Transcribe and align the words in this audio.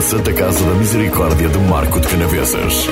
Santa 0.00 0.32
Casa 0.32 0.64
da 0.64 0.74
Misericórdia 0.74 1.48
de 1.48 1.58
Marco 1.58 2.00
de 2.00 2.08
Canavesas. 2.08 2.88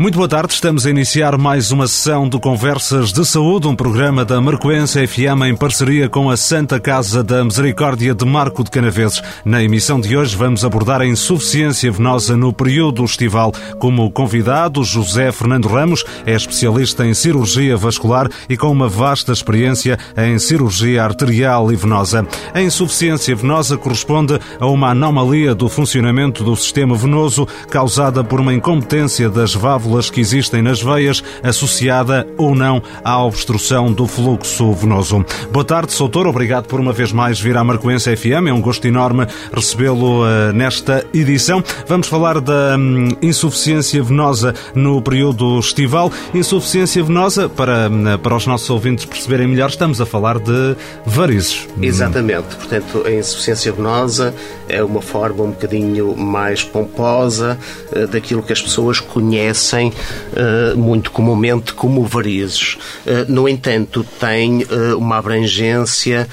Muito 0.00 0.14
boa 0.14 0.28
tarde, 0.28 0.54
estamos 0.54 0.86
a 0.86 0.90
iniciar 0.90 1.36
mais 1.36 1.72
uma 1.72 1.88
sessão 1.88 2.28
de 2.28 2.38
Conversas 2.38 3.12
de 3.12 3.26
Saúde, 3.26 3.66
um 3.66 3.74
programa 3.74 4.24
da 4.24 4.40
Marcoense 4.40 5.04
FM 5.04 5.42
em 5.48 5.56
parceria 5.56 6.08
com 6.08 6.30
a 6.30 6.36
Santa 6.36 6.78
Casa 6.78 7.24
da 7.24 7.42
Misericórdia 7.42 8.14
de 8.14 8.24
Marco 8.24 8.62
de 8.62 8.70
Canaveses. 8.70 9.20
Na 9.44 9.60
emissão 9.60 10.00
de 10.00 10.16
hoje 10.16 10.36
vamos 10.36 10.64
abordar 10.64 11.00
a 11.00 11.06
insuficiência 11.06 11.90
venosa 11.90 12.36
no 12.36 12.52
período 12.52 13.04
estival. 13.04 13.52
Como 13.80 14.08
convidado, 14.12 14.84
José 14.84 15.32
Fernando 15.32 15.66
Ramos 15.66 16.04
é 16.24 16.32
especialista 16.32 17.04
em 17.04 17.12
cirurgia 17.12 17.76
vascular 17.76 18.30
e 18.48 18.56
com 18.56 18.70
uma 18.70 18.88
vasta 18.88 19.32
experiência 19.32 19.98
em 20.16 20.38
cirurgia 20.38 21.02
arterial 21.02 21.72
e 21.72 21.76
venosa. 21.76 22.24
A 22.54 22.62
insuficiência 22.62 23.34
venosa 23.34 23.76
corresponde 23.76 24.38
a 24.60 24.66
uma 24.68 24.90
anomalia 24.90 25.56
do 25.56 25.68
funcionamento 25.68 26.44
do 26.44 26.54
sistema 26.54 26.94
venoso 26.94 27.48
causada 27.68 28.22
por 28.22 28.38
uma 28.38 28.54
incompetência 28.54 29.28
das 29.28 29.54
válvulas 29.54 29.87
que 30.10 30.20
existem 30.20 30.60
nas 30.60 30.82
veias, 30.82 31.24
associada 31.42 32.26
ou 32.36 32.54
não 32.54 32.82
à 33.02 33.24
obstrução 33.24 33.90
do 33.90 34.06
fluxo 34.06 34.72
venoso. 34.74 35.24
Boa 35.50 35.64
tarde, 35.64 35.92
Soutor. 35.92 36.26
Obrigado 36.26 36.66
por 36.66 36.78
uma 36.78 36.92
vez 36.92 37.10
mais 37.10 37.40
vir 37.40 37.56
à 37.56 37.64
Marcoense 37.64 38.14
FM. 38.14 38.48
É 38.48 38.52
um 38.52 38.60
gosto 38.60 38.86
enorme 38.86 39.26
recebê-lo 39.52 40.24
uh, 40.24 40.52
nesta 40.52 41.04
edição. 41.12 41.64
Vamos 41.86 42.06
falar 42.06 42.38
da 42.40 42.76
um, 42.76 43.08
insuficiência 43.22 44.02
venosa 44.02 44.54
no 44.74 45.00
período 45.00 45.58
estival. 45.58 46.12
Insuficiência 46.34 47.02
venosa, 47.02 47.48
para, 47.48 47.88
hum, 47.88 48.18
para 48.22 48.36
os 48.36 48.46
nossos 48.46 48.68
ouvintes 48.68 49.06
perceberem 49.06 49.48
melhor, 49.48 49.70
estamos 49.70 50.00
a 50.00 50.06
falar 50.06 50.38
de 50.38 50.76
varizes. 51.06 51.66
Exatamente. 51.80 52.56
Portanto, 52.56 53.04
a 53.06 53.10
insuficiência 53.10 53.72
venosa 53.72 54.34
é 54.68 54.84
uma 54.84 55.00
forma 55.00 55.44
um 55.44 55.50
bocadinho 55.50 56.14
mais 56.14 56.62
pomposa 56.62 57.58
uh, 57.90 58.06
daquilo 58.06 58.42
que 58.42 58.52
as 58.52 58.60
pessoas 58.60 59.00
conhecem 59.00 59.77
conhecem 59.78 59.92
uh, 60.32 60.76
muito 60.76 61.10
comumente 61.10 61.72
como 61.72 62.04
varizes. 62.04 62.76
Uh, 63.06 63.30
no 63.30 63.48
entanto, 63.48 64.04
tem 64.18 64.64
uh, 64.64 64.98
uma 64.98 65.16
abrangência 65.16 66.28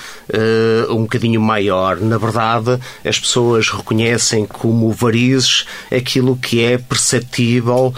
um 0.89 1.03
bocadinho 1.03 1.39
maior. 1.39 1.97
Na 1.97 2.17
verdade, 2.17 2.79
as 3.05 3.19
pessoas 3.19 3.69
reconhecem 3.69 4.43
como 4.43 4.91
varizes 4.91 5.65
aquilo 5.95 6.35
que 6.35 6.63
é 6.63 6.79
perceptível 6.79 7.93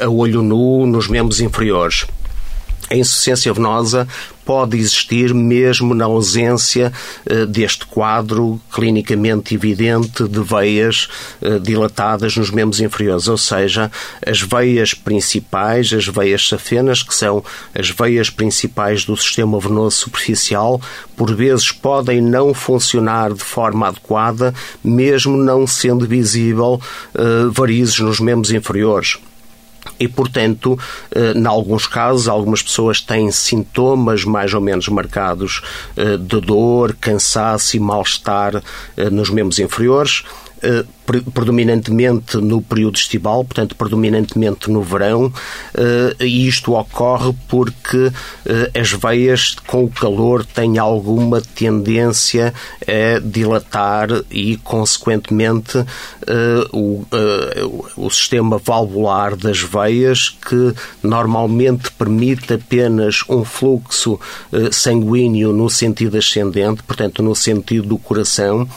a 0.00 0.08
olho 0.08 0.40
nu 0.40 0.86
nos 0.86 1.08
membros 1.08 1.40
inferiores. 1.40 2.06
A 2.88 2.94
insuficiência 2.94 3.52
venosa 3.52 4.06
pode 4.44 4.76
existir 4.78 5.34
mesmo 5.34 5.92
na 5.92 6.04
ausência 6.04 6.92
uh, 7.28 7.46
deste 7.46 7.84
quadro 7.84 8.60
clinicamente 8.72 9.56
evidente 9.56 10.22
de 10.28 10.40
veias 10.40 11.08
uh, 11.42 11.58
dilatadas 11.58 12.36
nos 12.36 12.52
membros 12.52 12.80
inferiores, 12.80 13.26
ou 13.26 13.36
seja, 13.36 13.90
as 14.24 14.40
veias 14.40 14.94
principais, 14.94 15.92
as 15.92 16.06
veias 16.06 16.46
safenas, 16.46 17.02
que 17.02 17.12
são 17.12 17.42
as 17.74 17.90
veias 17.90 18.30
principais 18.30 19.04
do 19.04 19.16
sistema 19.16 19.58
venoso 19.58 19.96
superficial, 19.96 20.80
por 21.16 21.34
vezes 21.34 21.72
podem 21.72 22.20
não 22.20 22.54
funcionar 22.54 23.32
de 23.32 23.42
forma 23.42 23.88
adequada, 23.88 24.54
mesmo 24.82 25.36
não 25.36 25.66
sendo 25.66 26.06
visível 26.06 26.80
uh, 27.14 27.50
varizes 27.50 27.98
nos 27.98 28.20
membros 28.20 28.52
inferiores 28.52 29.18
e, 29.98 30.08
portanto, 30.08 30.78
eh, 31.14 31.32
em 31.34 31.46
alguns 31.46 31.86
casos, 31.86 32.28
algumas 32.28 32.62
pessoas 32.62 33.00
têm 33.00 33.30
sintomas 33.30 34.24
mais 34.24 34.52
ou 34.54 34.60
menos 34.60 34.88
marcados 34.88 35.62
eh, 35.96 36.16
de 36.16 36.40
dor, 36.40 36.96
cansaço 37.00 37.76
e 37.76 37.80
mal-estar 37.80 38.62
eh, 38.96 39.10
nos 39.10 39.30
membros 39.30 39.58
inferiores 39.58 40.24
predominantemente 41.32 42.38
no 42.38 42.60
período 42.60 42.96
estival, 42.96 43.44
portanto, 43.44 43.76
predominantemente 43.76 44.70
no 44.70 44.82
verão, 44.82 45.32
eh, 45.74 46.24
e 46.24 46.48
isto 46.48 46.74
ocorre 46.74 47.32
porque 47.46 48.10
eh, 48.44 48.70
as 48.78 48.92
veias 48.92 49.54
com 49.66 49.84
o 49.84 49.90
calor 49.90 50.44
têm 50.44 50.78
alguma 50.78 51.40
tendência 51.40 52.52
a 52.82 53.20
dilatar 53.20 54.08
e, 54.30 54.56
consequentemente, 54.58 55.84
o, 56.72 57.04
o 57.96 58.10
sistema 58.10 58.58
valvular 58.58 59.36
das 59.36 59.60
veias, 59.60 60.28
que 60.28 60.74
normalmente 61.02 61.90
permite 61.92 62.54
apenas 62.54 63.22
um 63.28 63.44
fluxo 63.44 64.18
sanguíneo 64.72 65.52
no 65.52 65.70
sentido 65.70 66.16
ascendente, 66.18 66.82
portanto, 66.82 67.22
no 67.22 67.34
sentido 67.34 67.88
do 67.88 67.98
coração, 67.98 68.68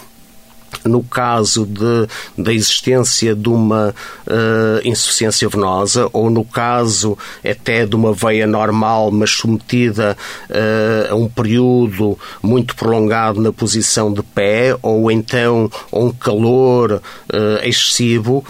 no 0.85 1.03
caso 1.03 1.65
de, 1.65 2.07
da 2.37 2.53
existência 2.53 3.35
de 3.35 3.49
uma 3.49 3.93
uh, 4.27 4.87
insuficiência 4.87 5.47
venosa 5.49 6.09
ou 6.13 6.29
no 6.29 6.43
caso 6.43 7.17
até 7.43 7.85
de 7.85 7.95
uma 7.95 8.13
veia 8.13 8.47
normal, 8.47 9.11
mas 9.11 9.31
submetida 9.31 10.17
uh, 10.49 11.13
a 11.13 11.15
um 11.15 11.27
período 11.27 12.17
muito 12.41 12.75
prolongado 12.75 13.41
na 13.41 13.51
posição 13.51 14.11
de 14.11 14.23
pé 14.23 14.75
ou 14.81 15.11
então 15.11 15.69
a 15.91 15.99
um 15.99 16.11
calor 16.11 16.93
uh, 16.93 17.67
excessivo, 17.67 18.43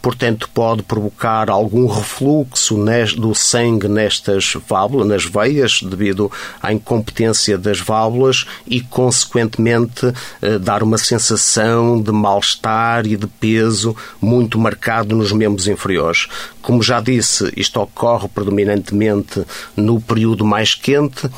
portanto, 0.00 0.48
pode 0.52 0.82
provocar 0.82 1.50
algum 1.50 1.86
refluxo 1.86 2.76
do 3.16 3.34
sangue 3.34 3.88
nestas 3.88 4.54
válvulas, 4.68 5.06
nas 5.08 5.24
veias, 5.24 5.82
devido 5.82 6.30
à 6.62 6.72
incompetência 6.72 7.58
das 7.58 7.80
válvulas 7.80 8.46
e, 8.66 8.80
consequentemente, 8.80 10.06
uh, 10.06 10.58
dar 10.60 10.82
uma 10.82 10.98
sensação 10.98 12.00
de 12.00 12.12
mal-estar 12.12 13.06
e 13.06 13.16
de 13.16 13.26
peso 13.26 13.96
muito 14.20 14.58
marcado 14.58 15.14
nos 15.14 15.32
membros 15.32 15.68
inferiores. 15.68 16.28
Como 16.62 16.82
já 16.82 17.00
disse, 17.00 17.52
isto 17.56 17.80
ocorre 17.80 18.28
predominantemente 18.28 19.44
no 19.76 20.00
período 20.00 20.44
mais 20.44 20.74
quente, 20.74 21.28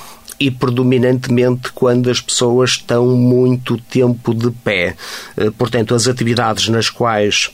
e 0.41 0.53
predominantemente 0.53 1.73
quando 1.73 2.09
as 2.09 2.21
pessoas 2.21 2.71
estão 2.71 3.07
muito 3.07 3.77
tempo 3.77 4.33
de 4.33 4.53
pé. 4.53 4.95
Eh, 5.37 5.51
portanto, 5.51 5.95
as 5.97 6.07
atividades 6.07 6.69
nas 6.69 6.89
quais 6.89 7.51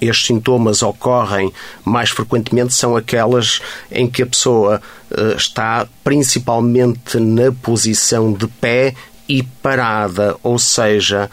estes 0.00 0.26
sintomas 0.26 0.82
ocorrem 0.82 1.52
mais 1.84 2.10
frequentemente 2.10 2.74
são 2.74 2.96
aquelas 2.96 3.60
em 3.90 4.08
que 4.08 4.22
a 4.22 4.26
pessoa 4.26 4.80
uh, 5.10 5.36
está 5.36 5.86
principalmente 6.04 7.18
na 7.18 7.52
posição 7.52 8.32
de 8.32 8.46
pé 8.46 8.94
e 9.28 9.42
parada, 9.42 10.36
ou 10.42 10.58
seja, 10.58 11.30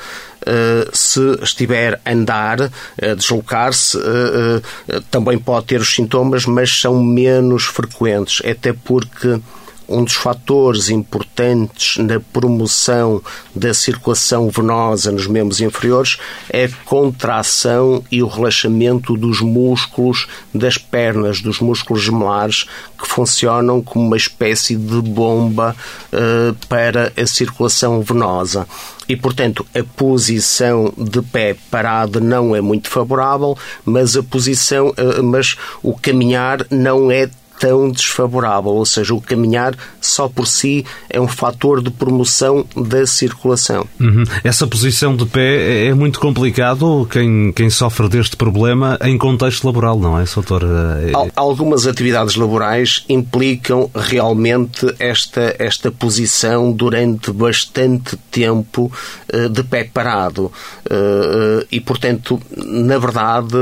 Uh, 0.47 0.95
se 0.95 1.19
estiver 1.41 1.99
a 2.05 2.11
andar, 2.11 2.61
a 2.61 3.15
deslocar-se, 3.15 3.97
uh, 3.97 5.01
também 5.09 5.39
pode 5.39 5.65
ter 5.65 5.81
os 5.81 5.91
sintomas, 5.95 6.45
mas 6.45 6.81
são 6.81 7.01
menos 7.03 7.63
frequentes, 7.63 8.45
até 8.45 8.71
porque 8.71 9.41
um 9.87 10.03
dos 10.03 10.13
fatores 10.13 10.89
importantes 10.89 11.97
na 11.97 12.19
promoção 12.19 13.21
da 13.55 13.73
circulação 13.73 14.49
venosa 14.49 15.11
nos 15.11 15.27
membros 15.27 15.61
inferiores 15.61 16.17
é 16.49 16.65
a 16.65 16.69
contração 16.85 18.03
e 18.11 18.21
o 18.21 18.27
relaxamento 18.27 19.15
dos 19.15 19.41
músculos 19.41 20.27
das 20.53 20.77
pernas, 20.77 21.41
dos 21.41 21.59
músculos 21.59 22.03
gemelares, 22.03 22.65
que 22.97 23.07
funcionam 23.07 23.81
como 23.81 24.05
uma 24.05 24.17
espécie 24.17 24.75
de 24.75 25.01
bomba 25.01 25.75
uh, 26.11 26.55
para 26.67 27.11
a 27.15 27.25
circulação 27.25 28.01
venosa. 28.01 28.67
E, 29.07 29.15
portanto, 29.15 29.65
a 29.75 29.83
posição 29.83 30.91
de 30.97 31.21
pé 31.21 31.55
parado 31.69 32.19
não 32.19 32.55
é 32.55 32.61
muito 32.61 32.89
favorável, 32.89 33.57
mas 33.83 34.17
a 34.17 34.23
posição, 34.23 34.89
uh, 34.89 35.23
mas 35.23 35.55
o 35.83 35.93
caminhar 35.93 36.65
não 36.71 37.11
é 37.11 37.29
tão 37.59 37.89
desfavorável, 37.89 38.71
ou 38.71 38.85
seja, 38.85 39.13
o 39.13 39.21
caminhar 39.21 39.75
só 40.01 40.27
por 40.27 40.47
si 40.47 40.85
é 41.09 41.19
um 41.19 41.27
fator 41.27 41.81
de 41.81 41.89
promoção 41.89 42.65
da 42.75 43.05
circulação. 43.05 43.87
Uhum. 43.99 44.23
Essa 44.43 44.67
posição 44.67 45.15
de 45.15 45.25
pé 45.25 45.85
é, 45.85 45.87
é 45.87 45.93
muito 45.93 46.19
complicado 46.19 47.07
quem, 47.11 47.51
quem 47.53 47.69
sofre 47.69 48.09
deste 48.09 48.35
problema 48.35 48.97
em 49.01 49.17
contexto 49.17 49.65
laboral, 49.65 49.99
não 49.99 50.19
é, 50.19 50.25
doutor? 50.25 50.63
É... 50.63 51.11
Algumas 51.35 51.87
atividades 51.87 52.35
laborais 52.35 53.05
implicam 53.07 53.89
realmente 53.95 54.85
esta, 54.99 55.55
esta 55.57 55.91
posição 55.91 56.71
durante 56.71 57.31
bastante 57.31 58.17
tempo 58.31 58.91
eh, 59.29 59.49
de 59.49 59.63
pé 59.63 59.83
parado 59.83 60.51
eh, 60.89 60.95
eh, 60.95 61.67
e, 61.71 61.79
portanto, 61.79 62.41
na 62.55 62.97
verdade, 62.97 63.55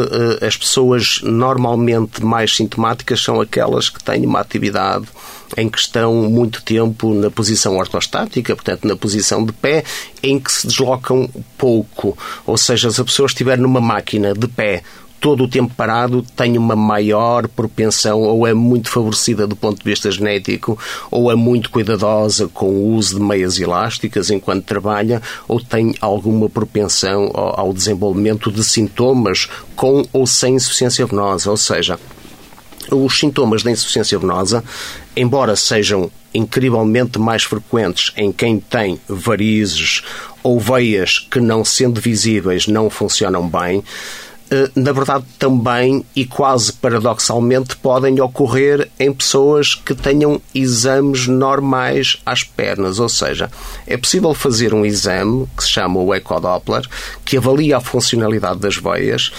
as 0.46 0.58
pessoas 0.58 1.22
normalmente 1.24 2.24
mais 2.24 2.56
sintomáticas 2.56 3.22
são 3.22 3.40
aquelas 3.40 3.83
pessoas 3.84 3.90
que 3.90 4.04
têm 4.04 4.26
uma 4.26 4.40
atividade 4.40 5.06
em 5.58 5.70
que 5.70 5.78
estão 5.78 6.14
muito 6.30 6.64
tempo 6.64 7.14
na 7.14 7.30
posição 7.30 7.78
ortostática, 7.78 8.56
portanto, 8.56 8.88
na 8.88 8.96
posição 8.96 9.46
de 9.46 9.52
pé, 9.52 9.84
em 10.22 10.40
que 10.40 10.52
se 10.52 10.68
deslocam 10.68 11.30
pouco. 11.58 12.18
Ou 12.46 12.58
seja, 12.58 12.90
se 12.90 13.00
a 13.00 13.04
pessoa 13.04 13.28
estiver 13.28 13.58
numa 13.58 13.82
máquina 13.82 14.34
de 14.34 14.48
pé 14.48 14.84
todo 15.20 15.46
o 15.46 15.48
tempo 15.48 15.74
parado 15.74 16.22
tem 16.36 16.58
uma 16.58 16.76
maior 16.76 17.48
propensão 17.48 18.24
ou 18.24 18.46
é 18.46 18.54
muito 18.54 18.90
favorecida 18.90 19.48
do 19.48 19.56
ponto 19.56 19.78
de 19.82 19.90
vista 19.90 20.12
genético 20.12 20.78
ou 21.10 21.32
é 21.32 21.36
muito 21.36 21.70
cuidadosa 21.70 22.50
com 22.50 22.66
o 22.66 22.94
uso 22.96 23.16
de 23.16 23.22
meias 23.22 23.58
elásticas 23.58 24.30
enquanto 24.30 24.66
trabalha 24.66 25.22
ou 25.48 25.62
tem 25.62 25.96
alguma 26.02 26.50
propensão 26.50 27.32
ao 27.34 27.72
desenvolvimento 27.72 28.52
de 28.52 28.66
sintomas 28.66 29.48
com 29.78 30.06
ou 30.12 30.28
sem 30.28 30.56
insuficiência 30.56 31.06
venosa, 31.06 31.50
ou 31.50 31.56
seja, 31.56 31.98
os 32.92 33.20
sintomas 33.20 33.64
da 33.64 33.72
insuficiência 33.72 34.18
venosa, 34.18 34.64
embora 35.16 35.56
sejam 35.56 36.12
incrivelmente 36.34 37.20
mais 37.20 37.44
frequentes 37.44 38.12
em 38.18 38.32
quem 38.32 38.60
tem 38.60 39.00
varizes 39.08 40.02
ou 40.42 40.60
veias 40.60 41.20
que, 41.20 41.40
não 41.40 41.64
sendo 41.64 42.02
visíveis, 42.02 42.68
não 42.68 42.90
funcionam 42.90 43.48
bem, 43.48 43.84
eh, 44.54 44.70
na 44.76 44.92
verdade 44.92 45.26
também 45.40 46.06
e 46.16 46.26
quase 46.26 46.74
paradoxalmente 46.74 47.76
podem 47.78 48.20
ocorrer 48.20 48.90
em 49.00 49.12
pessoas 49.12 49.74
que 49.74 49.96
tenham 49.96 50.42
exames 50.54 51.28
normais 51.28 52.22
às 52.26 52.44
pernas, 52.44 53.00
ou 53.00 53.10
seja, 53.10 53.50
é 53.88 53.98
possível 53.98 54.34
fazer 54.34 54.74
um 54.74 54.86
exame 54.86 55.48
que 55.56 55.64
se 55.64 55.70
chama 55.70 56.00
o 56.00 56.14
ecodoppler, 56.14 56.84
que 57.24 57.38
avalia 57.38 57.78
a 57.78 57.82
funcionalidade 57.82 58.60
das 58.60 58.76
veias 58.76 59.32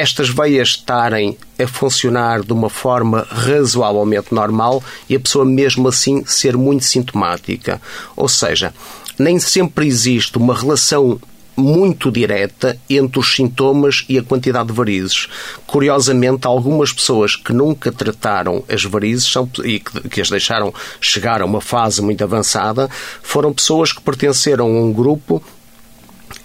estas 0.00 0.30
veias 0.30 0.68
estarem 0.68 1.36
a 1.58 1.66
funcionar 1.66 2.40
de 2.40 2.52
uma 2.54 2.70
forma 2.70 3.26
razoavelmente 3.30 4.34
normal 4.34 4.82
e 5.08 5.14
a 5.14 5.20
pessoa 5.20 5.44
mesmo 5.44 5.88
assim 5.88 6.24
ser 6.24 6.56
muito 6.56 6.86
sintomática. 6.86 7.80
Ou 8.16 8.26
seja, 8.26 8.72
nem 9.18 9.38
sempre 9.38 9.86
existe 9.86 10.38
uma 10.38 10.54
relação 10.54 11.20
muito 11.54 12.10
direta 12.10 12.80
entre 12.88 13.18
os 13.18 13.34
sintomas 13.34 14.06
e 14.08 14.18
a 14.18 14.22
quantidade 14.22 14.68
de 14.68 14.74
varizes. 14.74 15.28
Curiosamente, 15.66 16.46
algumas 16.46 16.92
pessoas 16.92 17.36
que 17.36 17.52
nunca 17.52 17.92
trataram 17.92 18.64
as 18.68 18.82
varizes 18.84 19.30
são, 19.30 19.50
e 19.62 19.80
que, 19.80 20.08
que 20.08 20.20
as 20.22 20.30
deixaram 20.30 20.72
chegar 20.98 21.42
a 21.42 21.44
uma 21.44 21.60
fase 21.60 22.00
muito 22.00 22.24
avançada 22.24 22.88
foram 23.22 23.52
pessoas 23.52 23.92
que 23.92 24.00
pertenceram 24.00 24.66
a 24.66 24.80
um 24.80 24.92
grupo 24.92 25.42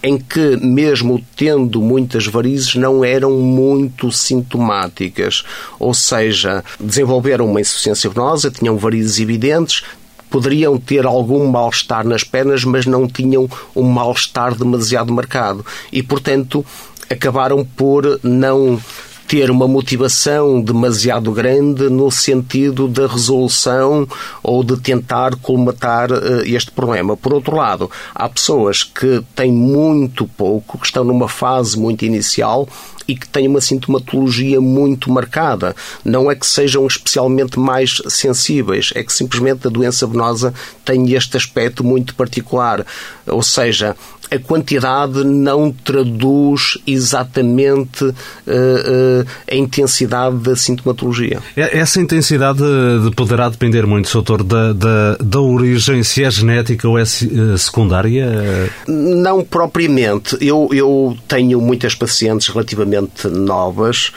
em 0.02 0.18
que, 0.18 0.56
mesmo 0.56 1.22
tendo 1.36 1.80
muitas 1.80 2.26
varizes, 2.26 2.74
não 2.74 3.04
eram 3.04 3.32
muito 3.32 4.10
sintomáticas. 4.12 5.44
Ou 5.78 5.92
seja, 5.94 6.64
desenvolveram 6.78 7.46
uma 7.46 7.60
insuficiência 7.60 8.10
venosa, 8.10 8.50
tinham 8.50 8.76
varizes 8.76 9.18
evidentes, 9.18 9.82
poderiam 10.30 10.78
ter 10.78 11.06
algum 11.06 11.46
mal-estar 11.46 12.06
nas 12.06 12.24
pernas, 12.24 12.64
mas 12.64 12.86
não 12.86 13.08
tinham 13.08 13.48
um 13.74 13.82
mal-estar 13.82 14.54
demasiado 14.54 15.12
marcado. 15.12 15.64
E, 15.92 16.02
portanto, 16.02 16.64
acabaram 17.10 17.64
por 17.64 18.20
não 18.22 18.80
ter 19.26 19.50
uma 19.50 19.66
motivação 19.66 20.60
demasiado 20.60 21.32
grande 21.32 21.88
no 21.90 22.10
sentido 22.10 22.88
da 22.88 23.06
resolução 23.06 24.06
ou 24.42 24.62
de 24.62 24.76
tentar 24.76 25.36
colmatar 25.36 26.12
uh, 26.12 26.42
este 26.44 26.70
problema. 26.70 27.16
Por 27.16 27.32
outro 27.34 27.56
lado, 27.56 27.90
há 28.14 28.28
pessoas 28.28 28.84
que 28.84 29.22
têm 29.34 29.52
muito 29.52 30.26
pouco, 30.26 30.78
que 30.78 30.86
estão 30.86 31.04
numa 31.04 31.28
fase 31.28 31.78
muito 31.78 32.04
inicial 32.04 32.68
e 33.08 33.14
que 33.14 33.28
têm 33.28 33.48
uma 33.48 33.60
sintomatologia 33.60 34.60
muito 34.60 35.10
marcada. 35.10 35.74
Não 36.04 36.30
é 36.30 36.34
que 36.34 36.46
sejam 36.46 36.86
especialmente 36.86 37.58
mais 37.58 38.02
sensíveis, 38.08 38.92
é 38.94 39.02
que 39.02 39.12
simplesmente 39.12 39.66
a 39.66 39.70
doença 39.70 40.06
venosa 40.06 40.52
tem 40.84 41.12
este 41.12 41.36
aspecto 41.36 41.84
muito 41.84 42.14
particular. 42.14 42.84
Ou 43.26 43.42
seja, 43.42 43.96
a 44.30 44.38
quantidade 44.38 45.24
não 45.24 45.70
traduz 45.70 46.78
exatamente 46.86 48.04
uh, 48.04 48.12
uh, 48.12 49.26
a 49.50 49.54
intensidade 49.54 50.36
da 50.38 50.56
sintomatologia. 50.56 51.40
Essa 51.56 52.00
intensidade 52.00 52.62
poderá 53.14 53.48
depender 53.48 53.86
muito, 53.86 54.12
doutor, 54.12 54.42
da, 54.42 54.72
da, 54.72 55.16
da 55.20 55.40
origem, 55.40 56.02
se 56.02 56.24
é 56.24 56.30
genética 56.30 56.88
ou 56.88 56.98
é 56.98 57.02
eh, 57.02 57.56
secundária? 57.56 58.26
Não 58.86 59.44
propriamente. 59.44 60.36
Eu, 60.40 60.68
eu 60.72 61.16
tenho 61.28 61.60
muitas 61.60 61.94
pacientes 61.94 62.48
relativamente 62.48 62.95
novas 63.30 64.12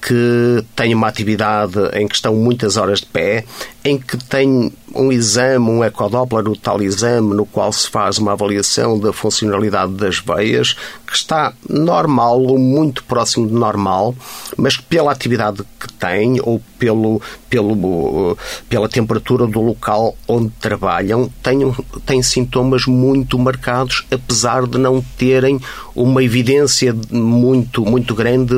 que 0.00 0.64
têm 0.76 0.94
uma 0.94 1.08
atividade 1.08 1.78
em 1.92 2.06
que 2.06 2.14
estão 2.14 2.34
muitas 2.34 2.76
horas 2.76 3.00
de 3.00 3.06
pé, 3.06 3.44
em 3.84 3.98
que 3.98 4.16
têm 4.16 4.72
um 4.94 5.12
exame, 5.12 5.68
um 5.68 5.84
ecodoppler, 5.84 6.48
o 6.48 6.56
tal 6.56 6.80
exame, 6.80 7.34
no 7.34 7.44
qual 7.44 7.72
se 7.72 7.88
faz 7.90 8.18
uma 8.18 8.32
avaliação 8.32 8.98
da 8.98 9.12
funcionalidade 9.12 9.92
das 9.92 10.18
veias, 10.20 10.76
que 11.08 11.16
está 11.16 11.54
normal 11.68 12.42
ou 12.42 12.58
muito 12.58 13.02
próximo 13.04 13.46
de 13.46 13.54
normal, 13.54 14.14
mas 14.56 14.76
que 14.76 14.82
pela 14.82 15.10
atividade 15.10 15.62
que 15.80 15.90
tem 15.94 16.38
ou 16.42 16.60
pelo, 16.78 17.20
pelo, 17.50 18.36
pela 18.68 18.88
temperatura 18.88 19.46
do 19.46 19.60
local 19.60 20.16
onde 20.26 20.50
trabalham, 20.60 21.30
têm, 21.42 21.58
têm 22.06 22.22
sintomas 22.22 22.86
muito 22.86 23.38
marcados, 23.38 24.04
apesar 24.10 24.66
de 24.66 24.78
não 24.78 25.02
terem 25.16 25.60
uma 25.94 26.22
evidência 26.22 26.94
muito, 27.10 27.84
muito 27.84 28.14
grande 28.14 28.54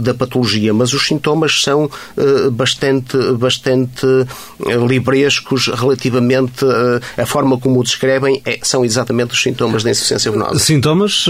da 0.00 0.14
patologia. 0.14 0.72
Mas 0.72 0.92
os 0.92 1.06
sintomas 1.06 1.62
são 1.62 1.84
uh, 2.16 2.50
bastante, 2.50 3.16
bastante 3.32 4.06
uh, 4.06 4.86
librescos 4.86 5.66
relativamente 5.66 6.64
uh, 6.64 7.00
a 7.20 7.26
forma 7.26 7.58
como 7.58 7.80
o 7.80 7.82
descrevem, 7.82 8.40
é, 8.44 8.58
são 8.62 8.84
exatamente 8.84 9.32
os 9.32 9.42
sintomas 9.42 9.82
da 9.82 9.90
insuficiência 9.90 10.30
venosa. 10.30 10.58
Sintomas 10.58 11.26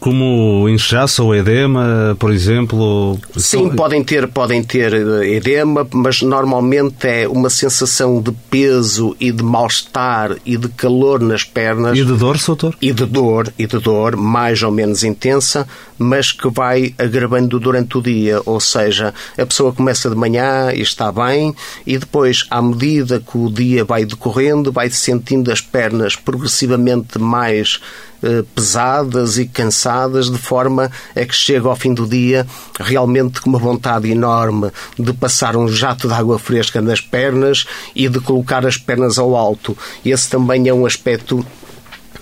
como 0.00 0.68
inchaço 0.68 1.24
ou 1.24 1.34
edema, 1.34 2.16
por 2.18 2.32
exemplo? 2.32 3.18
Sim, 3.36 3.70
podem 3.70 4.02
ter, 4.02 4.28
podem 4.28 4.62
ter 4.62 4.92
edema, 5.24 5.86
mas 5.92 6.22
normalmente 6.22 7.06
é 7.06 7.28
uma 7.28 7.50
sensação 7.50 8.20
de 8.20 8.32
peso 8.50 9.16
e 9.20 9.32
de 9.32 9.42
mal-estar 9.42 10.36
e 10.44 10.56
de 10.56 10.68
calor 10.68 11.20
nas 11.20 11.44
pernas. 11.44 11.98
E 11.98 12.04
de 12.04 12.14
dor, 12.14 12.38
doutor? 12.38 12.76
E 12.80 12.92
de 12.92 13.06
dor, 13.06 13.52
e 13.58 13.66
de 13.66 13.78
dor, 13.78 14.16
mais 14.16 14.62
ou 14.62 14.70
menos 14.70 15.04
intensa, 15.04 15.66
mas 15.98 16.32
que 16.32 16.48
vai 16.48 16.94
agravando 16.98 17.58
durante 17.58 17.98
o 17.98 18.02
dia. 18.02 18.40
Ou 18.44 18.60
seja, 18.60 19.14
a 19.36 19.46
pessoa 19.46 19.72
começa 19.72 20.08
de 20.08 20.16
manhã 20.16 20.72
e 20.72 20.80
está 20.80 21.10
bem, 21.10 21.54
e 21.86 21.98
depois, 21.98 22.44
à 22.50 22.62
medida 22.62 23.20
que 23.20 23.36
o 23.36 23.50
dia 23.50 23.84
vai 23.84 24.04
decorrendo, 24.04 24.72
vai 24.72 24.90
sentindo 24.90 25.50
as 25.50 25.60
pernas 25.60 26.16
progressivamente 26.16 27.18
mais 27.18 27.80
eh, 27.80 28.07
pesadas 28.54 29.38
e 29.38 29.46
cansadas, 29.46 30.30
de 30.30 30.38
forma 30.38 30.90
a 31.14 31.24
que 31.24 31.34
chega 31.34 31.68
ao 31.68 31.76
fim 31.76 31.94
do 31.94 32.06
dia 32.06 32.46
realmente 32.80 33.40
com 33.40 33.50
uma 33.50 33.58
vontade 33.58 34.10
enorme 34.10 34.70
de 34.98 35.12
passar 35.12 35.56
um 35.56 35.68
jato 35.68 36.08
de 36.08 36.14
água 36.14 36.38
fresca 36.38 36.80
nas 36.80 37.00
pernas 37.00 37.66
e 37.94 38.08
de 38.08 38.20
colocar 38.20 38.66
as 38.66 38.76
pernas 38.76 39.18
ao 39.18 39.36
alto. 39.36 39.76
Esse 40.04 40.28
também 40.28 40.68
é 40.68 40.74
um 40.74 40.86
aspecto 40.86 41.44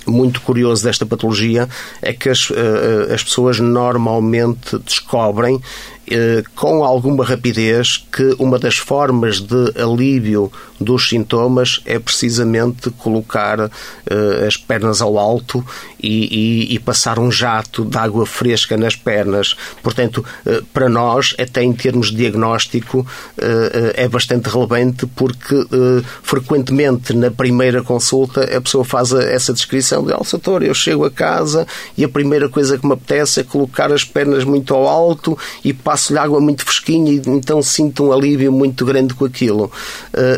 muito 0.07 0.41
curioso 0.41 0.85
desta 0.85 1.05
patologia 1.05 1.69
é 2.01 2.13
que 2.13 2.29
as, 2.29 2.51
eh, 2.51 3.13
as 3.13 3.25
pessoas 3.25 3.59
normalmente 3.59 4.79
descobrem 4.79 5.57
eh, 5.57 5.96
com 6.55 6.85
alguma 6.85 7.25
rapidez 7.25 8.07
que 8.13 8.37
uma 8.39 8.59
das 8.59 8.77
formas 8.77 9.41
de 9.41 9.73
alívio 9.81 10.53
dos 10.81 11.09
sintomas 11.09 11.81
é 11.85 11.99
precisamente 11.99 12.91
colocar 12.91 13.61
uh, 13.61 13.71
as 14.47 14.57
pernas 14.57 15.01
ao 15.01 15.19
alto 15.19 15.65
e, 16.01 16.69
e, 16.71 16.75
e, 16.75 16.79
passar 16.79 17.19
um 17.19 17.31
jato 17.31 17.85
de 17.85 17.97
água 17.97 18.27
fresca 18.27 18.77
nas 18.77 18.95
pernas. 18.95 19.57
Portanto, 19.83 20.25
uh, 20.45 20.65
para 20.67 20.89
nós, 20.89 21.35
até 21.39 21.63
em 21.63 21.73
termos 21.73 22.11
de 22.11 22.17
diagnóstico, 22.17 23.07
é 23.95 24.09
bastante 24.09 24.49
relevante 24.49 25.07
porque 25.07 25.55
frequentemente 26.23 27.13
na 27.13 27.31
primeira 27.31 27.83
consulta 27.83 28.43
a 28.45 28.61
pessoa 28.61 28.85
faz 28.85 29.13
essa 29.13 29.53
descrição 29.53 30.05
de, 30.05 30.13
doutor, 30.13 30.63
eu 30.63 30.75
chego 30.75 31.05
a 31.05 31.11
casa 31.11 31.67
e 31.97 32.05
a 32.05 32.09
primeira 32.09 32.49
coisa 32.49 32.79
que 32.79 32.87
me 32.87 32.93
apetece 32.93 33.41
é 33.41 33.45
colocar 33.45 33.93
as 33.93 34.05
pernas 34.05 34.45
muito 34.45 34.75
ao 34.75 34.87
alto 34.87 35.39
e 35.65 35.73
passo-lhe 35.97 36.19
água 36.19 36.39
muito 36.39 36.63
fresquinha 36.63 37.11
e 37.11 37.23
então 37.27 37.63
sinto 37.63 38.05
um 38.05 38.13
alívio 38.13 38.53
muito 38.53 38.85
grande 38.85 39.15
com 39.15 39.25
aquilo. 39.25 39.73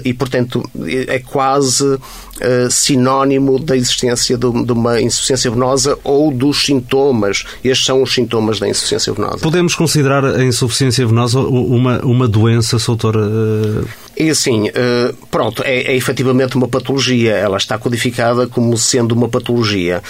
e, 0.04 0.14
portanto, 0.14 0.62
é 1.08 1.18
quase 1.18 1.98
uh, 2.40 2.71
sinónimo 2.71 3.59
da 3.59 3.76
existência 3.76 4.37
de, 4.37 4.64
de, 4.64 4.73
uma 4.73 5.00
insuficiência 5.00 5.50
venosa 5.50 5.99
ou 6.04 6.30
dos 6.30 6.64
sintomas. 6.64 7.45
Estes 7.62 7.87
são 7.87 8.02
os 8.02 8.12
sintomas 8.12 8.59
da 8.59 8.68
insuficiência 8.68 9.12
venosa. 9.12 9.38
Podemos 9.38 9.75
considerar 9.75 10.25
a 10.25 10.45
insuficiência 10.45 11.07
venosa 11.07 11.40
uma, 11.40 12.00
uma 12.04 12.28
doença, 12.28 12.78
doutor? 12.78 13.16
Uh... 13.16 13.87
E 14.16 14.30
assim, 14.30 14.68
uh, 14.68 15.14
pronto, 15.30 15.62
é, 15.64 15.92
é 15.92 15.97
efetivamente 15.97 16.57
uma 16.57 16.66
patologia. 16.66 17.35
Ela 17.35 17.57
está 17.57 17.78
codificada 17.78 18.49
como 18.49 18.76
sendo 18.76 19.12
uma 19.12 19.28
patologia. 19.28 20.02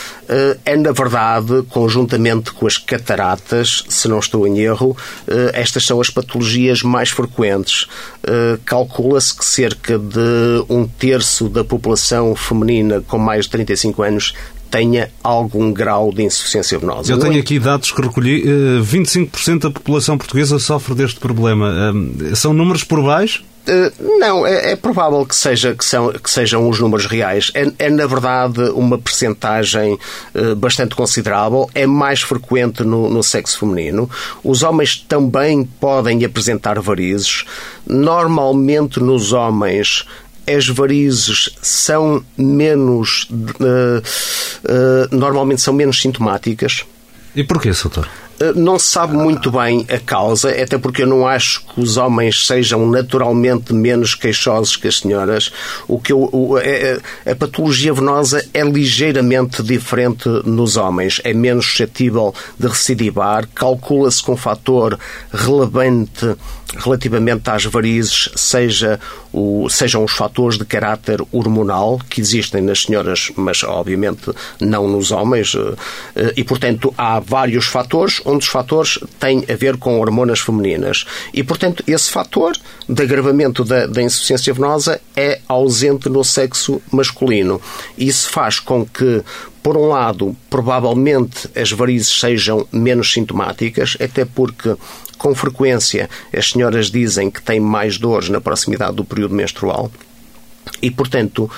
É, 0.64 0.76
na 0.76 0.92
verdade, 0.92 1.62
conjuntamente 1.68 2.52
com 2.52 2.66
as 2.66 2.78
cataratas, 2.78 3.85
se 3.88 4.08
não 4.08 4.18
estou 4.18 4.47
em 4.47 4.58
erro, 4.61 4.97
estas 5.52 5.85
são 5.85 6.00
as 6.00 6.08
patologias 6.08 6.82
mais 6.82 7.11
frequentes. 7.11 7.87
Calcula-se 8.64 9.37
que 9.37 9.44
cerca 9.44 9.99
de 9.99 10.64
um 10.68 10.87
terço 10.87 11.49
da 11.49 11.64
população 11.64 12.17
feminina 12.34 13.02
com 13.06 13.18
mais 13.18 13.44
de 13.44 13.50
35 13.50 14.02
anos 14.02 14.34
tenha 14.70 15.10
algum 15.22 15.72
grau 15.72 16.12
de 16.12 16.22
insuficiência 16.22 16.78
venosa. 16.78 17.12
Eu 17.12 17.18
tenho 17.18 17.40
aqui 17.40 17.58
dados 17.58 17.90
que 17.90 18.00
recolhi. 18.00 18.44
25% 18.82 19.56
eh, 19.56 19.58
da 19.58 19.70
população 19.70 20.16
portuguesa 20.18 20.58
sofre 20.58 20.94
deste 20.94 21.20
problema. 21.20 21.92
Eh, 22.30 22.34
são 22.34 22.52
números 22.52 22.84
por 22.84 23.02
baixo? 23.02 23.42
Eh, 23.66 23.92
não, 24.18 24.46
é, 24.46 24.72
é, 24.72 24.76
provável 24.76 25.25
que, 25.26 25.34
seja, 25.34 25.75
que, 25.75 25.84
são, 25.84 26.10
que 26.12 26.30
sejam 26.30 26.68
os 26.68 26.78
números 26.80 27.06
reais. 27.06 27.50
É, 27.54 27.70
é 27.78 27.90
na 27.90 28.06
verdade, 28.06 28.60
uma 28.70 28.98
percentagem 28.98 29.98
bastante 30.56 30.94
considerável. 30.94 31.68
É 31.75 31.87
mais 31.87 32.20
frequente 32.20 32.82
no, 32.84 33.08
no, 33.08 33.22
sexo 33.22 33.58
feminino. 33.58 34.08
Os 34.44 34.62
homens 34.62 34.96
também 34.96 35.64
podem 35.64 36.25
apresentar 36.25 36.78
varizes. 36.80 37.44
Normalmente, 37.87 39.00
nos 39.00 39.32
homens, 39.32 40.04
as 40.48 40.68
varizes 40.68 41.50
são 41.62 42.24
menos. 42.36 43.28
Uh, 43.30 44.02
uh, 44.64 45.16
normalmente 45.16 45.60
são 45.60 45.74
menos 45.74 46.00
sintomáticas. 46.00 46.84
E 47.34 47.44
porquê, 47.44 47.70
doutor? 47.70 48.08
Eh, 48.40 48.52
não 48.54 48.78
se 48.78 48.87
sabe 48.87 49.16
muito 49.16 49.50
bem 49.50 49.85
a 49.88 49.99
causa, 49.99 50.50
até 50.50 50.78
porque 50.78 51.02
eu 51.02 51.07
não 51.07 51.26
acho 51.26 51.64
que 51.66 51.80
os 51.80 51.97
homens 51.97 52.47
sejam 52.47 52.88
naturalmente 52.88 53.73
menos 53.73 54.14
queixosos 54.14 54.76
que 54.76 54.88
as 54.88 54.99
senhoras. 54.99 55.52
O 55.87 55.99
que 56.00 56.12
eu, 56.12 56.28
o, 56.33 56.57
a, 56.57 56.62
é, 56.62 57.00
é, 57.25 57.33
a, 57.33 57.37
patologia 57.37 57.92
venosa 57.92 58.45
é 58.54 58.62
ligeiramente 58.62 59.62
diferente 59.62 60.28
nos 60.45 60.76
homens, 60.76 61.21
é 61.25 61.33
menos 61.35 61.66
suscetível 61.66 62.35
de 62.59 62.68
recidivar, 62.68 63.49
calcula-se 63.54 64.23
com 64.23 64.33
um 64.33 64.37
fator 64.37 64.99
relevante 65.33 66.37
relativamente 66.76 67.49
às 67.49 67.64
varizes, 67.64 68.28
seja 68.37 69.00
o, 69.33 69.68
sejam 69.68 70.04
os 70.04 70.12
fatores 70.12 70.59
de 70.59 70.64
caráter 70.64 71.21
hormonal 71.33 71.99
que 72.09 72.21
existem 72.21 72.61
nas 72.61 72.83
senhoras, 72.83 73.30
mas 73.37 73.62
obviamente 73.62 74.30
não 74.61 74.87
nos 74.87 75.11
homens, 75.11 75.54
eh, 76.14 76.35
e 76.37 76.45
portanto 76.45 76.92
há 76.97 77.21
vários 77.21 77.66
fatores 77.66 78.21
um 78.30 78.38
dos 78.38 78.47
fatores 78.47 78.99
tem 79.18 79.44
a 79.49 79.54
ver 79.54 79.76
com 79.76 79.99
hormonas 80.00 80.40
femininas. 80.40 81.04
E, 81.32 81.42
portanto, 81.42 81.82
esse 81.87 82.11
fator 82.11 82.56
de 82.88 83.02
agravamento 83.02 83.64
da, 83.64 83.87
da 83.87 84.02
insuficiência 84.02 84.52
venosa 84.52 85.00
é 85.16 85.40
ausente 85.49 86.08
no 86.08 86.23
sexo 86.23 86.80
masculino. 86.92 87.61
Isso 87.97 88.28
faz 88.30 88.61
com 88.61 88.85
que, 88.85 89.23
por 89.62 89.76
um 89.76 89.88
lado, 89.88 90.37
provavelmente 90.50 91.49
as 91.54 91.73
varizes 91.73 92.20
sejam 92.20 92.66
menos 92.73 93.12
sintomáticas, 93.12 93.97
até 94.00 94.25
porque 94.25 94.76
com 95.16 95.35
frequência 95.35 96.08
as 96.32 96.50
senhoras 96.50 96.90
dizem 96.90 97.30
que 97.30 97.42
têm 97.42 97.58
mais 97.58 97.99
dores 97.99 98.28
na 98.28 98.40
proximidade 98.40 98.97
do 98.97 99.04
período 99.04 99.35
menstrual. 99.35 99.90
E, 100.80 100.90
portanto, 100.90 101.50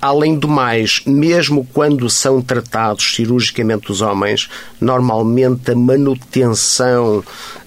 além 0.00 0.38
do 0.38 0.48
mais, 0.48 1.02
mesmo 1.06 1.66
quando 1.72 2.08
são 2.10 2.42
tratados 2.42 3.14
cirurgicamente 3.14 3.90
os 3.90 4.00
homens, 4.00 4.48
normalmente 4.80 5.70
a 5.70 5.76
manutenção 5.76 7.22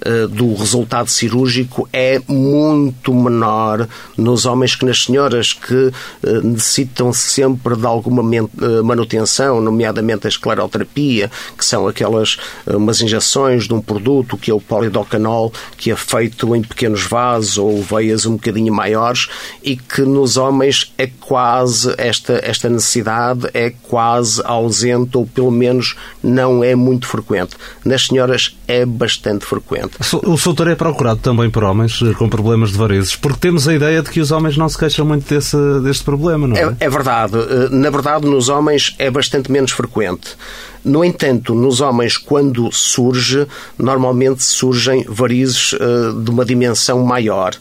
eh, 0.05 0.27
do 0.27 0.53
resultado 0.53 1.09
cirúrgico 1.09 1.87
é 1.93 2.21
muito 2.27 3.13
menor 3.13 3.87
nos 4.17 4.45
homens 4.45 4.75
que 4.75 4.85
nas 4.85 5.03
senhoras, 5.03 5.53
que 5.53 5.91
eh, 6.23 6.41
necessitam 6.43 7.13
sempre 7.13 7.75
de 7.75 7.85
alguma 7.85 8.21
manutenção, 8.83 9.61
nomeadamente 9.61 10.27
a 10.27 10.29
escleroterapia, 10.29 11.31
que 11.57 11.63
são 11.63 11.87
aquelas 11.87 12.37
umas 12.67 13.01
injeções 13.01 13.67
de 13.67 13.73
um 13.73 13.81
produto 13.81 14.37
que 14.37 14.51
é 14.51 14.53
o 14.53 14.59
polidocanol, 14.59 15.53
que 15.77 15.91
é 15.91 15.95
feito 15.95 16.55
em 16.55 16.61
pequenos 16.61 17.03
vasos 17.03 17.57
ou 17.57 17.81
veias 17.81 18.25
um 18.25 18.33
bocadinho 18.33 18.73
maiores 18.73 19.29
e 19.61 19.77
que 19.77 20.01
nos 20.01 20.37
homens 20.37 20.93
é 20.97 21.07
quase 21.07 21.92
esta, 21.97 22.39
esta 22.43 22.69
necessidade 22.69 23.49
é 23.53 23.71
quase 23.83 24.41
ausente 24.45 25.17
ou 25.17 25.25
pelo 25.25 25.51
menos 25.51 25.95
não 26.21 26.63
é 26.63 26.75
muito 26.75 27.07
frequente. 27.07 27.55
Nas 27.83 28.07
senhoras 28.07 28.57
é 28.67 28.85
bastante 28.85 29.45
frequente. 29.45 29.91
O 30.25 30.37
solteiro 30.37 30.71
é 30.71 30.75
procurado 30.75 31.19
também 31.19 31.49
por 31.49 31.63
homens 31.63 31.99
eh, 32.01 32.13
com 32.13 32.29
problemas 32.29 32.71
de 32.71 32.77
varizes, 32.77 33.15
porque 33.15 33.39
temos 33.39 33.67
a 33.67 33.73
ideia 33.73 34.01
de 34.01 34.09
que 34.09 34.19
os 34.19 34.31
homens 34.31 34.57
não 34.57 34.69
se 34.69 34.77
queixam 34.77 35.05
muito 35.05 35.27
desse, 35.27 35.57
deste 35.83 36.03
problema, 36.03 36.47
não 36.47 36.55
é? 36.55 36.61
é? 36.61 36.75
É 36.81 36.89
verdade. 36.89 37.37
Eh, 37.37 37.69
na 37.71 37.89
verdade, 37.89 38.25
nos 38.25 38.49
homens 38.49 38.95
é 38.97 39.09
bastante 39.09 39.51
menos 39.51 39.71
frequente. 39.71 40.35
No 40.83 41.03
entanto, 41.03 41.55
nos 41.55 41.79
homens, 41.79 42.17
quando 42.17 42.69
surge, 42.71 43.47
normalmente 43.77 44.43
surgem 44.43 45.05
varizes 45.07 45.73
eh, 45.73 46.23
de 46.23 46.29
uma 46.29 46.43
dimensão 46.43 47.03
maior. 47.03 47.53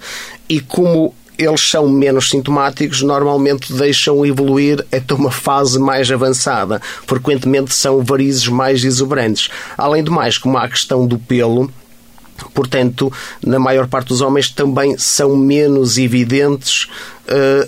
E 0.48 0.60
como 0.60 1.14
eles 1.38 1.60
são 1.68 1.88
menos 1.88 2.30
sintomáticos, 2.30 3.02
normalmente 3.02 3.72
deixam 3.72 4.24
evoluir 4.24 4.84
até 4.92 5.14
uma 5.14 5.30
fase 5.30 5.78
mais 5.78 6.10
avançada. 6.10 6.80
Frequentemente 7.06 7.74
são 7.74 8.02
varizes 8.02 8.48
mais 8.48 8.84
exuberantes. 8.84 9.48
Além 9.76 10.02
do 10.02 10.12
mais, 10.12 10.38
como 10.38 10.58
há 10.58 10.64
a 10.64 10.68
questão 10.68 11.06
do 11.06 11.18
pelo, 11.18 11.70
Portanto, 12.54 13.12
na 13.44 13.58
maior 13.58 13.86
parte 13.86 14.08
dos 14.08 14.20
homens 14.20 14.50
também 14.50 14.96
são 14.98 15.36
menos 15.36 15.98
evidentes 15.98 16.88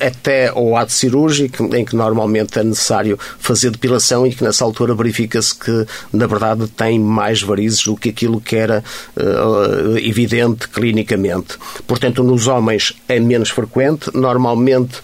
até 0.00 0.48
ao 0.48 0.76
ato 0.76 0.92
cirúrgico, 0.92 1.74
em 1.74 1.84
que 1.84 1.96
normalmente 1.96 2.58
é 2.58 2.64
necessário 2.64 3.18
fazer 3.38 3.70
depilação 3.70 4.26
e 4.26 4.34
que 4.34 4.42
nessa 4.42 4.64
altura 4.64 4.94
verifica-se 4.94 5.54
que, 5.54 5.86
na 6.12 6.26
verdade, 6.26 6.68
tem 6.68 6.98
mais 6.98 7.42
varizes 7.42 7.84
do 7.84 7.96
que 7.96 8.08
aquilo 8.08 8.40
que 8.40 8.56
era 8.56 8.82
uh, 9.16 9.98
evidente 9.98 10.68
clinicamente. 10.68 11.56
Portanto, 11.86 12.22
nos 12.22 12.46
homens 12.46 12.94
é 13.08 13.18
menos 13.20 13.50
frequente, 13.50 14.10
normalmente 14.14 15.00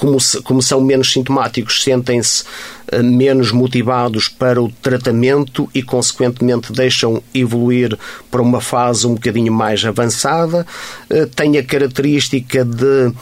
como, 0.00 0.16
como 0.44 0.62
são 0.62 0.80
menos 0.80 1.12
sintomáticos, 1.12 1.84
sentem-se 1.84 2.44
eh, 2.90 3.02
menos 3.02 3.52
motivados 3.52 4.28
para 4.28 4.60
o 4.60 4.72
tratamento 4.80 5.68
e, 5.74 5.82
consequentemente, 5.82 6.72
deixam 6.72 7.22
evoluir 7.34 7.98
para 8.30 8.40
uma 8.40 8.62
fase 8.62 9.06
um 9.06 9.14
bocadinho 9.14 9.52
mais 9.52 9.84
avançada. 9.84 10.66
Eh, 11.10 11.26
tem 11.36 11.58
a 11.58 11.62
característica 11.62 12.64
de 12.64 13.12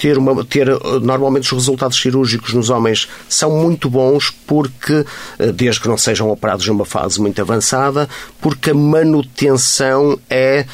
ter, 0.00 0.16
uma, 0.16 0.42
ter 0.42 0.68
eh, 0.68 0.78
normalmente 1.02 1.44
os 1.44 1.52
resultados 1.52 2.00
cirúrgicos 2.00 2.54
nos 2.54 2.70
homens 2.70 3.10
são 3.28 3.50
muito 3.50 3.90
bons 3.90 4.30
porque, 4.46 5.04
desde 5.54 5.82
que 5.82 5.88
não 5.88 5.98
sejam 5.98 6.30
operados 6.30 6.66
numa 6.66 6.86
fase 6.86 7.20
muito 7.20 7.42
avançada, 7.42 8.08
porque 8.40 8.70
a 8.70 8.74
manutenção 8.74 10.18
é, 10.30 10.64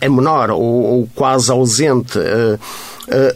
é 0.00 0.08
menor 0.10 0.50
ou, 0.50 0.60
ou 0.60 1.08
quase 1.14 1.50
ausente. 1.50 2.18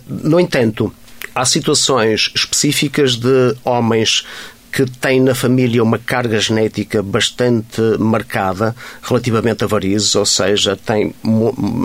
No 0.08 0.38
entanto, 0.40 0.92
há 1.36 1.44
situações 1.44 2.32
específicas 2.34 3.16
de 3.16 3.54
homens 3.62 4.26
que 4.72 4.86
têm 4.90 5.20
na 5.20 5.34
família 5.34 5.82
uma 5.82 5.98
carga 5.98 6.40
genética 6.40 7.02
bastante 7.02 7.80
marcada 7.98 8.74
relativamente 9.02 9.62
a 9.62 9.66
varizes, 9.66 10.14
ou 10.14 10.24
seja, 10.26 10.76
tem 10.76 11.14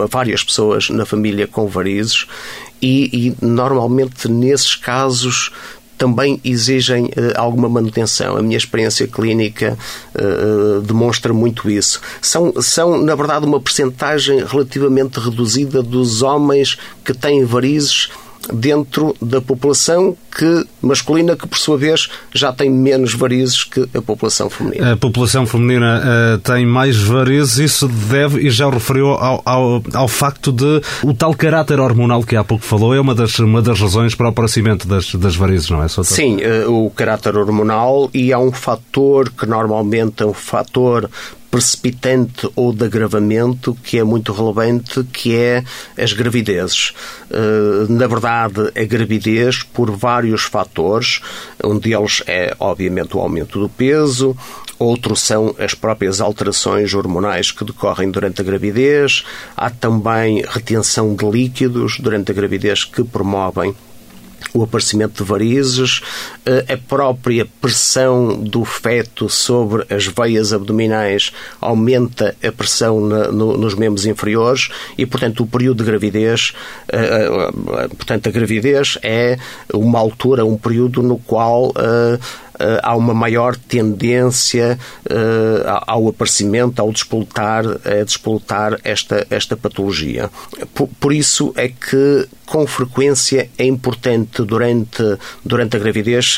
várias 0.09 0.43
pessoas 0.43 0.89
na 0.89 1.05
família 1.05 1.47
com 1.47 1.67
varizes 1.67 2.25
e, 2.81 3.09
e 3.41 3.45
normalmente 3.45 4.29
nesses 4.29 4.75
casos 4.75 5.51
também 5.97 6.41
exigem 6.43 7.05
uh, 7.05 7.11
alguma 7.35 7.69
manutenção. 7.69 8.35
A 8.35 8.41
minha 8.41 8.57
experiência 8.57 9.07
clínica 9.07 9.77
uh, 10.15 10.81
demonstra 10.81 11.31
muito 11.31 11.69
isso. 11.69 12.01
São, 12.19 12.53
são, 12.59 12.99
na 12.99 13.13
verdade, 13.13 13.45
uma 13.45 13.59
percentagem 13.59 14.43
relativamente 14.43 15.19
reduzida 15.19 15.83
dos 15.83 16.23
homens 16.23 16.77
que 17.05 17.13
têm 17.13 17.45
varizes 17.45 18.09
dentro 18.53 19.15
da 19.21 19.41
população 19.41 20.15
que, 20.35 20.65
masculina 20.81 21.35
que, 21.35 21.47
por 21.47 21.57
sua 21.57 21.77
vez, 21.77 22.09
já 22.33 22.51
tem 22.51 22.69
menos 22.69 23.13
varizes 23.13 23.63
que 23.63 23.87
a 23.93 24.01
população 24.01 24.49
feminina. 24.49 24.93
A 24.93 24.97
população 24.97 25.45
feminina 25.45 26.01
uh, 26.01 26.37
tem 26.39 26.65
mais 26.65 26.97
varizes, 26.97 27.57
isso 27.57 27.87
deve, 27.87 28.41
e 28.41 28.49
já 28.49 28.69
referiu 28.69 29.09
ao, 29.09 29.41
ao, 29.45 29.83
ao, 29.93 30.07
facto 30.07 30.51
de 30.51 30.81
o 31.03 31.13
tal 31.13 31.33
caráter 31.33 31.79
hormonal 31.79 32.23
que 32.23 32.35
há 32.35 32.43
pouco 32.43 32.63
falou, 32.63 32.95
é 32.95 32.99
uma 32.99 33.13
das, 33.13 33.37
uma 33.39 33.61
das 33.61 33.79
razões 33.79 34.15
para 34.15 34.27
o 34.27 34.29
aparecimento 34.29 34.87
das, 34.87 35.13
das 35.15 35.35
varizes, 35.35 35.69
não 35.69 35.83
é? 35.83 35.87
Só 35.87 36.03
Sim, 36.03 36.37
uh, 36.37 36.85
o 36.85 36.89
caráter 36.89 37.35
hormonal 37.37 38.09
e 38.13 38.31
há 38.31 38.39
um 38.39 38.51
fator 38.51 39.29
que 39.29 39.45
normalmente 39.45 40.23
é 40.23 40.25
um 40.25 40.33
fator 40.33 41.09
precipitante 41.51 42.49
ou 42.55 42.73
de 42.73 42.85
agravamento 42.85 43.77
que 43.83 43.99
é 43.99 44.03
muito 44.03 44.31
relevante, 44.31 45.03
que 45.03 45.35
é 45.35 45.63
as 46.01 46.13
gravidezes. 46.13 46.93
Eh, 47.29 47.87
na 47.89 48.07
verdade, 48.07 48.71
a 48.73 48.83
gravidez, 48.85 49.61
por 49.61 49.91
vários 49.91 50.43
fatores, 50.43 51.19
um 51.61 51.77
deles 51.77 52.23
é, 52.25 52.55
obviamente, 52.57 53.17
o 53.17 53.19
aumento 53.19 53.59
do 53.59 53.67
peso, 53.67 54.35
outro 54.79 55.13
são 55.13 55.53
as 55.59 55.73
próprias 55.75 56.21
alterações 56.21 56.93
hormonais 56.93 57.51
que 57.51 57.65
decorrem 57.65 58.09
durante 58.09 58.39
a 58.39 58.43
gravidez, 58.45 59.25
há 59.55 59.69
também 59.69 60.43
retenção 60.47 61.13
de 61.13 61.29
líquidos 61.29 61.99
durante 61.99 62.31
a 62.31 62.33
gravidez 62.33 62.85
que 62.85 63.03
promovem 63.03 63.75
o 64.53 64.63
aparecimento 64.63 65.23
de 65.23 65.29
varizes, 65.29 66.01
eh, 66.45 66.73
a 66.73 66.77
própria 66.77 67.45
pressão 67.59 68.35
do 68.35 68.65
feto 68.65 69.29
sobre 69.29 69.85
as 69.89 70.07
veias 70.07 70.51
abdominais 70.53 71.31
aumenta 71.59 72.35
a 72.43 72.51
pressão 72.51 72.99
nos 72.99 73.75
membros 73.75 74.05
inferiores 74.05 74.69
e, 74.97 75.05
portanto, 75.05 75.43
o 75.43 75.47
período 75.47 75.83
de 75.83 75.89
gravidez, 75.89 76.53
eh, 76.91 76.97
eh, 76.97 77.87
portanto, 77.89 78.27
a 78.27 78.31
gravidez 78.31 78.97
é 79.01 79.37
uma 79.73 79.99
altura, 79.99 80.45
um 80.45 80.57
período 80.57 81.01
no 81.01 81.17
qual 81.17 81.73
há 82.81 82.95
uma 82.95 83.13
maior 83.13 83.55
tendência 83.55 84.77
ao 85.87 86.07
aparecimento, 86.07 86.81
ao 86.81 86.91
despoltar, 86.91 87.65
a 87.65 88.03
despoltar 88.03 88.79
esta, 88.83 89.25
esta 89.29 89.57
patologia. 89.57 90.29
Por, 90.73 90.87
por 90.99 91.13
isso 91.13 91.53
é 91.55 91.69
que 91.69 92.27
com 92.45 92.67
frequência 92.67 93.49
é 93.57 93.65
importante 93.65 94.43
durante, 94.43 95.03
durante 95.43 95.77
a 95.77 95.79
gravidez 95.79 96.37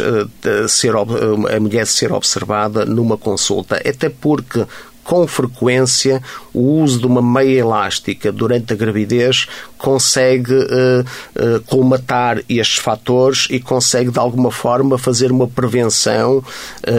ser, 0.70 0.94
a 0.96 1.60
mulher 1.60 1.88
ser 1.88 2.12
observada 2.12 2.86
numa 2.86 3.18
consulta, 3.18 3.76
até 3.78 4.10
porque 4.10 4.66
com 5.04 5.28
frequência 5.28 6.22
o 6.54 6.82
uso 6.82 7.00
de 7.00 7.06
uma 7.06 7.22
meia 7.22 7.60
elástica 7.60 8.32
durante 8.32 8.74
a 8.74 8.76
gravidez 8.76 9.48
consegue 9.84 10.54
uh, 10.54 11.02
uh, 11.02 11.62
colmatar 11.68 12.42
estes 12.48 12.78
fatores 12.78 13.48
e 13.50 13.60
consegue 13.60 14.12
de 14.12 14.18
alguma 14.18 14.50
forma 14.50 14.98
fazer 14.98 15.30
uma 15.30 15.46
prevenção 15.46 16.38
uh, 16.38 16.44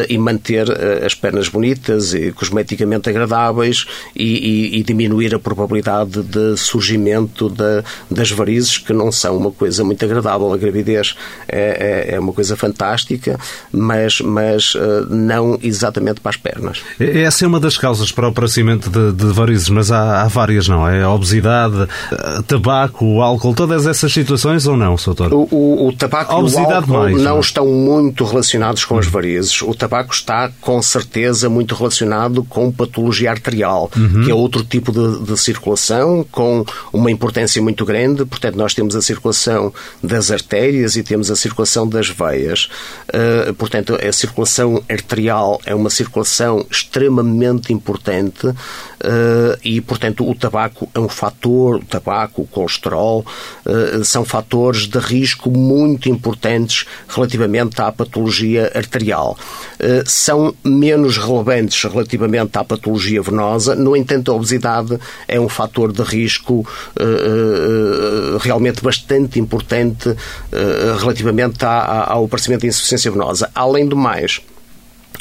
e 0.06 0.18
manter 0.18 0.66
as 1.02 1.14
pernas 1.14 1.48
bonitas 1.48 2.12
e 2.12 2.30
cosmeticamente 2.30 3.08
agradáveis 3.08 3.86
e, 4.14 4.74
e, 4.74 4.80
e 4.80 4.82
diminuir 4.82 5.34
a 5.34 5.38
probabilidade 5.38 6.22
de 6.22 6.58
surgimento 6.58 7.48
de, 7.48 7.82
das 8.10 8.30
varizes 8.30 8.76
que 8.76 8.92
não 8.92 9.10
são 9.10 9.38
uma 9.38 9.50
coisa 9.50 9.82
muito 9.82 10.04
agradável. 10.04 10.52
A 10.52 10.58
gravidez 10.58 11.14
é, 11.48 12.10
é, 12.10 12.14
é 12.16 12.20
uma 12.20 12.34
coisa 12.34 12.54
fantástica, 12.54 13.40
mas, 13.72 14.20
mas 14.20 14.74
não 15.08 15.58
exatamente 15.62 16.20
para 16.20 16.30
as 16.30 16.36
pernas. 16.36 16.82
Essa 17.00 17.46
é 17.46 17.48
uma 17.48 17.60
das 17.60 17.78
causas 17.78 18.12
para 18.12 18.26
o 18.26 18.30
aparecimento 18.30 18.90
de, 18.90 19.12
de 19.12 19.32
varizes, 19.32 19.70
mas 19.70 19.90
há, 19.90 20.22
há, 20.22 20.28
várias, 20.28 20.68
não 20.68 20.86
é? 20.86 21.02
A 21.02 21.10
obesidade, 21.10 21.88
tabaco, 22.46 22.73
o 23.00 23.22
álcool, 23.22 23.54
todas 23.54 23.86
essas 23.86 24.12
situações 24.12 24.66
ou 24.66 24.76
não, 24.76 24.96
Soutor? 24.96 25.32
O, 25.32 25.48
o, 25.50 25.88
o 25.88 25.92
tabaco 25.92 26.32
e 26.32 26.54
o 26.54 26.58
álcool 26.58 26.86
mais, 26.92 27.16
não, 27.16 27.22
não, 27.22 27.40
estão 27.40 27.66
muito 27.66 28.24
relacionados 28.24 28.84
com 28.84 28.98
as 28.98 29.06
varizes. 29.06 29.62
O 29.62 29.74
tabaco 29.74 30.12
está, 30.12 30.50
com 30.60 30.80
certeza, 30.82 31.48
muito 31.48 31.74
relacionado 31.74 32.44
com 32.44 32.70
patologia 32.70 33.30
arterial, 33.30 33.90
uhum. 33.96 34.24
que 34.24 34.30
é 34.30 34.34
outro 34.34 34.64
tipo 34.64 34.92
de, 34.92 35.24
de 35.24 35.38
circulação, 35.38 36.24
com 36.30 36.64
uma 36.92 37.10
importância 37.10 37.60
muito 37.62 37.84
grande. 37.84 38.24
Portanto, 38.24 38.56
nós 38.56 38.74
temos 38.74 38.96
a 38.96 39.02
circulação 39.02 39.72
das 40.02 40.30
artérias 40.30 40.96
e 40.96 41.02
temos 41.02 41.30
a 41.30 41.36
circulação 41.36 41.88
das 41.88 42.08
veias. 42.08 42.68
Uh, 43.08 43.54
portanto, 43.54 43.96
a 43.96 44.12
circulação 44.12 44.82
arterial 44.88 45.60
é 45.64 45.74
uma 45.74 45.90
circulação 45.90 46.66
extremamente 46.70 47.72
importante 47.72 48.46
uh, 48.46 48.54
e, 49.62 49.80
portanto, 49.80 50.28
o 50.28 50.34
tabaco 50.34 50.88
é 50.94 51.00
um 51.00 51.08
fator, 51.08 51.76
o 51.76 51.84
tabaco, 51.84 52.42
o 52.42 52.46
colesterol, 52.64 53.24
uh, 53.66 54.04
são 54.04 54.24
fatores 54.24 54.86
de 54.86 54.98
risco 54.98 55.50
muito 55.50 56.08
importantes 56.08 56.86
relativamente 57.08 57.80
à 57.80 57.92
patologia 57.92 58.72
arterial. 58.74 59.36
Uh, 59.78 60.02
são 60.06 60.54
menos 60.64 61.18
relevantes 61.18 61.82
relativamente 61.84 62.56
à 62.56 62.64
patologia 62.64 63.22
venosa, 63.22 63.74
no 63.74 63.96
entanto, 63.96 64.32
a 64.32 64.34
obesidade 64.34 64.98
é 65.28 65.38
um 65.38 65.48
fator 65.48 65.92
de 65.92 66.02
risco 66.02 66.66
realmente 68.40 68.82
bastante 68.82 69.38
importante 69.38 70.14
relativamente 70.98 71.64
ao 71.64 72.24
aparecimento 72.24 72.62
de 72.62 72.68
insuficiência 72.68 73.10
venosa. 73.10 73.50
Além 73.54 73.86
do 73.86 73.96
mais, 73.96 74.40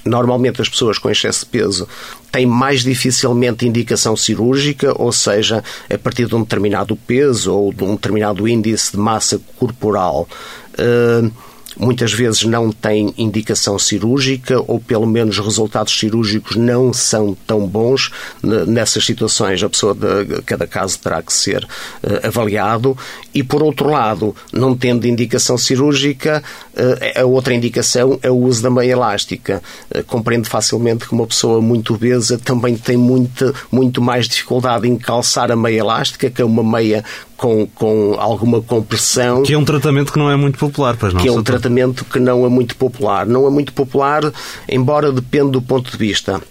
Normalmente 0.06 0.62
as 0.62 0.70
pessoas 0.70 0.98
com 0.98 1.10
excesso 1.10 1.46
de 1.46 1.52
peso 1.52 1.88
têm 2.32 2.46
mais 2.46 2.82
dificilmente 2.82 3.68
indicação 3.68 4.16
cirúrgica, 4.16 4.94
ou 5.02 5.12
seja, 5.12 5.64
a 5.90 5.98
partir 5.98 6.26
de 6.26 6.36
um 6.36 6.42
determinado 6.42 6.96
peso 6.96 7.54
ou 7.54 7.74
de 7.74 7.84
um 7.84 7.96
determinado 7.96 8.48
índice 8.48 8.92
de 8.92 8.98
massa 8.98 9.40
corporal. 9.58 10.28
Uh, 10.74 11.32
muitas 11.78 12.14
vezes 12.14 12.44
não 12.44 12.72
tem 12.72 13.14
indicação 13.18 13.78
cirúrgica 13.80 14.62
ou 14.68 14.80
pelo 14.80 15.06
menos 15.06 15.38
resultados 15.40 15.98
cirúrgicos 15.98 16.56
não 16.56 16.94
são 16.94 17.36
tão 17.48 17.68
bons. 17.68 18.12
Nessas 18.42 19.06
situações 19.06 19.64
a 19.64 19.70
pessoa 19.70 19.94
de 19.94 20.42
cada 20.44 20.68
caso 20.68 21.00
terá 21.00 21.22
que 21.22 21.34
ser 21.34 21.64
uh, 21.64 22.28
avaliado. 22.28 22.98
E 23.34 23.44
por 23.44 23.64
outro 23.64 23.90
lado 23.90 24.36
não 24.52 24.76
tendo 24.76 25.08
indicação 25.08 25.58
cirúrgica 25.58 26.44
uh, 26.74 27.22
a 27.22 27.26
outra 27.26 27.54
indicação 27.54 28.20
é 28.22 28.30
o 28.30 28.38
uso 28.38 28.62
da 28.62 28.70
meia 28.70 28.92
elástica. 28.92 29.62
Uh, 29.94 30.04
compreendo 30.04 30.48
facilmente 30.48 31.08
que 31.08 31.14
uma 31.14 31.28
pessoa 31.28 31.62
muito 31.62 31.94
obesa 31.94 32.38
também 32.38 32.76
tem 32.78 32.98
muito, 32.98 33.54
muito 33.72 34.02
mais 34.02 34.28
dificuldade 34.28 34.88
em 34.88 34.98
calçar 34.98 35.52
a 35.52 35.56
meia 35.56 35.80
elástica 35.80 36.30
que 36.30 36.42
é 36.42 36.46
uma 36.46 36.64
meia 36.64 37.04
com, 37.44 37.68
com 37.68 38.16
alguma 38.18 38.62
compressão. 38.62 39.44
Que 39.44 39.54
é 39.54 39.58
um 39.58 39.66
tratamento 39.66 40.14
que 40.14 40.18
não 40.18 40.32
é 40.32 40.36
muito 40.38 40.58
popular, 40.58 40.96
pois 40.96 41.14
não? 41.14 41.22
Que 41.22 41.28
é 41.28 41.32
um 41.32 41.44
tratamento 41.44 42.06
que 42.06 42.18
não 42.18 42.46
é 42.46 42.48
muito 42.48 42.74
popular. 42.78 43.26
Não 43.26 43.46
é 43.46 43.50
muito 43.50 43.74
popular, 43.74 44.32
embora 44.70 45.12
dependa 45.12 45.52
do 45.52 45.62
ponto 45.62 45.92
de 45.92 45.98
vista. 45.98 46.42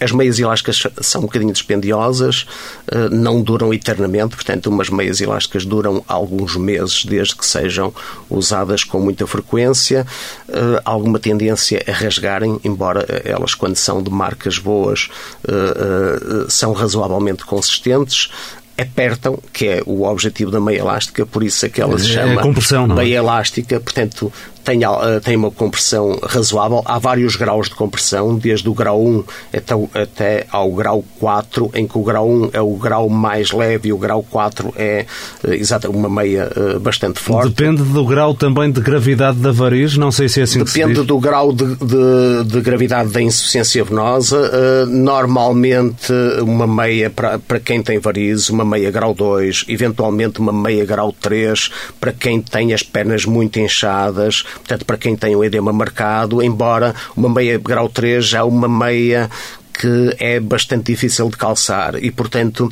As 0.00 0.12
meias 0.12 0.38
elásticas 0.38 0.84
são 1.00 1.22
um 1.22 1.24
bocadinho 1.24 1.52
dispendiosas, 1.52 2.46
eh, 2.86 3.08
não 3.10 3.42
duram 3.42 3.74
eternamente, 3.74 4.36
portanto, 4.36 4.68
umas 4.68 4.88
meias 4.90 5.20
elásticas 5.20 5.64
duram 5.64 6.04
alguns 6.06 6.56
meses 6.56 7.04
desde 7.04 7.34
que 7.34 7.44
sejam 7.44 7.92
usadas 8.30 8.84
com 8.84 9.00
muita 9.00 9.26
frequência. 9.26 10.06
Eh, 10.48 10.82
alguma 10.84 11.18
tendência 11.18 11.82
a 11.86 11.92
rasgarem, 11.92 12.60
embora 12.62 13.04
elas, 13.24 13.54
quando 13.54 13.74
são 13.74 14.00
de 14.00 14.10
marcas 14.10 14.58
boas, 14.58 15.10
eh, 15.48 16.46
são 16.48 16.72
razoavelmente 16.72 17.44
consistentes 17.44 18.30
apertam, 18.78 19.38
que 19.52 19.66
é 19.66 19.82
o 19.84 20.04
objetivo 20.04 20.50
da 20.50 20.60
meia 20.60 20.78
elástica, 20.78 21.26
por 21.26 21.42
isso 21.42 21.66
é 21.66 21.68
que 21.68 21.80
ela 21.80 21.98
se 21.98 22.10
é 22.10 22.14
chama 22.14 22.40
é? 22.40 22.86
meia 22.94 23.16
elástica, 23.16 23.80
portanto 23.80 24.32
tem, 24.68 24.84
eh, 24.84 25.20
tem 25.24 25.36
uma 25.36 25.50
compressão 25.50 26.18
razoável. 26.22 26.82
Há 26.84 26.98
vários 26.98 27.36
graus 27.36 27.70
de 27.70 27.74
compressão, 27.74 28.36
desde 28.36 28.68
o 28.68 28.74
grau 28.74 29.02
1 29.02 29.24
até, 29.54 29.74
até 30.02 30.46
ao 30.50 30.70
grau 30.72 31.02
4, 31.18 31.70
em 31.74 31.86
que 31.86 31.96
o 31.96 32.02
grau 32.02 32.28
1 32.28 32.50
é 32.52 32.60
o 32.60 32.74
grau 32.74 33.08
mais 33.08 33.50
leve 33.50 33.88
e 33.88 33.92
o 33.92 33.98
grau 33.98 34.22
4 34.22 34.74
é 34.76 35.06
eh, 35.44 35.54
exato, 35.54 35.90
uma 35.90 36.10
meia 36.10 36.50
eh, 36.54 36.78
bastante 36.78 37.18
forte. 37.18 37.48
Depende 37.48 37.82
do 37.82 38.04
grau 38.04 38.34
também 38.34 38.70
de 38.70 38.80
gravidade 38.80 39.38
da 39.38 39.52
variz, 39.52 39.96
não 39.96 40.12
sei 40.12 40.28
se 40.28 40.40
é 40.40 40.42
assim 40.42 40.62
Depende 40.62 41.02
do 41.02 41.18
grau 41.18 41.52
de, 41.52 41.64
de, 41.64 42.44
de, 42.44 42.60
gravidade 42.60 43.10
da 43.10 43.22
insuficiência 43.22 43.82
venosa. 43.84 44.86
Normalmente, 44.86 46.12
uma 46.42 46.66
meia 46.66 47.08
para, 47.08 47.38
para 47.38 47.60
quem 47.60 47.82
tem 47.82 47.98
varizes, 47.98 48.50
uma 48.50 48.64
meia 48.64 48.90
grau 48.90 49.14
2, 49.14 49.64
eventualmente 49.68 50.40
uma 50.40 50.52
meia 50.52 50.84
grau 50.84 51.12
3 51.12 51.70
para 51.98 52.12
quem 52.12 52.42
tem 52.42 52.74
as 52.74 52.82
pernas 52.82 53.24
muito 53.24 53.58
inchadas, 53.58 54.44
portanto, 54.58 54.84
para 54.84 54.98
quem 54.98 55.16
tem 55.16 55.34
o 55.34 55.44
edema 55.44 55.72
marcado, 55.72 56.42
embora 56.42 56.94
uma 57.16 57.28
meia 57.28 57.58
grau 57.58 57.88
3 57.88 58.24
já 58.24 58.38
é 58.38 58.42
uma 58.42 58.68
meia 58.68 59.30
que 59.72 60.14
é 60.18 60.40
bastante 60.40 60.92
difícil 60.92 61.28
de 61.28 61.36
calçar. 61.36 61.96
E, 62.02 62.10
portanto, 62.10 62.70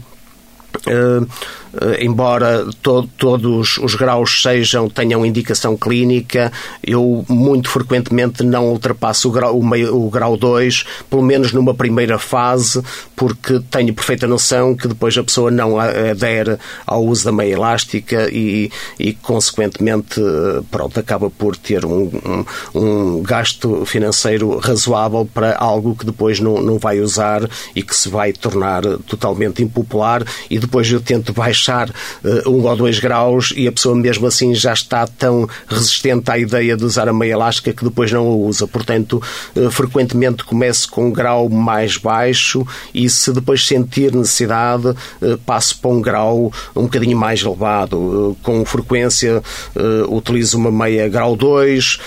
eh, 0.87 1.27
embora 2.01 2.67
to 2.83 3.09
todos 3.19 3.79
os 3.79 3.95
graus 3.95 4.43
sejam, 4.43 4.89
tenham 4.89 5.25
indicação 5.25 5.77
clínica, 5.77 6.53
eu 6.83 7.25
muito 7.29 7.69
frequentemente 7.69 8.43
não 8.43 8.69
ultrapasso 8.69 9.29
o 9.29 9.33
grau, 9.33 9.59
o, 9.59 9.65
meio, 9.65 9.97
o 9.97 10.11
grau 10.11 10.37
2, 10.37 10.85
pelo 11.11 11.23
menos 11.23 11.53
numa 11.53 11.75
primeira 11.75 12.19
fase, 12.19 12.83
porque 13.15 13.61
tenho 13.71 13.93
perfeita 13.95 14.27
noção 14.27 14.75
que 14.75 14.89
depois 14.89 15.17
a 15.17 15.23
pessoa 15.23 15.51
não 15.51 15.79
adere 15.79 16.59
ao 16.87 17.05
uso 17.05 17.25
da 17.25 17.33
meia 17.33 17.55
elástica 17.55 18.29
e, 18.31 18.71
e 18.99 19.13
consequentemente, 19.13 20.21
pronto, 20.71 20.99
acaba 20.99 21.31
por 21.31 21.57
ter 21.57 21.85
um, 21.85 22.11
um, 22.75 22.81
um 22.81 23.23
gasto 23.23 23.85
financeiro 23.85 24.59
razoável 24.59 25.29
para 25.33 25.57
algo 25.57 25.95
que 25.95 26.07
depois 26.07 26.41
não, 26.41 26.61
não 26.63 26.79
vai 26.79 27.01
usar 27.01 27.49
e 27.75 27.83
que 27.83 27.95
se 27.95 28.09
vai 28.09 28.33
tornar 28.33 28.83
totalmente 29.07 29.63
impopular. 29.63 30.25
E 30.51 30.59
depois 30.59 30.91
eu 30.91 31.01
tento 31.01 31.33
baixar 31.33 31.66
baixar 31.67 31.89
uh, 31.89 32.51
um 32.51 32.65
ou 32.65 32.77
dois 32.77 32.99
graus 32.99 33.53
e 33.57 33.67
a 33.67 33.73
pessoa 33.73 33.95
mesmo 33.97 34.27
assim 34.27 34.55
já 34.55 34.73
está 34.73 35.07
tão 35.07 35.49
resistente 35.67 36.31
à 36.31 36.39
ideia 36.39 36.77
de 36.77 36.85
usar 36.85 37.09
a 37.09 37.13
meia 37.13 37.33
elástica 37.33 37.73
que 37.73 37.85
depois 37.85 38.13
não 38.13 38.27
a 38.27 38.35
usa. 38.35 38.67
Portanto, 38.67 39.23
uh, 39.57 39.71
frequentemente 39.71 40.45
começo 40.45 40.89
com 40.91 41.07
um 41.07 41.13
grau 41.13 41.49
mais 41.49 41.97
baixo 41.97 42.67
e 42.95 43.09
se 43.11 43.33
depois 43.33 43.67
sentir 43.67 44.15
necessidade, 44.15 44.89
uh, 44.89 45.39
passo 45.45 45.79
para 45.79 45.91
um 45.91 46.01
grau 46.01 46.53
um 46.75 46.83
bocadinho 46.83 47.17
mais 47.17 47.43
elevado. 47.43 48.37
Com 48.43 48.65
frequência 48.65 49.43
utilizo 50.09 50.57
uma 50.57 50.71
meia 50.71 51.09
grau 51.09 51.37
2, 51.37 51.99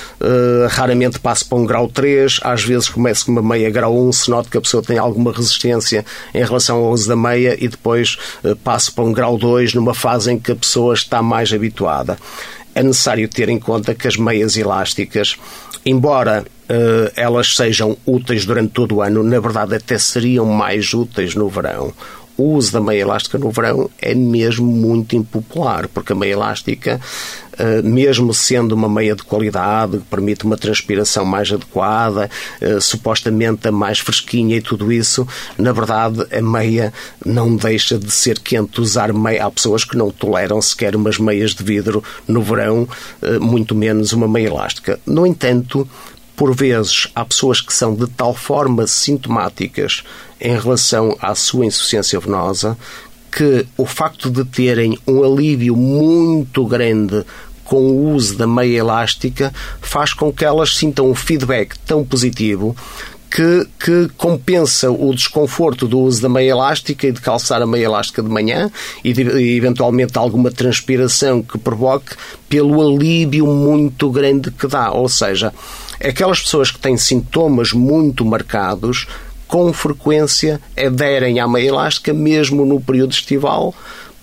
raramente 0.69 1.19
passo 1.19 1.47
para 1.47 1.57
um 1.57 1.65
grau 1.65 1.87
3, 1.87 2.39
às 2.43 2.63
vezes 2.63 2.89
começo 2.89 3.25
com 3.25 3.31
uma 3.31 3.41
meia 3.41 3.69
grau 3.69 3.95
1, 4.07 4.11
se 4.11 4.29
noto 4.29 4.49
que 4.49 4.57
a 4.57 4.61
pessoa 4.61 4.83
tem 4.83 4.97
alguma 4.97 5.31
resistência 5.31 6.05
em 6.33 6.43
relação 6.43 6.77
ao 6.77 6.91
uso 6.91 7.07
da 7.07 7.15
meia 7.15 7.57
e 7.59 7.67
depois 7.67 8.17
passo 8.63 8.93
para 8.93 9.03
um 9.03 9.13
grau 9.13 9.37
2 9.37 9.48
2 9.49 9.73
numa 9.73 9.95
fase 9.95 10.31
em 10.31 10.37
que 10.37 10.51
a 10.51 10.55
pessoa 10.55 10.93
está 10.93 11.23
mais 11.23 11.51
habituada. 11.51 12.17
É 12.75 12.83
necessário 12.83 13.27
ter 13.27 13.49
em 13.49 13.59
conta 13.59 13.95
que 13.95 14.07
as 14.07 14.15
meias 14.15 14.55
elásticas, 14.55 15.35
embora 15.83 16.45
uh, 16.69 17.11
elas 17.15 17.55
sejam 17.55 17.97
úteis 18.05 18.45
durante 18.45 18.71
todo 18.71 18.95
o 18.95 19.01
ano, 19.01 19.23
na 19.23 19.39
verdade 19.39 19.75
até 19.75 19.97
seriam 19.97 20.45
mais 20.45 20.93
úteis 20.93 21.33
no 21.33 21.49
verão. 21.49 21.91
O 22.41 22.55
uso 22.55 22.71
da 22.71 22.81
meia 22.81 23.01
elástica 23.01 23.37
no 23.37 23.51
verão 23.51 23.89
é 24.01 24.15
mesmo 24.15 24.65
muito 24.65 25.15
impopular, 25.15 25.87
porque 25.87 26.13
a 26.13 26.15
meia 26.15 26.33
elástica 26.33 26.99
Uh, 27.59 27.85
mesmo 27.85 28.33
sendo 28.33 28.71
uma 28.71 28.87
meia 28.87 29.13
de 29.13 29.21
qualidade, 29.21 29.97
que 29.97 30.05
permite 30.05 30.45
uma 30.45 30.55
transpiração 30.55 31.25
mais 31.25 31.51
adequada, 31.51 32.31
uh, 32.61 32.79
supostamente 32.79 33.67
a 33.67 33.71
mais 33.71 33.99
fresquinha 33.99 34.55
e 34.55 34.61
tudo 34.61 34.93
isso, 34.93 35.27
na 35.57 35.73
verdade 35.73 36.25
a 36.31 36.41
meia 36.41 36.93
não 37.25 37.57
deixa 37.57 37.99
de 37.99 38.09
ser 38.11 38.39
quente 38.39 38.79
usar 38.79 39.11
meia. 39.11 39.45
Há 39.45 39.51
pessoas 39.51 39.83
que 39.83 39.97
não 39.97 40.09
toleram 40.09 40.61
sequer 40.61 40.95
umas 40.95 41.17
meias 41.17 41.53
de 41.53 41.61
vidro 41.61 42.01
no 42.25 42.41
verão, 42.41 42.87
uh, 43.21 43.41
muito 43.41 43.75
menos 43.75 44.13
uma 44.13 44.25
meia 44.25 44.47
elástica. 44.47 44.97
No 45.05 45.27
entanto, 45.27 45.85
por 46.39 46.55
vezes, 46.55 47.09
há 47.13 47.25
pessoas 47.25 47.59
que 47.59 47.73
são 47.73 47.93
de 47.93 48.07
tal 48.07 48.33
forma 48.33 48.87
sintomáticas 48.87 50.03
em 50.39 50.57
relação 50.57 51.17
à 51.21 51.35
sua 51.35 51.65
insuficiência 51.65 52.17
venosa 52.17 52.77
que 53.29 53.67
o 53.75 53.85
facto 53.85 54.29
de 54.31 54.45
terem 54.45 54.97
um 55.05 55.21
alívio 55.21 55.75
muito 55.75 56.65
grande 56.65 57.25
com 57.65 57.75
o 57.75 58.13
uso 58.13 58.37
da 58.37 58.47
meia 58.47 58.77
elástica 58.77 59.53
faz 59.81 60.13
com 60.13 60.31
que 60.31 60.45
elas 60.45 60.77
sintam 60.77 61.11
um 61.11 61.13
feedback 61.13 61.77
tão 61.79 62.05
positivo 62.05 62.73
que, 63.29 63.67
que, 63.79 64.09
compensa 64.17 64.89
o 64.89 65.13
desconforto 65.13 65.87
do 65.87 65.99
uso 65.99 66.21
da 66.21 66.29
meia 66.29 66.51
elástica 66.51 67.07
e 67.07 67.11
de 67.11 67.21
calçar 67.21 67.61
a 67.61 67.67
meia 67.67 67.85
elástica 67.85 68.23
de 68.23 68.29
manhã 68.29 68.71
e, 69.03 69.13
de, 69.13 69.21
e 69.21 69.55
eventualmente 69.55 70.17
alguma 70.17 70.49
transpiração 70.49 71.43
que 71.43 71.57
provoque 71.57 72.15
pelo 72.49 72.81
alívio 72.81 73.45
muito 73.45 74.09
grande 74.09 74.49
que 74.49 74.67
dá. 74.67 74.91
Ou 74.91 75.07
seja, 75.07 75.53
aquelas 76.03 76.41
pessoas 76.41 76.71
que 76.71 76.79
têm 76.79 76.97
sintomas 76.97 77.71
muito 77.71 78.25
marcados 78.25 79.07
com 79.47 79.71
frequência 79.73 80.59
aderem 80.77 81.39
à 81.39 81.47
meia 81.47 81.69
elástica 81.69 82.13
mesmo 82.13 82.65
no 82.65 82.81
período 82.81 83.11
estival 83.11 83.73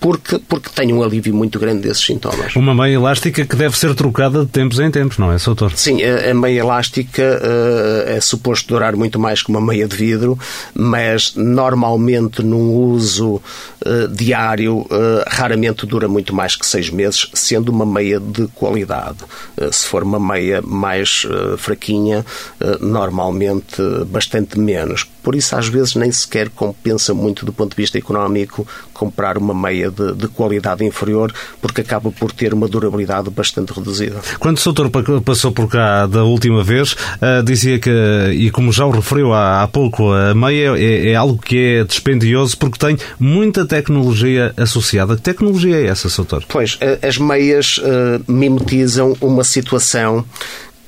porque, 0.00 0.38
porque 0.38 0.68
tem 0.70 0.92
um 0.92 1.02
alívio 1.02 1.34
muito 1.34 1.58
grande 1.58 1.82
desses 1.82 2.04
sintomas. 2.04 2.54
Uma 2.54 2.74
meia 2.74 2.94
elástica 2.94 3.44
que 3.44 3.56
deve 3.56 3.76
ser 3.78 3.94
trocada 3.94 4.44
de 4.44 4.50
tempos 4.50 4.78
em 4.78 4.90
tempos, 4.90 5.18
não 5.18 5.32
é, 5.32 5.38
Soutor? 5.38 5.72
Sim, 5.74 6.02
a, 6.02 6.30
a 6.30 6.34
meia 6.34 6.60
elástica 6.60 7.22
uh, 7.22 8.10
é 8.10 8.20
suposto 8.20 8.68
durar 8.68 8.94
muito 8.94 9.18
mais 9.18 9.42
que 9.42 9.50
uma 9.50 9.60
meia 9.60 9.88
de 9.88 9.96
vidro, 9.96 10.38
mas 10.74 11.34
normalmente 11.34 12.42
num 12.42 12.74
uso 12.74 13.34
uh, 13.34 14.08
diário 14.10 14.78
uh, 14.78 14.88
raramente 15.26 15.86
dura 15.86 16.08
muito 16.08 16.34
mais 16.34 16.56
que 16.56 16.66
seis 16.66 16.90
meses, 16.90 17.28
sendo 17.32 17.70
uma 17.70 17.86
meia 17.86 18.20
de 18.20 18.46
qualidade. 18.48 19.18
se 19.72 19.86
for 19.86 20.02
uma 20.02 20.20
meia 20.20 20.60
mais 20.62 21.26
fraquinha, 21.58 22.24
normalmente 22.80 23.82
bastante 24.06 24.58
menos. 24.58 25.06
Por 25.22 25.34
isso, 25.34 25.56
às 25.56 25.66
vezes, 25.66 25.94
nem 25.96 26.12
sequer 26.12 26.48
compensa 26.50 27.12
muito 27.12 27.44
do 27.44 27.52
ponto 27.52 27.74
de 27.74 27.82
vista 27.82 27.98
económico 27.98 28.66
comprar 28.96 29.38
uma 29.38 29.54
meia 29.54 29.90
de, 29.90 30.14
de, 30.14 30.28
qualidade 30.28 30.84
inferior, 30.84 31.32
porque 31.60 31.80
acaba 31.80 32.10
por 32.10 32.32
ter 32.32 32.52
uma 32.54 32.68
durabilidade 32.68 33.30
bastante 33.30 33.72
reduzida. 33.72 34.20
Quando 34.38 34.56
o 34.56 34.60
Soutor 34.60 34.90
passou 35.24 35.52
por 35.52 35.68
cá 35.68 36.06
da 36.06 36.24
última 36.24 36.62
vez, 36.62 36.92
uh, 36.92 37.42
dizia 37.44 37.78
que, 37.78 37.90
e 38.32 38.50
como 38.50 38.72
já 38.72 38.84
o 38.86 38.90
referiu 38.90 39.32
há, 39.32 39.62
há 39.62 39.68
pouco, 39.68 40.12
a 40.12 40.34
meia 40.34 40.76
é, 40.76 41.10
é, 41.10 41.14
algo 41.14 41.38
que 41.38 41.78
é 41.80 41.84
dispendioso 41.84 42.56
porque 42.58 42.78
tem 42.78 42.96
muita 43.18 43.66
tecnologia 43.66 44.52
associada. 44.56 45.16
Que 45.16 45.22
tecnologia 45.22 45.76
é 45.76 45.86
essa, 45.86 46.08
Soutor? 46.08 46.44
Pois, 46.48 46.78
as 47.02 47.18
meias 47.18 47.78
uh, 47.78 48.22
mimetizam 48.30 49.16
uma 49.20 49.44
situação 49.44 50.24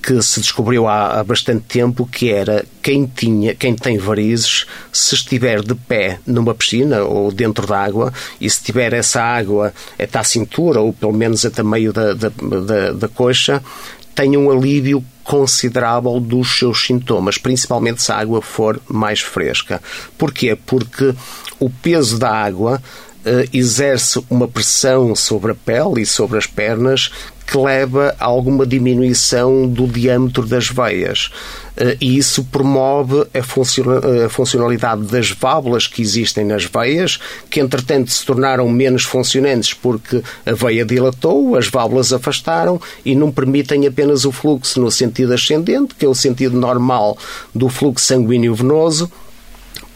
que 0.02 0.20
se 0.22 0.40
descobriu 0.40 0.86
há, 0.86 1.22
bastante 1.24 1.64
tempo 1.66 2.06
que 2.06 2.30
era 2.30 2.64
quem 2.82 3.06
tinha, 3.06 3.54
quem 3.54 3.74
tem 3.74 3.98
varizes, 3.98 4.66
se 4.92 5.14
estiver 5.14 5.62
de 5.62 5.74
pé 5.74 6.18
numa 6.26 6.54
piscina 6.54 7.02
ou 7.02 7.30
dentro 7.30 7.66
da 7.66 7.78
água 7.78 8.12
e 8.40 8.48
se 8.48 8.62
tiver 8.62 8.92
essa 8.92 9.22
água 9.22 9.72
até 9.98 10.18
à 10.18 10.24
cintura 10.24 10.80
ou 10.80 10.92
pelo 10.92 11.12
menos 11.12 11.44
até 11.44 11.62
meio 11.62 11.92
da, 11.92 12.14
da, 12.14 12.28
da, 12.28 12.92
da 12.92 13.08
coxa, 13.08 13.62
tem 14.14 14.36
um 14.36 14.50
alívio 14.50 15.04
considerável 15.22 16.18
dos 16.18 16.58
seus 16.58 16.86
sintomas, 16.86 17.36
principalmente 17.36 18.02
se 18.02 18.10
a 18.10 18.16
água 18.16 18.40
for 18.40 18.80
mais 18.88 19.20
fresca. 19.20 19.80
Porquê? 20.16 20.56
Porque 20.56 21.14
o 21.60 21.68
peso 21.68 22.18
da 22.18 22.30
água 22.30 22.82
exerce 23.52 24.22
uma 24.30 24.48
pressão 24.48 25.14
sobre 25.14 25.52
a 25.52 25.54
pele 25.54 26.02
e 26.02 26.06
sobre 26.06 26.38
as 26.38 26.46
pernas 26.46 27.10
que 27.48 27.56
leva 27.56 28.14
a 28.20 28.26
alguma 28.26 28.66
diminuição 28.66 29.66
do 29.66 29.86
diâmetro 29.86 30.46
das 30.46 30.68
veias. 30.68 31.30
Eh, 31.78 31.96
e 31.98 32.18
isso 32.18 32.44
promove 32.44 33.26
a 33.32 34.28
funcionalidade 34.28 35.04
das 35.04 35.30
válvulas 35.30 35.86
que 35.86 36.02
existem 36.02 36.44
nas 36.44 36.64
veias, 36.64 37.18
que 37.48 37.58
entretanto 37.58 38.10
se 38.10 38.24
tornaram 38.24 38.68
menos 38.68 39.04
funcionantes 39.04 39.72
porque 39.72 40.22
a 40.44 40.52
veia 40.52 40.84
dilatou, 40.84 41.56
as 41.56 41.68
válvulas 41.68 42.12
afastaram 42.12 42.78
e 43.02 43.14
não 43.14 43.32
permitem 43.32 43.86
apenas 43.86 44.26
o 44.26 44.32
fluxo 44.32 44.78
no 44.78 44.90
sentido 44.90 45.32
ascendente, 45.32 45.94
que 45.94 46.04
é 46.04 46.08
o 46.08 46.14
sentido 46.14 46.58
normal 46.58 47.16
do 47.54 47.70
fluxo 47.70 48.04
sanguíneo 48.04 48.54
venoso, 48.54 49.10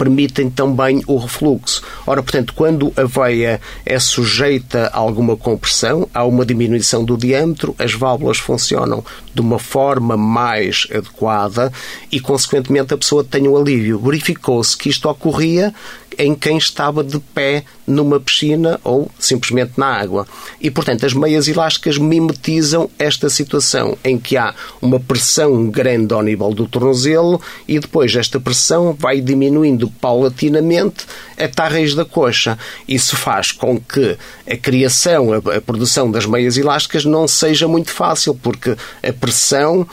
permitem 0.02 0.50
também 0.50 1.00
o 1.06 1.16
refluxo. 1.16 1.80
Ora, 2.04 2.20
portanto, 2.20 2.52
quando 2.56 2.92
a 2.96 3.04
veia 3.04 3.60
é 3.86 3.98
sujeita 4.00 4.90
a 4.92 4.98
alguma 4.98 5.36
compressão, 5.36 6.08
há 6.12 6.24
uma 6.24 6.44
diminuição 6.44 7.04
do 7.04 7.16
diâmetro, 7.16 7.72
as 7.78 7.94
válvulas 7.94 8.38
funcionam 8.38 9.04
de 9.32 9.40
uma 9.40 9.60
forma 9.60 10.16
mais 10.16 10.88
adequada 10.90 11.72
e, 12.10 12.18
consequentemente, 12.18 12.92
a 12.92 12.98
pessoa 12.98 13.22
tem 13.22 13.46
um 13.46 13.56
alívio. 13.56 14.00
Verificou-se 14.00 14.76
que 14.76 14.88
isto 14.88 15.08
ocorria 15.08 15.72
em 16.18 16.34
quem 16.34 16.56
estava 16.56 17.02
de 17.02 17.18
pé 17.18 17.64
numa 17.86 18.20
piscina 18.20 18.80
ou 18.84 19.10
simplesmente 19.18 19.72
na 19.76 19.86
água. 19.86 20.26
E, 20.60 20.70
portanto, 20.70 21.04
as 21.04 21.12
meias 21.12 21.48
elásticas 21.48 21.98
mimetizam 21.98 22.88
esta 22.98 23.28
situação 23.28 23.96
em 24.04 24.18
que 24.18 24.36
há 24.36 24.54
uma 24.80 25.00
pressão 25.00 25.68
grande 25.68 26.14
ao 26.14 26.22
nível 26.22 26.50
do 26.52 26.66
tornozelo 26.66 27.40
e 27.66 27.78
depois 27.78 28.14
esta 28.14 28.38
pressão 28.40 28.96
vai 28.98 29.20
diminuindo 29.20 29.90
paulatinamente 29.90 31.06
até 31.36 31.62
a 31.62 31.68
raiz 31.68 31.94
da 31.94 32.04
coxa. 32.04 32.58
Isso 32.86 33.16
faz 33.16 33.52
com 33.52 33.80
que 33.80 34.16
a 34.48 34.56
criação, 34.56 35.32
a, 35.32 35.60
produção 35.60 36.10
das 36.10 36.26
meias 36.26 36.56
elásticas 36.56 37.04
não 37.04 37.26
seja 37.26 37.66
muito 37.66 37.90
fácil, 37.90 38.34
porque 38.34 38.76
a 39.02 39.12
pressão 39.12 39.86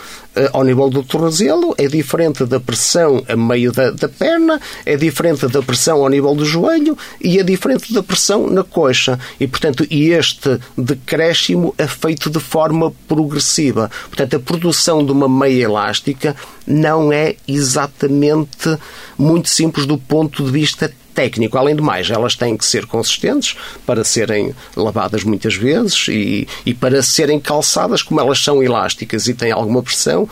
ao 0.53 0.63
nível 0.63 0.89
do 0.89 1.03
tornozelo 1.03 1.73
é 1.77 1.87
diferente 1.87 2.45
da 2.45 2.59
pressão 2.59 3.23
a 3.27 3.35
meio 3.35 3.71
da, 3.71 3.91
da 3.91 4.07
perna, 4.07 4.59
é 4.85 4.95
diferente 4.95 5.47
da 5.47 5.61
pressão 5.61 6.01
ao 6.01 6.09
nível 6.09 6.35
do 6.35 6.45
joelho 6.45 6.97
e 7.21 7.39
é 7.39 7.43
diferente 7.43 7.93
da 7.93 8.03
pressão 8.03 8.49
na 8.49 8.63
coxa. 8.63 9.19
E, 9.39 9.47
portanto, 9.47 9.85
este 9.89 10.59
decréscimo 10.77 11.73
é 11.77 11.87
feito 11.87 12.29
de 12.29 12.39
forma 12.39 12.93
progressiva. 13.07 13.89
Portanto, 14.07 14.35
a 14.35 14.39
produção 14.39 15.05
de 15.05 15.11
uma 15.11 15.27
meia 15.27 15.63
elástica 15.63 16.35
não 16.65 17.11
é 17.11 17.35
exatamente 17.47 18.77
muito 19.17 19.49
simples 19.49 19.85
do 19.85 19.97
ponto 19.97 20.43
de 20.43 20.51
vista 20.51 20.91
técnico. 21.19 21.57
Além 21.57 21.75
de 21.75 21.81
mais, 21.81 22.09
elas 22.09 22.35
têm 22.35 22.55
que 22.55 22.65
ser 22.65 22.85
consistentes 22.85 23.57
para 23.85 24.05
serem 24.05 24.55
lavadas 24.73 25.25
muitas 25.25 25.55
vezes 25.55 26.07
e, 26.07 26.47
e 26.65 26.73
para 26.73 27.03
serem 27.03 27.39
calçadas, 27.41 28.01
como 28.01 28.21
elas 28.21 28.39
são 28.41 28.63
elásticas 28.63 29.27
e 29.27 29.33
têm 29.33 29.51
alguma 29.51 29.83
pressão, 29.83 30.29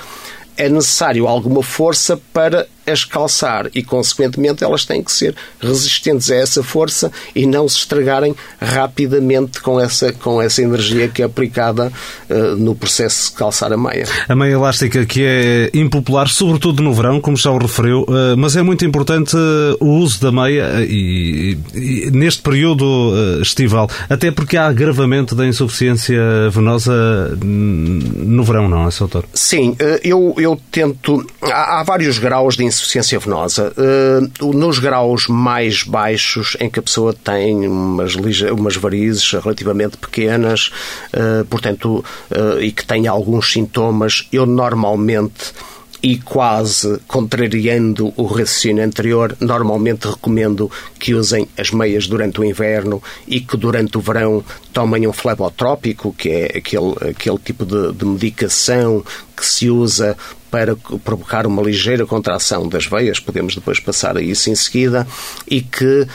é 0.56 0.70
necessário 0.70 1.28
alguma 1.28 1.62
força 1.62 2.18
para 2.32 2.66
as 2.88 3.04
calçar 3.04 3.70
e, 3.76 3.84
consequentemente, 3.84 4.64
elas 4.64 4.86
têm 4.86 5.04
que 5.04 5.12
ser 5.12 5.36
resistentes 5.60 6.32
a 6.32 6.36
essa 6.36 6.64
força 6.64 7.12
e 7.36 7.46
não 7.46 7.68
se 7.68 7.80
estragarem 7.80 8.36
rapidamente 8.60 9.62
com 9.62 9.80
essa, 9.80 10.14
com 10.14 10.42
essa 10.42 10.62
energia 10.62 11.08
que 11.08 11.22
é 11.22 11.26
aplicada 11.26 11.92
uh, 12.30 12.56
no 12.56 12.74
processo 12.74 13.32
de 13.32 13.38
calçar 13.38 13.72
a 13.74 13.78
meia. 13.78 14.06
A 14.28 14.36
meia 14.36 14.54
elástica 14.54 15.06
que 15.06 15.24
é 15.24 15.70
impopular, 15.74 16.30
sobretudo 16.30 16.82
no 16.82 16.94
verão, 16.94 17.20
como 17.20 17.36
já 17.36 17.52
o 17.52 17.58
referiu, 17.58 18.04
uh, 18.04 18.38
mas 18.38 18.56
é 18.56 18.62
muito 18.62 18.86
importante 18.86 19.36
uh, 19.36 19.78
o 19.80 19.98
uso 19.98 20.22
da 20.22 20.32
meia 20.32 20.86
e, 20.88 21.58
e, 21.76 22.12
neste 22.12 22.42
período 22.42 23.14
estival, 23.42 23.90
até 24.10 24.32
porque 24.32 24.56
há 24.56 24.68
agravamento 24.68 25.36
da 25.36 25.46
insuficiência 25.46 26.20
venosa 26.52 27.38
no 27.44 28.44
verão, 28.44 28.70
não 28.70 28.88
é, 28.88 28.92
Sr. 28.92 29.24
Sim, 29.34 29.76
eu, 30.04 30.34
eu 30.38 30.60
tento. 30.72 31.26
Há, 31.42 31.80
há 31.80 31.84
vários 31.84 32.18
graus 32.18 32.56
de 32.56 32.64
insuficiência 32.64 32.77
insuficiência 32.78 33.20
venosa, 33.20 33.74
uh, 33.76 34.54
nos 34.54 34.80
graus 34.80 35.28
mais 35.28 35.84
baixos, 35.84 36.56
em 36.60 36.70
que 36.70 36.80
a 36.80 36.84
pessoa 36.84 37.14
tem 37.14 37.68
umas, 37.68 38.16
umas 38.16 38.76
varizes 38.76 39.32
relativamente 39.32 39.98
pequenas, 39.98 40.72
uh, 41.14 41.46
portanto, 41.46 42.06
uh, 42.32 42.62
e 42.62 42.72
que 42.72 42.86
tem 42.86 43.08
alguns 43.08 43.52
sintomas, 43.52 44.28
eu 44.32 44.46
normalmente 44.46 45.54
e 46.02 46.18
quase 46.20 47.00
contrariando 47.08 48.14
o 48.16 48.26
raciocínio 48.26 48.84
anterior, 48.84 49.36
normalmente 49.40 50.08
recomendo 50.08 50.72
que 51.00 51.14
usem 51.14 51.48
as 51.58 51.72
meias 51.72 52.08
durante 52.08 52.40
o 52.40 52.46
inverno 52.46 53.02
e 53.28 53.40
que 53.40 53.58
durante 53.58 53.98
o 53.98 54.02
verão 54.02 54.44
tomem 54.72 55.08
um 55.08 55.14
flebotrópico, 55.14 56.14
que 56.14 56.30
é 56.30 56.46
aquele, 56.58 56.94
aquele 57.10 57.38
tipo 57.40 57.66
de, 57.66 57.94
de 57.94 58.06
medicação 58.06 59.04
que 59.36 59.46
se 59.46 59.70
usa 59.70 60.16
para 60.58 60.76
provocar 60.76 61.46
uma 61.46 61.62
ligeira 61.62 62.04
contração 62.04 62.68
das 62.68 62.88
veias, 62.88 63.20
podemos 63.20 63.54
depois 63.54 63.80
passar 63.80 64.18
a 64.18 64.22
isso 64.22 64.50
em 64.50 64.56
seguida, 64.56 65.06
e 65.48 65.62
que, 65.62 66.08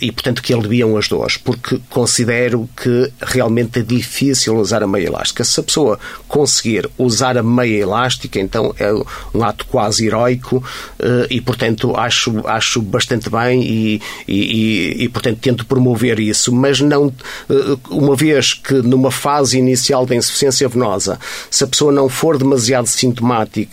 e 0.00 0.12
portanto, 0.12 0.40
que 0.40 0.54
aliviam 0.54 0.96
as 0.96 1.08
dores, 1.08 1.36
porque 1.36 1.80
considero 1.90 2.68
que 2.76 3.10
realmente 3.20 3.80
é 3.80 3.82
difícil 3.82 4.56
usar 4.56 4.84
a 4.84 4.86
meia 4.86 5.08
elástica. 5.08 5.42
Se 5.42 5.58
a 5.58 5.64
pessoa 5.64 5.98
conseguir 6.28 6.88
usar 6.96 7.36
a 7.36 7.42
meia 7.42 7.82
elástica, 7.82 8.38
então 8.38 8.72
é 8.78 8.92
um 9.34 9.42
ato 9.42 9.66
quase 9.66 10.06
heroico 10.06 10.62
e, 11.28 11.40
portanto, 11.40 11.96
acho, 11.96 12.46
acho 12.46 12.80
bastante 12.80 13.28
bem 13.28 13.64
e, 13.64 14.00
e, 14.28 15.04
e, 15.04 15.08
portanto, 15.08 15.40
tento 15.40 15.66
promover 15.66 16.20
isso, 16.20 16.54
mas 16.54 16.80
não, 16.80 17.12
uma 17.90 18.14
vez 18.14 18.54
que 18.54 18.74
numa 18.74 19.10
fase 19.10 19.58
inicial 19.58 20.06
da 20.06 20.14
insuficiência 20.14 20.68
venosa, 20.68 21.18
se 21.50 21.64
a 21.64 21.66
pessoa 21.66 21.90
não 21.90 22.08
for 22.08 22.38
demasiado 22.38 22.86
sintomática, 22.86 23.71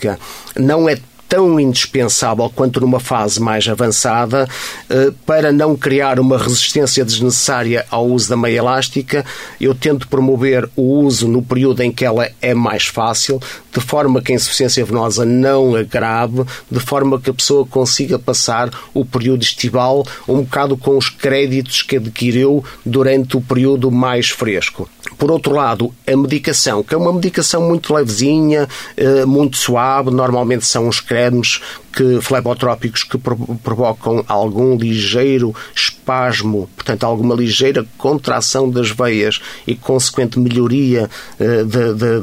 não 0.56 0.88
é 0.88 0.98
tão 1.30 1.60
indispensável 1.60 2.50
quanto 2.52 2.80
numa 2.80 2.98
fase 2.98 3.40
mais 3.40 3.68
avançada 3.68 4.48
eh, 4.90 5.12
para 5.24 5.52
não 5.52 5.76
criar 5.76 6.18
uma 6.18 6.36
resistência 6.36 7.04
desnecessária 7.04 7.86
ao 7.88 8.04
uso 8.08 8.28
da 8.28 8.36
meia 8.36 8.58
elástica. 8.58 9.24
Eu 9.60 9.72
tento 9.72 10.08
promover 10.08 10.68
o 10.74 10.82
uso 10.82 11.28
no 11.28 11.40
período 11.40 11.82
em 11.82 11.92
que 11.92 12.04
ela 12.04 12.28
é 12.42 12.52
mais 12.52 12.88
fácil, 12.88 13.40
de 13.72 13.80
forma 13.80 14.20
que 14.20 14.32
a 14.32 14.34
insuficiência 14.34 14.84
venosa 14.84 15.24
não 15.24 15.76
agrave, 15.76 16.42
de 16.68 16.80
forma 16.80 17.20
que 17.20 17.30
a 17.30 17.34
pessoa 17.34 17.64
consiga 17.64 18.18
passar 18.18 18.68
o 18.92 19.04
período 19.04 19.44
estival 19.44 20.04
um 20.26 20.42
bocado 20.42 20.76
com 20.76 20.98
os 20.98 21.08
créditos 21.08 21.82
que 21.82 21.96
adquiriu 21.96 22.64
durante 22.84 23.36
o 23.36 23.40
período 23.40 23.88
mais 23.88 24.30
fresco. 24.30 24.88
Por 25.20 25.30
outro 25.30 25.52
lado, 25.54 25.92
a 26.06 26.16
medicação, 26.16 26.82
que 26.82 26.94
é 26.94 26.96
uma 26.96 27.12
medicação 27.12 27.68
muito 27.68 27.92
levezinha, 27.92 28.66
eh, 28.96 29.26
muito 29.26 29.58
suave, 29.58 30.10
normalmente 30.10 30.64
são 30.64 30.88
os 30.88 30.98
cremes 30.98 31.60
que, 31.92 32.22
flebotrópicos 32.22 33.02
que 33.02 33.18
provocam 33.62 34.24
algum 34.26 34.78
ligeiro 34.78 35.54
espasmo, 35.76 36.70
portanto, 36.74 37.04
alguma 37.04 37.34
ligeira 37.34 37.84
contração 37.98 38.70
das 38.70 38.90
veias 38.90 39.42
e 39.66 39.74
consequente 39.74 40.38
melhoria 40.38 41.10
eh, 41.38 41.64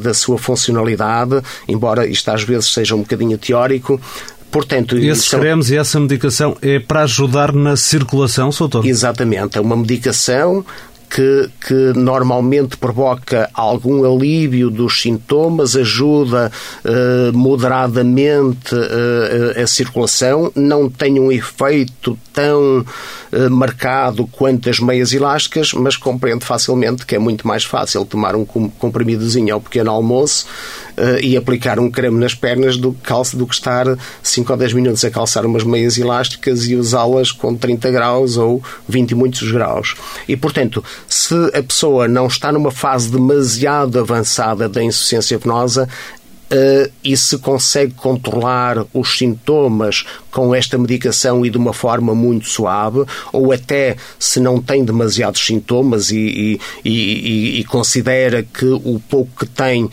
da 0.01 0.13
sua 0.15 0.39
funcionalidade, 0.39 1.39
embora 1.67 2.07
isto 2.07 2.31
às 2.31 2.41
vezes 2.41 2.73
seja 2.73 2.95
um 2.95 3.01
bocadinho 3.01 3.38
teórico, 3.38 4.01
Portanto, 4.49 4.97
Esses 4.97 5.25
são... 5.25 5.41
cremes 5.41 5.69
e 5.69 5.75
essa 5.75 5.99
medicação 5.99 6.57
é 6.62 6.79
para 6.79 7.03
ajudar 7.03 7.51
na 7.51 7.75
circulação, 7.75 8.49
doutor? 8.49 8.86
Exatamente. 8.86 9.57
É 9.57 9.62
uma 9.62 9.75
medicação 9.75 10.65
que, 11.10 11.50
que 11.65 11.74
normalmente 11.96 12.78
provoca 12.78 13.50
algum 13.54 14.04
alívio 14.06 14.70
dos 14.70 15.02
sintomas, 15.02 15.76
ajuda 15.76 16.52
eh, 16.84 17.32
moderadamente 17.34 18.76
eh, 18.76 19.62
a 19.62 19.67
circulação, 19.67 20.52
não 20.56 20.89
tem 20.89 21.20
um 21.20 21.32
efeito 21.32 22.17
tão 22.34 22.86
eh, 23.32 23.50
marcado 23.50 24.28
quanto 24.28 24.70
as 24.70 24.80
meias 24.80 25.12
elásticas, 25.12 25.74
mas 25.74 25.98
compreendo 25.98 26.46
facilmente 26.46 27.06
que 27.06 27.15
é 27.15 27.20
muito 27.20 27.48
mais 27.48 27.63
fácil 27.63 28.06
tomar 28.06 28.36
um 28.36 28.46
comprimidozinho 28.46 29.54
ao 29.54 29.62
pequeno 29.62 29.91
almoço 29.91 30.46
uh, 30.98 31.20
e 31.22 31.38
aplicar 31.38 31.80
um 31.80 31.89
creme 31.89 32.20
nas 32.20 32.34
pernas 32.34 32.78
do, 32.78 32.93
calça, 32.93 33.38
do 33.38 33.46
que 33.46 33.54
estar 33.54 33.86
5 34.24 34.52
ou 34.52 34.58
10 34.58 34.74
minutos 34.74 35.06
a 35.06 35.12
calçar 35.12 35.46
umas 35.46 35.63
meias 35.63 35.98
elásticas 35.98 36.67
e 36.67 36.76
usá-las 36.76 37.32
com 37.32 37.56
30 37.56 37.91
graus 37.91 38.38
ou 38.38 38.62
20 38.88 39.12
e 39.12 39.15
muitos 39.15 39.52
graus. 39.52 39.96
E, 40.28 40.36
portanto, 40.36 40.84
se 41.07 41.36
a 41.53 41.63
pessoa 41.63 42.07
não 42.07 42.27
está 42.27 42.51
numa 42.51 42.71
fase 42.71 43.10
demasiado 43.10 43.99
avançada 43.99 44.67
da 44.69 44.83
insuficiência 44.83 45.38
venosa, 45.38 45.88
Uh, 46.49 46.89
e 47.03 47.17
se 47.17 47.38
consegue 47.39 47.93
controlar 47.95 48.86
os 48.93 49.17
sintomas 49.17 50.05
com 50.31 50.55
esta 50.55 50.77
medicação 50.77 51.45
e 51.45 51.49
de 51.49 51.57
uma 51.57 51.73
forma 51.73 52.15
muito 52.15 52.47
suave, 52.47 53.03
ou 53.33 53.51
até 53.51 53.97
se 54.17 54.39
não 54.39 54.62
tem 54.62 54.86
demasiados 54.86 55.45
sintomas 55.45 56.10
e, 56.10 56.57
e, 56.86 56.89
e, 56.89 57.60
e 57.60 57.63
considera 57.65 58.43
que 58.43 58.65
o 58.65 59.01
pouco 59.10 59.39
que 59.39 59.45
tem 59.45 59.83
uh, 59.83 59.91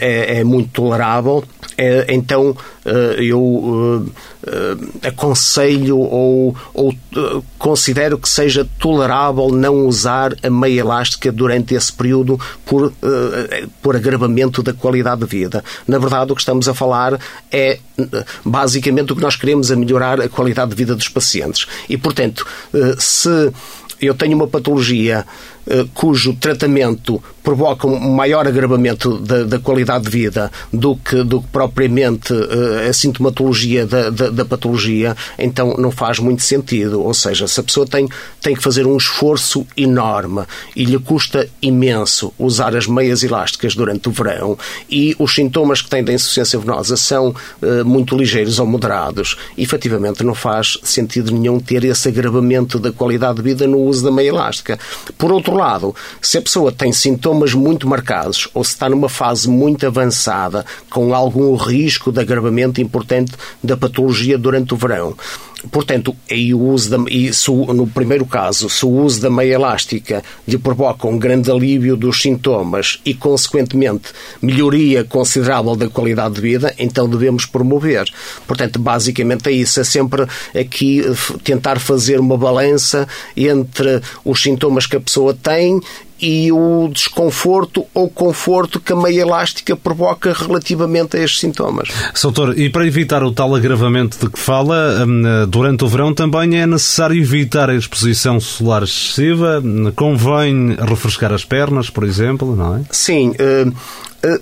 é, 0.00 0.38
é, 0.38 0.44
muito 0.44 0.70
tolerável, 0.70 1.42
é, 1.76 2.06
então 2.08 2.56
uh, 4.46 5.06
aconselho 5.06 5.98
ou, 5.98 6.56
ou 6.72 6.94
considero 7.58 8.18
que 8.18 8.28
seja 8.28 8.66
tolerável 8.78 9.48
não 9.48 9.86
usar 9.86 10.34
a 10.42 10.50
meia 10.50 10.80
elástica 10.80 11.32
durante 11.32 11.74
esse 11.74 11.92
período 11.92 12.38
por, 12.64 12.92
por 13.82 13.96
agravamento 13.96 14.62
da 14.62 14.72
qualidade 14.72 15.20
de 15.22 15.26
vida. 15.26 15.64
Na 15.86 15.98
verdade, 15.98 16.32
o 16.32 16.34
que 16.34 16.42
estamos 16.42 16.68
a 16.68 16.74
falar 16.74 17.18
é 17.50 17.78
basicamente 18.44 19.12
o 19.12 19.16
que 19.16 19.22
nós 19.22 19.36
queremos 19.36 19.70
é 19.70 19.76
melhorar 19.76 20.20
a 20.20 20.28
qualidade 20.28 20.70
de 20.70 20.76
vida 20.76 20.94
dos 20.94 21.08
pacientes. 21.08 21.66
E, 21.88 21.96
portanto, 21.96 22.46
se 22.98 23.52
eu 24.00 24.14
tenho 24.14 24.36
uma 24.36 24.46
patologia 24.46 25.24
cujo 25.94 26.34
tratamento 26.34 27.22
provoca 27.46 27.86
um 27.86 28.10
maior 28.10 28.44
agravamento 28.44 29.18
da, 29.18 29.44
da, 29.44 29.60
qualidade 29.60 30.02
de 30.02 30.10
vida 30.10 30.50
do 30.72 30.96
que, 30.96 31.22
do 31.22 31.40
que 31.40 31.46
propriamente 31.46 32.32
uh, 32.32 32.88
a 32.90 32.92
sintomatologia 32.92 33.86
da, 33.86 34.10
da, 34.10 34.30
da, 34.30 34.44
patologia, 34.44 35.16
então 35.38 35.76
não 35.78 35.92
faz 35.92 36.18
muito 36.18 36.42
sentido. 36.42 37.00
Ou 37.00 37.14
seja, 37.14 37.46
se 37.46 37.60
a 37.60 37.62
pessoa 37.62 37.86
tem, 37.86 38.08
tem 38.42 38.56
que 38.56 38.60
fazer 38.60 38.84
um 38.84 38.96
esforço 38.96 39.64
enorme 39.76 40.42
e 40.74 40.84
lhe 40.84 40.98
custa 40.98 41.48
imenso 41.62 42.32
usar 42.36 42.74
as 42.74 42.88
meias 42.88 43.22
elásticas 43.22 43.76
durante 43.76 44.08
o 44.08 44.12
verão 44.12 44.58
e 44.90 45.14
os 45.16 45.32
sintomas 45.32 45.80
que 45.80 45.88
tem 45.88 46.02
da 46.02 46.12
insuficiência 46.12 46.58
venosa 46.58 46.96
são 46.96 47.28
uh, 47.28 47.84
muito 47.84 48.16
ligeiros 48.16 48.58
ou 48.58 48.66
moderados, 48.66 49.36
efetivamente 49.56 50.24
não 50.24 50.34
faz 50.34 50.78
sentido 50.82 51.32
nenhum 51.32 51.60
ter 51.60 51.84
esse 51.84 52.08
agravamento 52.08 52.80
da 52.80 52.90
qualidade 52.90 53.36
de 53.36 53.42
vida 53.42 53.68
no 53.68 53.78
uso 53.78 54.02
da 54.02 54.10
meia 54.10 54.30
elástica. 54.30 54.80
Por 55.16 55.30
outro 55.30 55.54
lado, 55.56 55.94
se 56.20 56.38
a 56.38 56.42
pessoa 56.42 56.72
tem 56.72 56.92
sintomas 56.92 57.54
muito 57.54 57.88
marcados 57.88 58.48
ou 58.54 58.64
se 58.64 58.72
está 58.72 58.88
numa 58.88 59.08
fase 59.08 59.48
muito 59.48 59.86
avançada, 59.86 60.64
com 60.90 61.14
algum 61.14 61.54
risco 61.56 62.12
de 62.12 62.20
agravamento 62.20 62.80
importante 62.80 63.32
da 63.62 63.76
patologia 63.76 64.38
durante 64.38 64.74
o 64.74 64.76
verão, 64.76 65.16
Portanto, 65.70 66.14
aí 66.30 66.52
o 66.54 66.60
uso 66.60 66.90
da, 66.90 67.10
e 67.10 67.32
se, 67.32 67.50
no 67.50 67.86
primeiro 67.86 68.24
caso, 68.26 68.68
se 68.68 68.84
o 68.84 68.90
uso 68.90 69.20
da 69.20 69.30
meia 69.30 69.54
elástica 69.54 70.22
lhe 70.46 70.58
provoca 70.58 71.06
um 71.06 71.18
grande 71.18 71.50
alívio 71.50 71.96
dos 71.96 72.20
sintomas 72.20 73.00
e, 73.04 73.14
consequentemente, 73.14 74.10
melhoria 74.40 75.04
considerável 75.04 75.76
da 75.76 75.88
qualidade 75.88 76.34
de 76.34 76.40
vida, 76.40 76.74
então 76.78 77.08
devemos 77.08 77.46
promover. 77.46 78.08
Portanto, 78.46 78.78
basicamente 78.78 79.48
é 79.48 79.52
isso. 79.52 79.80
É 79.80 79.84
sempre 79.84 80.26
aqui 80.58 81.02
tentar 81.42 81.78
fazer 81.80 82.20
uma 82.20 82.36
balança 82.36 83.06
entre 83.36 84.00
os 84.24 84.42
sintomas 84.42 84.86
que 84.86 84.96
a 84.96 85.00
pessoa 85.00 85.34
tem 85.34 85.80
e 86.20 86.50
o 86.50 86.88
desconforto 86.92 87.84
ou 87.92 88.08
conforto 88.08 88.80
que 88.80 88.92
a 88.92 88.96
meia 88.96 89.22
elástica 89.22 89.76
provoca 89.76 90.32
relativamente 90.32 91.16
a 91.16 91.20
estes 91.20 91.40
sintomas. 91.40 91.88
Soutor, 92.14 92.58
e 92.58 92.70
para 92.70 92.86
evitar 92.86 93.22
o 93.22 93.32
tal 93.32 93.54
agravamento 93.54 94.18
de 94.18 94.30
que 94.30 94.38
fala, 94.38 95.04
hum, 95.06 95.46
durante 95.48 95.84
o 95.84 95.88
verão 95.88 96.14
também 96.14 96.58
é 96.58 96.66
necessário 96.66 97.20
evitar 97.20 97.68
a 97.68 97.74
exposição 97.74 98.40
solar 98.40 98.82
excessiva? 98.82 99.62
Convém 99.94 100.76
refrescar 100.76 101.32
as 101.32 101.44
pernas, 101.44 101.90
por 101.90 102.04
exemplo, 102.04 102.56
não 102.56 102.76
é? 102.76 102.82
Sim. 102.90 103.30
Uh 103.30 103.36
eh, 103.46 103.66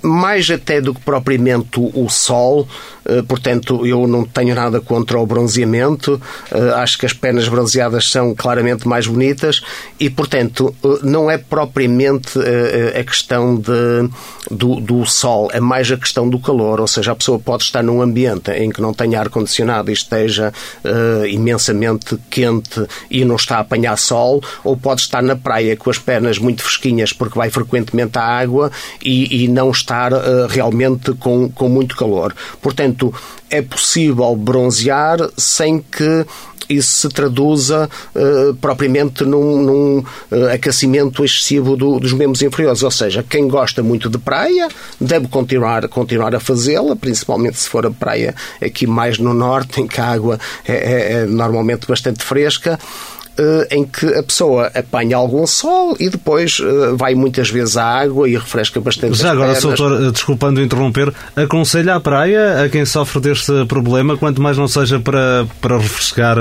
mais 0.02 0.50
até 0.50 0.80
do 0.80 0.94
que 0.94 1.00
propriamente 1.00 1.78
o 1.78 2.08
sol, 2.08 2.66
eh, 3.04 3.22
portanto, 3.22 3.86
eu 3.86 4.06
não 4.06 4.24
tenho 4.24 4.54
nada 4.54 4.80
contra 4.80 5.18
o 5.18 5.26
bronzeamento, 5.26 6.20
eh, 6.50 6.70
acho 6.76 6.98
que 6.98 7.06
as 7.06 7.12
pernas 7.12 7.48
bronzeadas 7.48 8.10
são 8.10 8.34
claramente 8.34 8.88
mais 8.88 9.06
bonitas 9.06 9.62
e, 10.00 10.08
portanto, 10.08 10.74
não 11.02 11.30
é 11.30 11.38
propriamente 11.38 12.38
a 12.98 13.04
questão 13.04 13.56
de, 13.56 14.08
do, 14.50 14.80
do 14.80 15.04
sol, 15.04 15.50
é 15.52 15.60
mais 15.60 15.90
a 15.90 15.96
questão 15.96 16.28
do 16.28 16.38
calor, 16.38 16.80
ou 16.80 16.86
seja, 16.86 17.12
a 17.12 17.14
pessoa 17.14 17.38
pode 17.38 17.64
estar 17.64 17.82
num 17.82 18.00
ambiente 18.00 18.50
em 18.52 18.70
que 18.70 18.80
não 18.80 18.92
tenha 18.92 19.20
ar-condicionado 19.20 19.90
e 19.90 19.94
esteja 19.94 20.52
imensamente 21.28 22.18
quente 22.30 22.86
e 23.10 23.24
não 23.24 23.36
está 23.36 23.56
a 23.56 23.60
apanhar 23.60 23.96
sol, 23.96 24.42
ou 24.62 24.76
pode 24.76 25.02
estar 25.02 25.22
na 25.22 25.36
praia 25.36 25.76
com 25.76 25.90
as 25.90 25.98
pernas 25.98 26.38
muito 26.38 26.62
fresquinhas 26.62 27.12
porque 27.12 27.38
vai 27.38 27.50
frequentemente 27.50 28.18
à 28.18 28.22
água 28.22 28.70
e, 29.02 29.44
e 29.44 29.48
não 29.48 29.70
estar 29.74 30.12
uh, 30.12 30.46
realmente 30.48 31.12
com, 31.14 31.48
com 31.50 31.68
muito 31.68 31.96
calor. 31.96 32.34
Portanto, 32.60 33.12
é 33.50 33.62
possível 33.62 34.34
bronzear 34.36 35.18
sem 35.36 35.78
que 35.80 36.26
isso 36.68 36.96
se 36.96 37.08
traduza 37.08 37.88
uh, 38.14 38.54
propriamente 38.56 39.24
num, 39.24 39.62
num 39.62 39.98
uh, 39.98 40.52
aquecimento 40.52 41.24
excessivo 41.24 41.76
do, 41.76 41.98
dos 41.98 42.12
membros 42.12 42.42
inferiores. 42.42 42.82
Ou 42.82 42.90
seja, 42.90 43.22
quem 43.22 43.48
gosta 43.48 43.82
muito 43.82 44.08
de 44.08 44.18
praia 44.18 44.68
deve 45.00 45.28
continuar, 45.28 45.86
continuar 45.88 46.34
a 46.34 46.40
fazê-la, 46.40 46.96
principalmente 46.96 47.58
se 47.58 47.68
for 47.68 47.86
a 47.86 47.90
praia 47.90 48.34
aqui 48.62 48.86
mais 48.86 49.18
no 49.18 49.34
norte, 49.34 49.80
em 49.80 49.86
que 49.86 50.00
a 50.00 50.06
água 50.06 50.38
é, 50.66 50.72
é, 50.72 51.12
é 51.12 51.26
normalmente 51.26 51.86
bastante 51.86 52.24
fresca 52.24 52.78
em 53.70 53.84
que 53.84 54.06
a 54.06 54.22
pessoa 54.22 54.70
apanha 54.74 55.16
algum 55.16 55.46
sol 55.46 55.96
e 55.98 56.08
depois 56.08 56.58
vai 56.96 57.14
muitas 57.14 57.50
vezes 57.50 57.76
à 57.76 57.84
água 57.84 58.28
e 58.28 58.34
refresca 58.34 58.80
bastante 58.80 59.18
Já 59.18 59.32
agora, 59.32 59.58
doutor, 59.60 60.12
desculpando 60.12 60.60
interromper, 60.60 61.12
aconselha 61.34 61.96
a 61.96 62.00
praia 62.00 62.64
a 62.64 62.68
quem 62.68 62.84
sofre 62.84 63.20
deste 63.20 63.64
problema, 63.66 64.16
quanto 64.16 64.40
mais 64.40 64.56
não 64.56 64.68
seja 64.68 65.00
para, 65.00 65.46
para 65.60 65.78
refrescar 65.78 66.36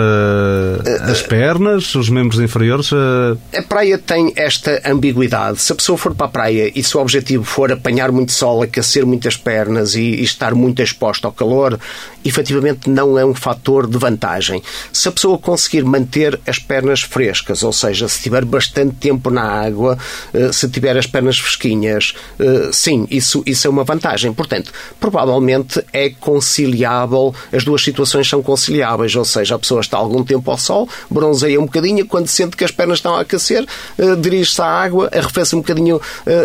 as 1.09 1.21
pernas, 1.21 1.95
os 1.95 2.09
membros 2.09 2.39
inferiores? 2.39 2.91
A 2.93 3.61
praia 3.63 3.97
tem 3.97 4.33
esta 4.35 4.81
ambiguidade. 4.85 5.61
Se 5.61 5.71
a 5.71 5.75
pessoa 5.75 5.97
for 5.97 6.13
para 6.13 6.27
a 6.27 6.29
praia 6.29 6.71
e 6.75 6.83
se 6.83 6.95
o 6.95 7.01
objetivo 7.01 7.43
for 7.43 7.71
apanhar 7.71 8.11
muito 8.11 8.31
sol, 8.31 8.61
aquecer 8.61 9.05
muitas 9.05 9.35
pernas 9.35 9.95
e, 9.95 10.01
e 10.01 10.23
estar 10.23 10.53
muito 10.53 10.81
exposta 10.81 11.27
ao 11.27 11.33
calor, 11.33 11.79
efetivamente 12.23 12.89
não 12.89 13.17
é 13.17 13.25
um 13.25 13.33
fator 13.33 13.87
de 13.87 13.97
vantagem. 13.97 14.61
Se 14.91 15.07
a 15.07 15.11
pessoa 15.11 15.37
conseguir 15.37 15.83
manter 15.83 16.39
as 16.47 16.59
pernas 16.59 16.82
frescas, 17.01 17.63
ou 17.63 17.71
seja, 17.71 18.07
se 18.07 18.21
tiver 18.21 18.45
bastante 18.45 18.95
tempo 18.95 19.29
na 19.29 19.43
água, 19.43 19.97
eh, 20.33 20.51
se 20.51 20.67
tiver 20.69 20.97
as 20.97 21.07
pernas 21.07 21.37
fresquinhas, 21.37 22.13
eh, 22.39 22.69
sim, 22.71 23.07
isso, 23.09 23.43
isso 23.45 23.67
é 23.67 23.69
uma 23.69 23.83
vantagem. 23.83 24.33
Portanto, 24.33 24.71
provavelmente 24.99 25.83
é 25.91 26.09
conciliável, 26.09 27.33
as 27.51 27.63
duas 27.63 27.83
situações 27.83 28.27
são 28.27 28.41
conciliáveis, 28.41 29.15
ou 29.15 29.25
seja, 29.25 29.55
a 29.55 29.59
pessoa 29.59 29.81
está 29.81 29.97
algum 29.97 30.23
tempo 30.23 30.49
ao 30.49 30.57
sol, 30.57 30.87
bronzeia 31.09 31.59
um 31.59 31.65
bocadinho, 31.65 32.05
quando 32.05 32.27
sente 32.27 32.57
que 32.57 32.63
as 32.63 32.71
pernas 32.71 32.97
estão 32.99 33.15
a 33.15 33.21
aquecer, 33.21 33.65
eh, 33.97 34.15
dirige-se 34.15 34.61
à 34.61 34.65
água, 34.65 35.09
arrefece 35.13 35.55
um 35.55 35.59
bocadinho 35.59 36.01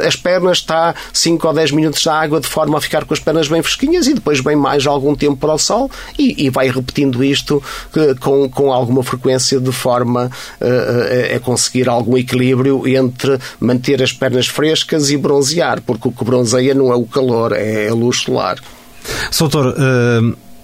as 0.07 0.17
pernas, 0.17 0.59
está 0.59 0.95
5 1.13 1.47
ou 1.47 1.55
10 1.55 1.73
minutos 1.73 2.05
na 2.05 2.15
água 2.15 2.41
de 2.41 2.47
forma 2.47 2.79
a 2.79 2.81
ficar 2.81 3.05
com 3.05 3.15
as 3.15 3.21
pernas 3.21 3.49
bem 3.49 3.63
fresquinhas 3.63 4.07
e 4.07 4.15
depois 4.15 4.41
vem 4.41 4.57
mais 4.57 4.87
algum 4.87 5.15
tempo 5.15 5.37
para 5.37 5.55
o 5.55 5.59
sol 5.59 5.91
e, 6.19 6.47
e 6.47 6.51
vai 6.51 6.71
repetindo 6.71 7.23
isto 7.23 7.63
com, 8.21 8.49
com 8.49 8.73
alguma 8.73 9.03
frequência 9.03 9.61
de 9.61 9.73
forma 9.73 10.28
uh, 10.29 11.37
a 11.37 11.41
conseguir 11.41 11.89
algum 11.89 12.17
equilíbrio 12.17 12.87
entre 12.87 13.39
manter 13.61 14.03
as 14.03 14.13
pernas 14.13 14.47
frescas 14.47 15.11
e 15.11 15.17
bronzear, 15.17 15.83
porque 15.83 16.09
o 16.09 16.13
que 16.13 16.25
bronzeia 16.25 16.75
não 16.75 16.93
é 16.93 16.97
o 16.97 17.05
calor, 17.05 17.53
é 17.53 17.89
a 17.89 17.95
luz 17.95 18.19
solar. 18.19 18.59
Soutor, 19.31 19.75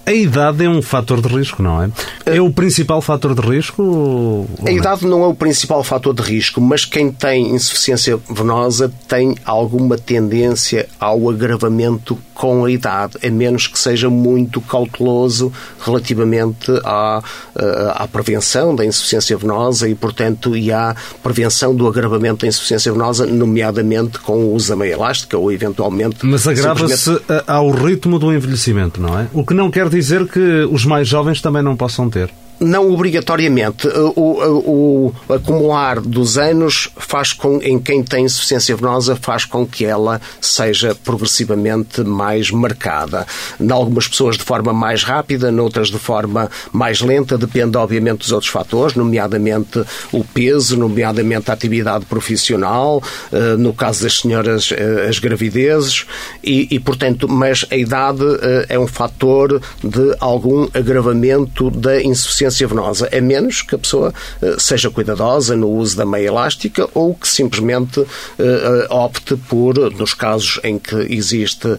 a 0.05 0.13
idade 0.13 0.63
é 0.63 0.69
um 0.69 0.81
fator 0.81 1.19
de 1.19 1.27
risco, 1.27 1.63
não 1.63 1.81
é? 1.81 1.89
É 2.25 2.41
o 2.41 2.51
principal 2.51 3.01
fator 3.01 3.33
de 3.33 3.41
risco? 3.41 4.47
A 4.65 4.71
idade 4.71 5.05
não 5.05 5.23
é 5.23 5.27
o 5.27 5.33
principal 5.33 5.83
fator 5.83 6.13
de 6.13 6.21
risco, 6.21 6.61
mas 6.61 6.85
quem 6.85 7.11
tem 7.11 7.55
insuficiência 7.55 8.17
venosa 8.29 8.91
tem 9.07 9.35
alguma 9.43 9.97
tendência 9.97 10.87
ao 10.99 11.29
agravamento 11.29 12.17
com 12.35 12.65
a 12.65 12.71
idade, 12.71 13.17
a 13.25 13.31
menos 13.31 13.65
que 13.65 13.79
seja 13.79 14.09
muito 14.09 14.59
cauteloso 14.59 15.51
relativamente 15.79 16.69
à, 16.83 17.23
eh, 17.55 17.93
à 17.95 18.07
prevenção 18.07 18.75
da 18.75 18.85
insuficiência 18.85 19.37
venosa 19.37 19.87
e, 19.87 19.95
portanto, 19.95 20.55
e 20.55 20.71
à 20.71 20.93
prevenção 21.23 21.73
do 21.73 21.87
agravamento 21.87 22.41
da 22.41 22.47
insuficiência 22.47 22.91
venosa, 22.91 23.25
nomeadamente 23.25 24.19
com 24.19 24.33
o 24.33 24.53
uso 24.53 24.67
da 24.67 24.75
meia 24.75 24.93
elástica 24.93 25.37
ou, 25.37 25.49
eventualmente... 25.49 26.25
Mas 26.25 26.45
agrava-se 26.45 26.97
simplesmente... 26.97 27.43
ao 27.47 27.71
ritmo 27.71 28.19
do 28.19 28.33
envelhecimento, 28.33 29.01
não 29.01 29.17
é? 29.17 29.27
O 29.33 29.45
que 29.45 29.53
não 29.53 29.71
quer 29.71 29.87
dizer 29.95 30.27
que 30.27 30.67
os 30.69 30.85
mais 30.85 31.07
jovens 31.07 31.41
também 31.41 31.63
não 31.63 31.75
possam 31.75 32.09
ter. 32.09 32.29
Não 32.59 32.91
obrigatoriamente. 32.91 33.87
O, 33.87 34.21
o, 34.21 35.13
o, 35.27 35.33
acumular 35.33 35.99
dos 35.99 36.37
anos 36.37 36.89
faz 36.95 37.33
com, 37.33 37.59
em 37.61 37.77
quem 37.77 38.01
tem 38.01 38.25
insuficiência 38.25 38.75
venosa, 38.75 39.15
faz 39.15 39.43
com 39.43 39.65
que 39.65 39.83
ela 39.83 40.21
seja 40.39 40.95
progressivamente 40.95 42.01
mais 42.01 42.51
marcada. 42.51 43.27
Em 43.59 43.69
algumas 43.71 44.07
pessoas 44.07 44.37
de 44.37 44.43
forma 44.43 44.71
mais 44.71 45.03
rápida, 45.03 45.51
noutras 45.51 45.89
de 45.89 45.99
forma 45.99 46.49
mais 46.71 47.01
lenta, 47.01 47.37
depende 47.37 47.77
obviamente 47.77 48.19
dos 48.19 48.31
outros 48.31 48.51
fatores, 48.51 48.95
nomeadamente 48.95 49.83
o 50.13 50.23
peso, 50.23 50.77
nomeadamente 50.77 51.51
a 51.51 51.53
atividade 51.53 52.05
profissional, 52.05 53.03
eh, 53.31 53.57
no 53.57 53.73
caso 53.73 54.03
das 54.03 54.19
senhoras, 54.19 54.71
eh, 54.71 55.07
as 55.09 55.19
gravidezes, 55.19 56.05
e, 56.43 56.67
e 56.71 56.79
portanto, 56.79 57.27
mas 57.27 57.65
a 57.69 57.75
idade 57.75 58.23
eh, 58.41 58.65
é 58.69 58.79
um 58.79 58.87
fator 58.87 59.61
de 59.83 60.15
algum 60.19 60.67
agravamento 60.73 61.69
da 61.69 62.01
insuficiência 62.01 62.44
insuficiência 62.45 62.67
venosa, 62.67 63.09
a 63.11 63.21
menos 63.21 63.61
que 63.61 63.75
a 63.75 63.77
pessoa 63.77 64.13
eh, 64.41 64.55
seja 64.57 64.89
cuidadosa 64.89 65.55
no 65.55 65.69
uso 65.69 65.97
da 65.97 66.05
meia 66.05 66.27
elástica 66.27 66.87
ou 66.93 67.13
que 67.13 67.27
simplesmente 67.27 67.99
eh, 67.99 68.05
eh, 68.39 68.87
opte 68.89 69.35
por, 69.35 69.75
nos 69.91 70.13
casos 70.13 70.59
em 70.63 70.77
que 70.77 70.95
existe 71.09 71.77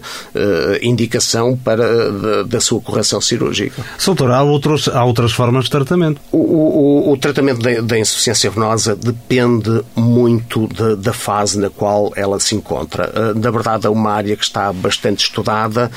indicação 0.81 1.55
para 1.57 2.43
da 2.43 2.59
sua 2.59 2.79
correção 2.81 3.19
cirúrgica. 3.19 3.83
Doutor, 4.05 4.31
há, 4.31 4.41
outros, 4.43 4.87
há 4.87 5.03
outras 5.03 5.31
formas 5.31 5.65
de 5.65 5.71
tratamento? 5.71 6.21
O, 6.31 6.37
o, 6.37 7.11
o 7.11 7.17
tratamento 7.17 7.61
da, 7.61 7.81
da, 7.81 7.99
insuficiência 7.99 8.49
venosa 8.49 8.95
depende 8.95 9.81
muito 9.95 10.67
de, 10.67 10.95
da 10.95 11.13
fase 11.13 11.59
na 11.59 11.69
qual 11.69 12.11
ela 12.15 12.39
se 12.39 12.55
encontra. 12.55 13.11
Na 13.35 13.51
verdade, 13.51 13.87
é 13.87 13.89
uma 13.89 14.11
área 14.11 14.35
que 14.35 14.43
está 14.43 14.71
bastante 14.71 15.25
estudada 15.25 15.91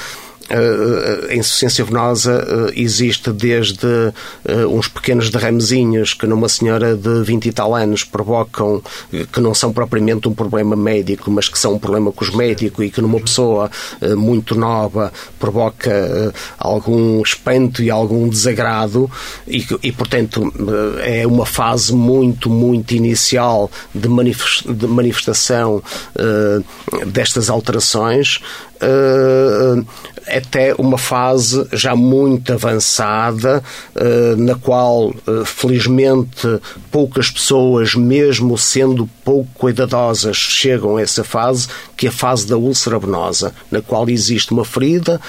a 0.51 1.35
insuficiência 1.35 1.85
venosa 1.85 2.45
eh, 2.47 2.81
existe 2.81 3.31
desde 3.31 3.87
eh, 4.45 4.67
uns 4.67 4.89
pequenos 4.89 5.31
derramezinhos 5.31 6.13
que 6.13 6.27
numa 6.27 6.49
senhora 6.49 6.97
de 6.97 7.23
20 7.23 7.47
e 7.47 7.53
tal 7.53 7.75
anos 7.75 8.03
provocam, 8.03 8.83
que 9.33 9.41
não 9.41 9.55
são 9.55 9.73
propriamente 9.73 10.29
um 10.29 10.35
problema 10.35 10.75
médico, 10.75 11.31
mas 11.31 11.49
que 11.49 11.59
são 11.59 11.75
um 11.75 11.79
problema 11.79 12.11
cosmético 12.11 12.83
e 12.83 12.91
que 12.91 13.01
numa 13.01 13.21
pessoa 13.21 13.71
eh, 14.01 14.15
muito 14.17 14.57
nova 14.57 15.13
provoca 15.39 16.35
algum 16.59 17.23
espanto 17.23 17.83
e 17.83 17.91
algum 17.91 18.29
desagrado 18.29 19.09
e, 19.47 19.65
e 19.83 19.93
portanto, 19.93 20.53
é 21.03 21.27
uma 21.27 21.47
fase 21.47 21.95
muito, 21.95 22.51
muito 22.51 22.93
inicial 22.95 23.71
de 23.95 24.09
manifestação 24.09 25.83
destas 27.07 27.49
alterações 27.49 28.41
até 30.27 30.75
uma 30.79 30.97
fase 30.97 31.67
já 31.73 31.97
muito 31.97 32.53
avançada, 32.53 33.63
uh, 33.97 34.37
na 34.37 34.55
qual, 34.55 35.13
felizmente, 35.45 36.61
poucas 36.91 37.31
pessoas, 37.31 37.95
mesmo 37.95 38.57
sendo 38.57 39.09
pouco 39.25 39.51
cuidadosas, 39.55 40.37
chegam 40.37 40.97
a 40.97 41.03
essa 41.03 41.25
fase, 41.25 41.69
que 42.01 42.07
é 42.07 42.09
a 42.09 42.13
fase 42.13 42.47
da 42.47 42.57
úlcera 42.57 42.99
venosa, 42.99 43.53
na 43.71 43.83
qual 43.83 44.09
existe 44.09 44.53
uma 44.53 44.65
ferida 44.65 45.21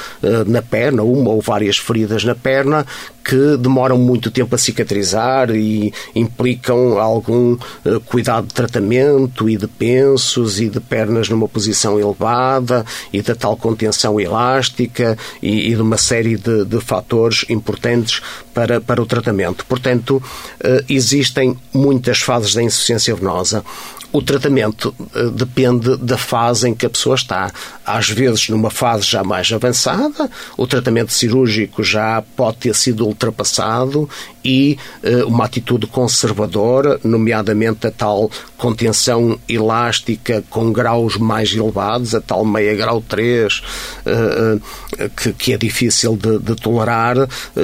na 0.47 0.61
perna, 0.61 1.03
uma 1.03 1.29
ou 1.29 1.41
várias 1.41 1.77
feridas 1.77 2.23
na 2.23 2.33
perna, 2.33 2.87
que 3.25 3.57
demoram 3.57 3.97
muito 3.97 4.31
tempo 4.31 4.55
a 4.55 4.57
cicatrizar 4.57 5.51
e 5.51 5.93
implicam 6.15 6.97
algum 6.97 7.57
cuidado 8.05 8.47
de 8.47 8.53
tratamento 8.53 9.49
e 9.49 9.57
de 9.57 9.67
pensos 9.67 10.61
e 10.61 10.69
de 10.69 10.79
pernas 10.79 11.27
numa 11.27 11.45
posição 11.45 11.99
elevada 11.99 12.85
e 13.11 13.21
de 13.21 13.35
tal 13.35 13.57
contenção 13.57 14.17
elástica 14.17 15.17
e, 15.41 15.71
e 15.71 15.75
de 15.75 15.81
uma 15.81 15.97
série 15.97 16.37
de, 16.37 16.63
de, 16.63 16.79
fatores 16.79 17.43
importantes 17.49 18.21
para, 18.53 18.79
para 18.81 19.01
o 19.01 19.05
tratamento. 19.05 19.65
Portanto, 19.65 20.21
eh, 20.63 20.83
existem 20.89 21.57
muitas 21.73 22.19
fases 22.19 22.53
da 22.53 22.63
insuficiência 22.63 23.15
venosa. 23.15 23.63
O 24.13 24.21
tratamento 24.21 24.93
uh, 24.99 25.29
depende 25.31 25.95
da 25.97 26.17
fase 26.17 26.67
em 26.67 26.75
que 26.75 26.85
a 26.85 26.89
pessoa 26.89 27.15
está. 27.15 27.49
Às 27.85 28.09
vezes, 28.09 28.49
numa 28.49 28.69
fase 28.69 29.05
já 29.05 29.23
mais 29.23 29.51
avançada, 29.53 30.29
o 30.57 30.67
tratamento 30.67 31.13
cirúrgico 31.13 31.81
já 31.81 32.21
pode 32.35 32.57
ter 32.57 32.75
sido 32.75 33.05
ultrapassado 33.05 34.09
e 34.43 34.77
uh, 35.03 35.27
uma 35.27 35.45
atitude 35.45 35.87
conservadora, 35.87 36.99
nomeadamente 37.05 37.87
a 37.87 37.91
tal 37.91 38.29
contenção 38.57 39.39
elástica 39.47 40.43
com 40.49 40.73
graus 40.73 41.15
mais 41.15 41.53
elevados, 41.53 42.13
a 42.13 42.19
tal 42.19 42.43
meia 42.43 42.75
grau 42.75 43.01
3, 43.01 43.59
uh, 43.59 44.55
uh, 45.05 45.09
que, 45.15 45.31
que, 45.33 45.53
é 45.53 45.57
difícil 45.57 46.17
de, 46.17 46.37
de 46.39 46.55
tolerar, 46.55 47.15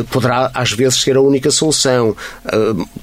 poderá 0.10 0.50
às 0.54 0.72
vezes 0.78 1.02
ser 1.02 1.18
a 1.18 1.22
única 1.22 1.52
solução. 1.52 2.16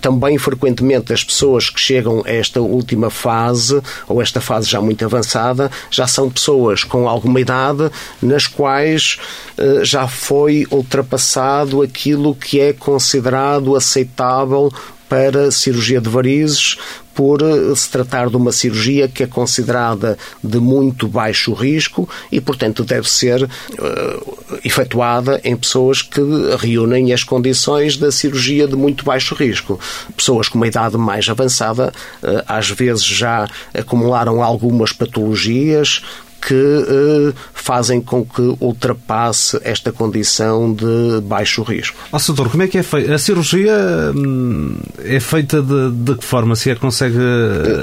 também, 0.00 0.38
frequentemente, 0.38 1.12
as 1.12 1.24
pessoas 1.24 1.68
que 1.68 1.80
chegam 1.80 2.22
a 2.24 2.30
esta 2.30 2.60
última 2.60 3.10
fase 3.10 3.80
ou 4.06 4.22
esta 4.22 4.40
fase 4.40 4.68
já 4.68 4.80
muito 4.80 5.04
avançada, 5.04 5.70
já 5.90 6.06
são 6.06 6.30
pessoas 6.30 6.84
com 6.84 7.08
alguma 7.08 7.40
idade 7.40 7.90
nas 8.22 8.46
quais 8.46 9.18
eh, 9.56 9.80
já 9.82 10.06
foi 10.08 10.66
ultrapassado 10.70 11.82
aquilo 11.82 12.34
que 12.34 12.60
é 12.60 12.72
considerado 12.72 13.76
aceitável 13.76 14.72
para 15.08 15.50
cirurgia 15.50 16.00
de 16.00 16.08
varizes, 16.08 16.76
por 17.14 17.40
eh, 17.42 17.74
se 17.74 17.88
tratar 17.88 18.28
de 18.28 18.36
uma 18.36 18.50
cirurgia 18.50 19.08
que 19.08 19.22
é 19.22 19.26
considerada 19.26 20.18
de 20.42 20.58
muito 20.58 21.06
baixo 21.06 21.52
risco 21.52 22.08
e, 22.30 22.40
portanto, 22.40 22.82
deve 22.82 23.08
ser 23.08 23.44
uh, 23.44 24.58
efetuada 24.64 25.40
em 25.44 25.56
pessoas 25.56 26.02
que 26.02 26.20
reúnem 26.58 27.12
as 27.12 27.22
condições 27.22 27.96
da 27.96 28.10
cirurgia 28.10 28.66
de 28.66 28.74
muito 28.74 29.04
baixo 29.04 29.34
risco. 29.34 29.78
Pessoas 30.16 30.48
com 30.48 30.58
uma 30.58 30.66
idade 30.66 30.96
mais 30.96 31.28
avançada, 31.28 31.92
uh, 32.22 32.42
às 32.48 32.68
vezes 32.70 33.04
já 33.04 33.48
acumularam 33.72 34.42
algumas 34.42 34.92
patologias 34.92 36.02
que 36.46 37.34
fazem 37.52 38.00
com 38.00 38.24
que 38.24 38.42
ultrapasse 38.60 39.58
esta 39.62 39.90
condição 39.90 40.72
de 40.72 41.20
baixo 41.22 41.62
risco. 41.62 41.96
Ó, 42.12 42.18
doutor, 42.18 42.50
como 42.50 42.62
é 42.62 42.68
que 42.68 42.78
é 42.78 42.82
feita? 42.82 43.14
A 43.14 43.18
cirurgia 43.18 43.74
hum, 44.14 44.76
é 45.02 45.18
feita 45.18 45.62
de, 45.62 45.90
de 45.92 46.14
que 46.16 46.24
forma? 46.24 46.54
Se 46.54 46.70
é 46.70 46.74
consegue. 46.74 47.16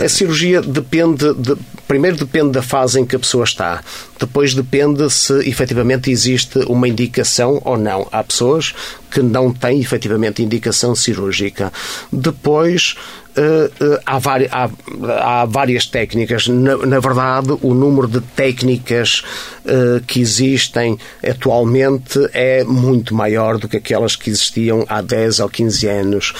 A 0.03 0.07
cirurgia 0.07 0.61
depende, 0.61 1.33
de, 1.33 1.55
primeiro 1.87 2.17
depende 2.17 2.51
da 2.51 2.61
fase 2.61 2.99
em 2.99 3.05
que 3.05 3.15
a 3.15 3.19
pessoa 3.19 3.43
está, 3.43 3.81
depois 4.19 4.53
depende 4.53 5.09
se 5.09 5.33
efetivamente 5.49 6.11
existe 6.11 6.59
uma 6.67 6.87
indicação 6.87 7.59
ou 7.65 7.77
não. 7.77 8.07
Há 8.11 8.23
pessoas 8.23 8.73
que 9.09 9.21
não 9.21 9.51
têm 9.51 9.81
efetivamente 9.81 10.43
indicação 10.43 10.95
cirúrgica. 10.95 11.73
Depois 12.11 12.95
Uh, 13.31 13.65
uh, 13.83 13.99
há, 14.05 14.17
há, 14.51 15.41
há, 15.41 15.45
várias 15.45 15.85
técnicas. 15.85 16.47
Na, 16.47 16.75
na, 16.77 16.99
verdade, 16.99 17.57
o 17.61 17.73
número 17.73 18.07
de 18.07 18.19
técnicas 18.19 19.23
uh, 19.63 20.01
que 20.05 20.19
existem 20.19 20.97
atualmente 21.25 22.19
é 22.33 22.63
muito 22.65 23.15
maior 23.15 23.57
do 23.57 23.69
que 23.69 23.77
aquelas 23.77 24.17
que 24.17 24.29
existiam 24.29 24.85
há 24.89 25.01
10 25.01 25.39
ou 25.39 25.49
15 25.49 25.87
anos. 25.87 26.33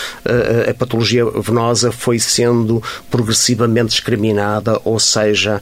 a 0.70 0.74
patologia 0.74 1.24
venosa 1.26 1.92
foi 1.92 2.20
sendo 2.20 2.84
progressivamente 3.10 3.90
discriminada, 3.90 4.80
ou 4.84 5.00
seja, 5.00 5.62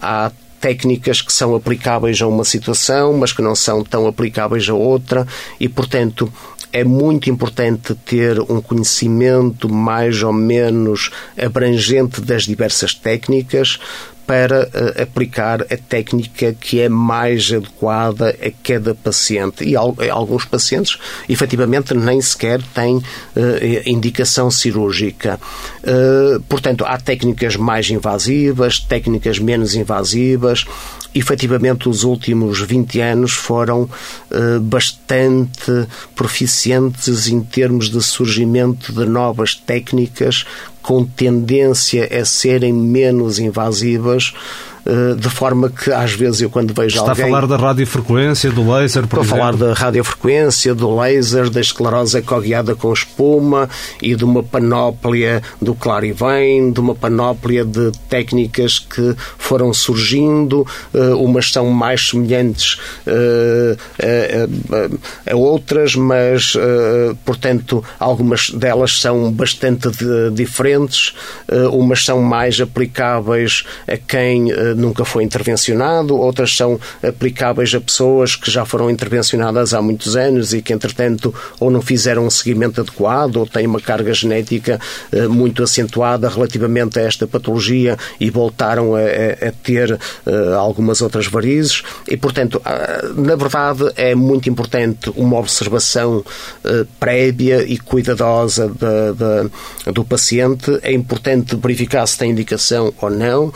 há 0.00 0.30
técnicas 0.60 1.20
que 1.20 1.32
são 1.32 1.54
aplicáveis 1.54 2.20
a 2.20 2.26
uma 2.26 2.44
situação, 2.44 3.16
mas 3.16 3.32
que 3.32 3.42
não 3.42 3.54
são 3.54 3.82
tão 3.82 4.06
aplicáveis 4.06 4.68
a 4.68 4.74
outra, 4.74 5.26
e, 5.58 5.68
portanto, 5.68 6.32
é 6.72 6.84
muito 6.84 7.30
importante 7.30 7.94
ter 7.94 8.38
um 8.40 8.60
conhecimento 8.60 9.68
mais 9.68 10.22
ou 10.22 10.32
menos 10.32 11.10
abrangente 11.36 12.20
das 12.20 12.42
diversas 12.42 12.92
técnicas 12.94 13.78
para 14.26 14.64
uh, 14.64 15.02
aplicar 15.02 15.62
a 15.62 15.76
técnica 15.76 16.52
que 16.52 16.80
é 16.80 16.88
mais 16.88 17.52
adequada 17.52 18.30
a 18.30 18.50
cada 18.62 18.94
paciente. 18.94 19.64
E 19.64 19.76
al 19.76 19.94
alguns 20.10 20.44
pacientes, 20.44 20.98
efetivamente, 21.28 21.94
nem 21.94 22.20
sequer 22.20 22.60
têm 22.74 22.96
uh, 22.96 23.02
indicação 23.86 24.50
cirúrgica. 24.50 25.38
Portanto, 26.48 26.84
há 26.84 26.98
técnicas 26.98 27.56
mais 27.56 27.88
invasivas, 27.90 28.80
técnicas 28.80 29.38
menos 29.38 29.74
invasivas, 29.74 30.66
efetivamente 31.18 31.88
os 31.88 32.04
últimos 32.04 32.60
20 32.60 33.00
anos 33.00 33.32
foram 33.32 33.88
eh, 34.30 34.58
bastante 34.60 35.86
proficientes 36.14 37.28
em 37.28 37.40
termos 37.40 37.88
de 37.88 38.02
surgimento 38.02 38.92
de 38.92 39.06
novas 39.06 39.54
técnicas 39.54 40.44
com 40.86 41.04
tendência 41.04 42.08
a 42.16 42.24
serem 42.24 42.72
menos 42.72 43.40
invasivas 43.40 44.32
de 45.18 45.28
forma 45.28 45.68
que 45.68 45.90
às 45.90 46.12
vezes 46.12 46.40
eu 46.40 46.50
quando 46.50 46.72
vejo 46.72 46.96
Está 46.96 47.10
alguém... 47.10 47.24
Está 47.24 47.36
a 47.36 47.40
falar 47.40 47.46
da 47.46 47.56
radiofrequência, 47.56 48.50
do 48.50 48.70
laser, 48.70 49.06
por 49.06 49.20
Estou 49.20 49.22
exemplo? 49.22 49.42
a 49.42 49.52
falar 49.52 49.56
da 49.56 49.72
radiofrequência, 49.74 50.74
do 50.74 50.96
laser, 50.96 51.50
da 51.50 51.60
esclerose 51.60 52.18
ecoguiada 52.18 52.74
com 52.74 52.92
espuma 52.92 53.68
e 54.00 54.14
de 54.14 54.24
uma 54.24 54.42
panóplia 54.42 55.42
do 55.60 55.74
clarivém, 55.74 56.70
de 56.70 56.80
uma 56.80 56.94
panóplia 56.94 57.64
de 57.64 57.90
técnicas 58.08 58.78
que 58.78 59.14
foram 59.38 59.72
surgindo, 59.72 60.66
eh, 60.94 61.14
umas 61.14 61.50
são 61.50 61.70
mais 61.70 62.08
semelhantes 62.08 62.78
eh, 63.06 63.76
a, 65.30 65.36
outras, 65.36 65.94
mas, 65.96 66.54
portanto, 67.24 67.82
algumas 67.98 68.50
delas 68.50 69.00
são 69.00 69.30
bastante 69.32 69.88
diferentes, 70.32 71.14
umas 71.72 72.04
são 72.04 72.20
mais 72.20 72.60
aplicáveis 72.60 73.64
a 73.86 73.96
quem 73.96 74.48
nunca 74.76 75.04
foi 75.04 75.24
intervencionado, 75.24 76.16
outras 76.16 76.56
são 76.56 76.78
aplicáveis 77.02 77.74
a 77.74 77.80
pessoas 77.80 78.36
que 78.36 78.50
já 78.50 78.64
foram 78.64 78.90
intervencionadas 78.90 79.74
há 79.74 79.82
muitos 79.82 80.16
anos 80.16 80.52
e 80.52 80.62
que, 80.62 80.72
entretanto, 80.72 81.34
ou 81.58 81.70
não 81.70 81.80
fizeram 81.80 82.26
um 82.26 82.30
seguimento 82.30 82.80
adequado 82.80 83.36
ou 83.36 83.46
têm 83.46 83.66
uma 83.66 83.80
carga 83.80 84.12
genética 84.12 84.80
eh, 85.12 85.26
muito 85.26 85.62
acentuada 85.62 86.28
relativamente 86.28 86.98
a 86.98 87.02
esta 87.02 87.26
patologia 87.26 87.96
e 88.20 88.30
voltaram 88.30 88.94
a, 88.94 89.00
a 89.00 89.52
ter 89.62 89.92
uh, 89.92 90.54
algumas 90.54 91.00
outras 91.00 91.26
varizes. 91.26 91.82
E, 92.08 92.16
portanto, 92.16 92.60
uh, 92.60 93.20
na 93.20 93.36
verdade, 93.36 93.90
é 93.96 94.14
muito 94.14 94.48
importante 94.48 95.10
uma 95.16 95.38
observação 95.38 96.18
uh, 96.18 96.86
prévia 96.98 97.62
e 97.62 97.78
cuidadosa 97.78 98.68
de, 98.68 99.84
de, 99.86 99.92
do 99.92 100.04
paciente. 100.04 100.78
É 100.82 100.92
importante 100.92 101.56
verificar 101.56 102.06
se 102.06 102.18
tem 102.18 102.30
indicação 102.30 102.92
ou 103.00 103.10
não. 103.10 103.52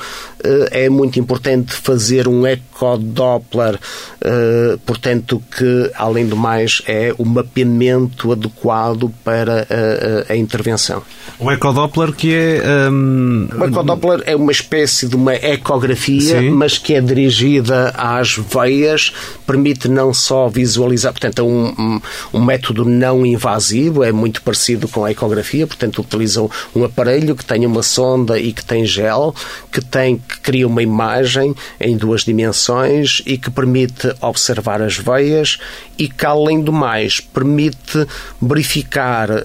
é 0.71 0.89
muito 0.89 1.10
muito 1.11 1.19
importante 1.19 1.73
fazer 1.73 2.29
um 2.29 2.47
ecodoppler, 2.47 3.75
uh, 3.75 4.79
portanto, 4.87 5.43
que, 5.57 5.91
além 5.97 6.27
do 6.27 6.37
mais, 6.37 6.83
é 6.87 7.13
o 7.19 7.25
mapeamento 7.25 8.31
adequado 8.31 9.13
para 9.25 9.67
a, 9.69 10.31
a, 10.31 10.33
a 10.33 10.37
intervenção. 10.37 11.03
O 11.39 11.51
ecodoppler 11.51 12.13
que 12.13 12.33
é... 12.33 12.89
Um... 12.91 13.49
O 13.59 13.65
ecodoppler 13.65 14.23
é 14.25 14.37
uma 14.37 14.53
espécie 14.53 15.09
de 15.09 15.17
uma 15.17 15.35
ecografia, 15.35 16.41
Sim. 16.41 16.51
mas 16.51 16.79
que 16.79 16.95
é 16.95 17.01
dirigida 17.01 17.91
às 17.97 18.37
veias, 18.37 19.13
permite 19.47 19.89
não 19.89 20.15
só 20.15 20.49
visualizar, 20.49 21.13
portanto, 21.13 21.41
é 21.41 21.43
um, 21.43 21.75
um, 21.77 22.01
um 22.35 22.45
método 22.45 22.85
não 22.85 23.27
invasivo, 23.27 24.05
é 24.05 24.13
muito 24.13 24.43
parecido 24.43 24.87
com 24.87 25.05
a 25.05 25.11
ecografia, 25.11 25.67
portanto, 25.67 26.01
utilizam 26.03 26.49
um 26.75 26.85
aparelho 26.85 27.35
que 27.35 27.45
tem 27.45 27.67
uma 27.67 27.83
sonda 27.83 28.39
e 28.39 28.53
que 28.53 28.65
tem 28.65 28.85
gel, 28.85 29.35
que 29.73 29.81
tem, 29.81 30.19
que 30.19 30.41
cria 30.41 30.67
uma 30.67 30.83
imagem 30.83 30.90
imagem 30.91 31.55
em 31.81 31.97
duas 31.97 32.23
dimensões 32.23 33.23
e 33.25 33.39
que 33.39 33.51
permite 33.51 34.13
observar 34.21 34.83
as 34.83 34.97
veias 34.97 35.59
e 35.99 36.09
que, 36.09 36.27
além 36.27 36.61
do 36.61 36.73
mais, 36.73 37.21
permite 37.21 38.07
verificar 38.41 39.31
uh, 39.31 39.45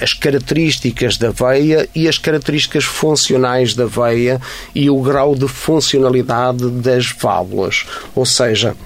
as 0.00 0.12
características 0.12 1.16
da 1.16 1.30
veia 1.30 1.88
e 1.94 2.08
as 2.08 2.18
características 2.18 2.84
funcionais 2.84 3.74
da 3.74 3.86
veia 3.86 4.40
e 4.74 4.88
o 4.88 5.00
grau 5.02 5.34
de 5.34 5.48
funcionalidade 5.48 6.68
das 6.70 7.10
válvulas. 7.10 7.84
Ou 8.14 8.24
seja, 8.24 8.76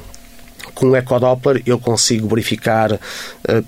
com 0.79 0.91
o 0.91 0.97
ecodoppler 0.97 1.61
eu 1.67 1.77
consigo 1.77 2.29
verificar 2.29 2.93
uh, 2.93 2.99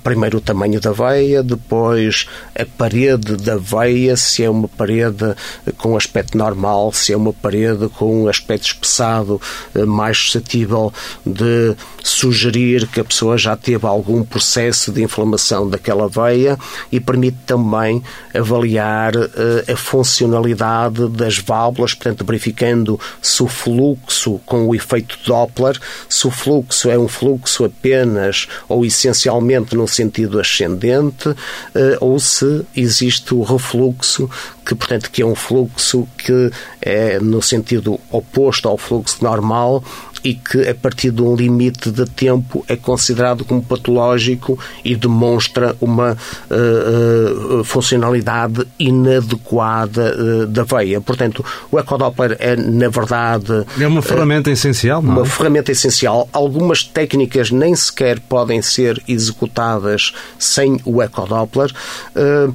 primeiro 0.04 0.38
o 0.38 0.40
tamanho 0.40 0.80
da 0.80 0.92
veia, 0.92 1.42
depois 1.42 2.28
a 2.56 2.64
parede 2.64 3.36
da 3.36 3.56
veia, 3.56 4.16
se 4.16 4.44
é 4.44 4.48
uma 4.48 4.68
parede 4.68 5.34
com 5.76 5.96
aspecto 5.96 6.38
normal, 6.38 6.92
se 6.92 7.12
é 7.12 7.16
uma 7.16 7.32
parede 7.32 7.88
com 7.88 8.22
um 8.22 8.28
aspecto 8.28 8.66
espessado, 8.66 9.40
uh, 9.74 9.86
mais 9.88 10.18
suscetível 10.18 10.92
de 11.26 11.74
sugerir 12.00 12.86
que 12.86 13.00
a 13.00 13.04
pessoa 13.04 13.36
já 13.36 13.56
teve 13.56 13.84
algum 13.86 14.22
processo 14.22 14.92
de 14.92 15.02
inflamação 15.02 15.68
daquela 15.68 16.08
veia 16.08 16.56
e 16.92 17.00
permite 17.00 17.38
também 17.44 18.00
avaliar 18.32 19.16
uh, 19.16 19.72
a 19.72 19.76
funcionalidade 19.76 21.08
das 21.08 21.38
válvulas, 21.38 21.92
portanto, 21.92 22.24
verificando 22.24 23.00
se 23.20 23.42
o 23.42 23.48
fluxo 23.48 24.40
com 24.46 24.68
o 24.68 24.76
efeito 24.76 25.18
Doppler, 25.26 25.76
se 26.08 26.28
o 26.28 26.30
fluxo 26.30 26.88
é 26.88 26.99
um 27.00 27.08
fluxo 27.08 27.64
apenas 27.64 28.46
ou 28.68 28.84
essencialmente 28.84 29.74
no 29.74 29.88
sentido 29.88 30.38
ascendente, 30.38 31.34
eh, 31.74 31.96
ou 32.00 32.18
se 32.20 32.64
existe 32.76 33.34
o 33.34 33.42
refluxo, 33.42 34.28
que 34.64 34.74
portanto 34.74 35.10
que 35.10 35.22
é 35.22 35.26
um 35.26 35.34
fluxo 35.34 36.06
que 36.16 36.50
é 36.80 37.18
no 37.18 37.42
sentido 37.42 37.98
oposto 38.10 38.68
ao 38.68 38.78
fluxo 38.78 39.22
normal 39.22 39.82
e 40.22 40.34
que 40.34 40.68
a 40.68 40.74
partir 40.74 41.10
de 41.10 41.22
um 41.22 41.34
limite 41.34 41.90
de 41.90 42.04
tempo 42.04 42.64
é 42.68 42.76
considerado 42.76 43.44
como 43.44 43.62
patológico 43.62 44.58
e 44.84 44.94
demonstra 44.94 45.76
uma 45.80 46.12
uh, 46.50 47.60
uh, 47.60 47.64
funcionalidade 47.64 48.66
inadequada 48.78 50.14
uh, 50.16 50.46
da 50.46 50.64
veia. 50.64 51.00
Portanto, 51.00 51.44
o 51.70 51.78
ecodoppler 51.78 52.36
é, 52.38 52.56
na 52.56 52.88
verdade... 52.88 53.64
É 53.80 53.86
uma 53.86 54.02
ferramenta 54.02 54.50
essencial, 54.50 55.02
não 55.02 55.12
é? 55.12 55.16
Uma 55.16 55.26
ferramenta 55.26 55.72
essencial. 55.72 56.28
Algumas 56.32 56.82
técnicas 56.84 57.50
nem 57.50 57.74
sequer 57.74 58.20
podem 58.20 58.62
ser 58.62 59.02
executadas 59.08 60.12
sem 60.38 60.80
o 60.84 61.02
ecodoppler. 61.02 61.72
Uh, 62.14 62.54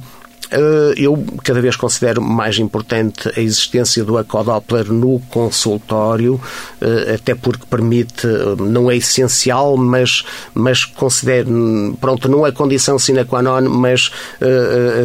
eu 0.96 1.24
cada 1.42 1.60
vez 1.60 1.76
considero 1.76 2.22
mais 2.22 2.58
importante 2.58 3.30
a 3.36 3.40
existência 3.40 4.04
do 4.04 4.18
ecodoppler 4.18 4.92
no 4.92 5.20
consultório, 5.30 6.40
eh, 6.80 7.14
até 7.14 7.34
porque 7.34 7.64
permite, 7.68 8.26
eh, 8.26 8.56
não 8.58 8.90
é 8.90 8.96
essencial, 8.96 9.76
mas, 9.76 10.24
mas 10.54 10.84
considero, 10.84 11.96
pronto, 12.00 12.28
não 12.28 12.46
é 12.46 12.52
condição 12.52 12.98
sine 12.98 13.24
qua 13.24 13.42
non, 13.42 13.68
mas, 13.68 14.10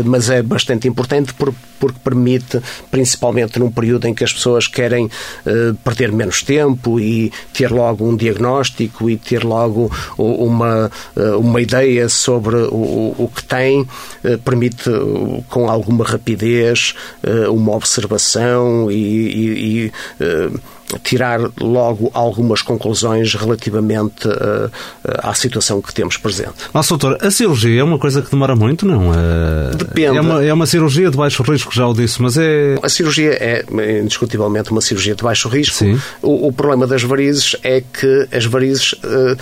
mas 0.06 0.30
é 0.30 0.42
bastante 0.42 0.88
importante 0.88 1.34
porque 1.34 1.71
porque 1.82 1.98
permite, 2.04 2.62
principalmente 2.92 3.58
num 3.58 3.72
período 3.72 4.08
em 4.08 4.14
que 4.14 4.24
as 4.24 4.32
pessoas 4.32 4.68
querem 4.68 5.06
uh, 5.08 5.74
perder 5.84 6.12
menos 6.12 6.44
tempo 6.44 7.00
e 7.00 7.34
ter 7.52 7.72
logo 7.72 8.08
um 8.08 8.16
diagnóstico 8.16 9.10
e 9.10 9.18
ter 9.18 9.44
logo 9.44 9.92
uma, 10.16 10.92
uh, 11.18 11.40
uma 11.40 11.60
ideia 11.60 12.08
sobre 12.08 12.56
o, 12.56 13.16
o 13.18 13.32
que 13.34 13.44
tem, 13.44 13.82
uh, 13.82 14.38
permite 14.46 14.92
com 15.50 15.68
alguma 15.68 16.06
rapidez 16.06 16.94
uma 17.50 17.76
observação 17.76 18.92
e, 18.92 18.96
e, 18.96 19.86
e 19.86 19.92
tirar 21.00 21.39
logo 21.60 22.10
algumas 22.14 22.62
conclusões 22.62 23.34
relativamente 23.34 24.28
uh, 24.28 24.72
à 25.20 25.34
situação 25.34 25.82
que 25.82 25.94
temos 25.94 26.18
presente. 26.18 26.54
Nossa, 26.74 26.98
doutor, 26.98 27.18
a 27.22 27.32
cirurgia 27.32 27.82
é 27.82 27.84
uma 27.84 28.00
coisa 28.00 28.22
que 28.22 28.30
demora 28.32 28.56
muito, 28.56 28.86
não? 28.86 29.12
Depende. 29.76 30.18
É 30.18 30.22
uma, 30.22 30.44
é 30.44 30.54
uma 30.54 30.66
cirurgia 30.66 31.10
de 31.10 31.18
baixo 31.18 31.44
risco, 31.44 31.74
já 31.74 31.88
o 31.88 31.94
disse, 31.94 32.22
mas 32.22 32.38
é. 32.38 32.76
A 32.82 32.89
cirurgia 32.89 33.32
é 33.32 33.66
indiscutivelmente 34.02 34.72
uma 34.72 34.82
cirurgia 34.82 35.16
de 35.16 35.24
baixo 35.24 35.48
risco. 35.50 35.86
O, 36.22 36.48
o, 36.48 36.54
problema 36.54 36.86
das 36.86 37.04
varizes 37.04 37.56
é 37.64 37.82
que 37.82 38.28
as 38.32 38.46
varizes. 38.46 38.94
Uh, 38.94 39.38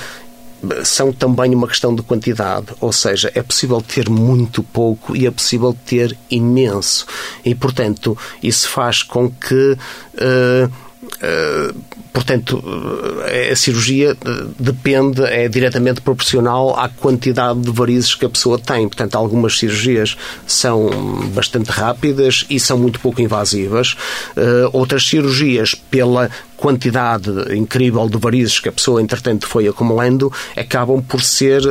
são 0.84 1.12
também 1.14 1.56
uma 1.56 1.68
questão 1.68 1.96
de 1.96 2.02
quantidade, 2.02 2.68
ou 2.80 2.92
seja, 2.92 3.32
é 3.34 3.42
possível 3.42 3.82
ter 3.82 4.10
muito 4.10 4.62
pouco 4.62 5.16
e 5.16 5.26
é 5.26 5.32
possível 5.32 5.76
ter 5.86 6.18
imenso. 6.30 7.06
E, 7.46 7.56
portanto, 7.56 8.18
isso 8.44 8.70
faz 8.70 9.04
com 9.04 9.30
que. 9.30 9.78
Uh, 10.16 10.66
uh, 10.66 10.89
portanto, 12.14 12.64
a 13.52 13.56
cirurgia 13.56 14.16
depende, 14.58 15.22
é 15.24 15.48
diretamente 15.48 16.02
proporcional 16.02 16.78
à 16.78 16.90
quantidade 16.90 17.60
de 17.60 17.72
varizes 17.72 18.16
que 18.16 18.26
a 18.26 18.30
pessoa 18.30 18.58
tem. 18.60 18.88
Portanto, 18.88 19.16
algumas 19.16 19.58
cirurgias 19.58 20.18
são 20.46 20.90
bastante 21.34 21.70
rápidas 21.72 22.46
e 22.50 22.60
são 22.60 22.78
muito 22.78 23.00
pouco 23.00 23.22
invasivas. 23.22 23.96
outras 24.72 25.08
cirurgias, 25.08 25.76
pela 25.76 26.30
quantidade 26.60 27.32
incrível 27.56 28.10
de 28.10 28.18
varizes 28.18 28.60
que 28.60 28.68
a 28.68 28.72
pessoa, 28.72 29.02
entretanto, 29.02 29.48
foi 29.48 29.68
acumulando, 29.68 30.32
acabam 30.58 31.02
por 31.02 31.22
ser 31.22 31.62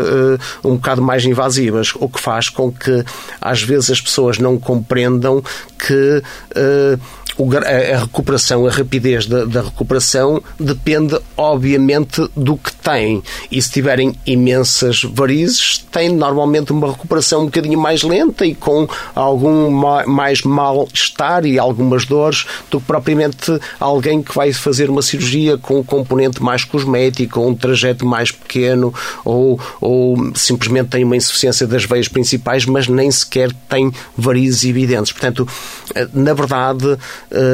um 0.64 0.76
bocado 0.76 1.02
mais 1.02 1.24
invasivas, 1.24 1.92
o 1.94 2.08
que 2.08 2.20
faz 2.20 2.48
com 2.48 2.72
que, 2.72 3.04
às 3.40 3.62
vezes, 3.62 3.90
as 3.90 4.00
pessoas 4.00 4.38
não 4.38 4.58
compreendam 4.58 5.42
que. 5.78 6.22
Uh, 6.50 7.17
a 7.38 7.98
recuperação, 8.00 8.66
a 8.66 8.70
rapidez 8.70 9.26
da, 9.26 9.44
da, 9.44 9.62
recuperação 9.62 10.42
depende, 10.58 11.18
obviamente, 11.36 12.28
do 12.36 12.56
que 12.56 12.72
tem. 12.74 13.22
E 13.50 13.62
se 13.62 13.70
tiverem 13.70 14.14
imensas 14.26 15.02
varizes, 15.04 15.86
tem 15.92 16.08
normalmente 16.08 16.72
uma 16.72 16.90
recuperação 16.90 17.42
um 17.42 17.44
bocadinho 17.46 17.78
mais 17.78 18.02
lenta 18.02 18.44
e 18.44 18.54
com 18.54 18.88
algum 19.14 19.70
mais 20.06 20.42
mal-estar 20.42 21.46
e 21.46 21.58
algumas 21.58 22.04
dores 22.04 22.46
do 22.70 22.80
que 22.80 22.86
propriamente 22.86 23.58
alguém 23.78 24.22
que 24.22 24.34
vai 24.34 24.52
fazer 24.52 24.90
uma 24.90 25.02
cirurgia 25.02 25.56
com 25.56 25.78
um 25.78 25.84
componente 25.84 26.42
mais 26.42 26.64
cosmético, 26.64 27.40
ou 27.40 27.50
um 27.50 27.54
trajeto 27.54 28.04
mais 28.04 28.32
pequeno, 28.32 28.92
ou, 29.24 29.60
ou 29.80 30.32
simplesmente 30.34 30.88
tem 30.88 31.04
uma 31.04 31.16
insuficiência 31.16 31.66
das 31.66 31.84
veias 31.84 32.08
principais, 32.08 32.66
mas 32.66 32.88
nem 32.88 33.10
sequer 33.10 33.52
tem 33.68 33.92
varizes 34.16 34.64
evidentes. 34.64 35.12
Portanto, 35.12 35.46
eh, 35.94 36.08
na 36.12 36.34
verdade, 36.34 36.98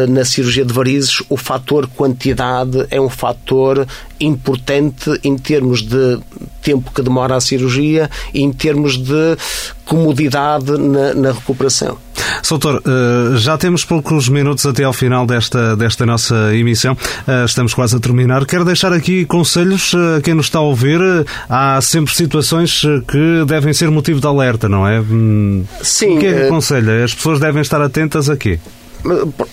na 0.08 0.24
cirurgia 0.24 0.64
de 0.64 0.72
varizes, 0.72 1.22
o 1.28 1.36
fator 1.36 1.88
quantidade 1.88 2.86
é 2.90 3.00
um 3.00 3.08
fator 3.08 3.86
importante 4.20 5.10
em 5.22 5.36
termos 5.36 5.82
de 5.82 6.18
tempo 6.62 6.90
que 6.92 7.02
demora 7.02 7.36
a 7.36 7.40
cirurgia 7.40 8.10
e 8.32 8.42
em 8.42 8.52
termos 8.52 8.96
de 8.96 9.36
comodidade 9.84 10.72
na, 10.78 11.14
na 11.14 11.32
recuperação. 11.32 11.98
Soutor, 12.42 12.82
eh, 12.86 13.36
já 13.36 13.56
temos 13.58 13.84
poucos 13.84 14.28
minutos 14.28 14.64
até 14.66 14.84
ao 14.84 14.92
final 14.92 15.26
desta, 15.26 15.76
desta 15.76 16.06
nossa 16.06 16.54
emissão. 16.54 16.96
Eh, 17.26 17.44
estamos 17.44 17.74
quase 17.74 17.96
a 17.96 18.00
terminar. 18.00 18.46
Quero 18.46 18.64
deixar 18.64 18.92
aqui 18.92 19.24
conselhos 19.24 19.94
a 19.94 20.20
quem 20.20 20.34
nos 20.34 20.46
está 20.46 20.58
a 20.58 20.62
ouvir. 20.62 21.00
Há 21.48 21.80
sempre 21.80 22.14
situações 22.14 22.82
que 23.08 23.44
devem 23.46 23.72
ser 23.72 23.90
motivo 23.90 24.20
de 24.20 24.26
alerta, 24.26 24.68
não 24.68 24.86
é? 24.86 25.00
Hum, 25.00 25.64
Sim. 25.82 26.16
O 26.16 26.20
que 26.20 26.26
é 26.26 26.32
que 26.32 26.42
aconselha? 26.46 27.04
As 27.04 27.14
pessoas 27.14 27.40
devem 27.40 27.60
estar 27.60 27.80
atentas 27.80 28.30
aqui. 28.30 28.58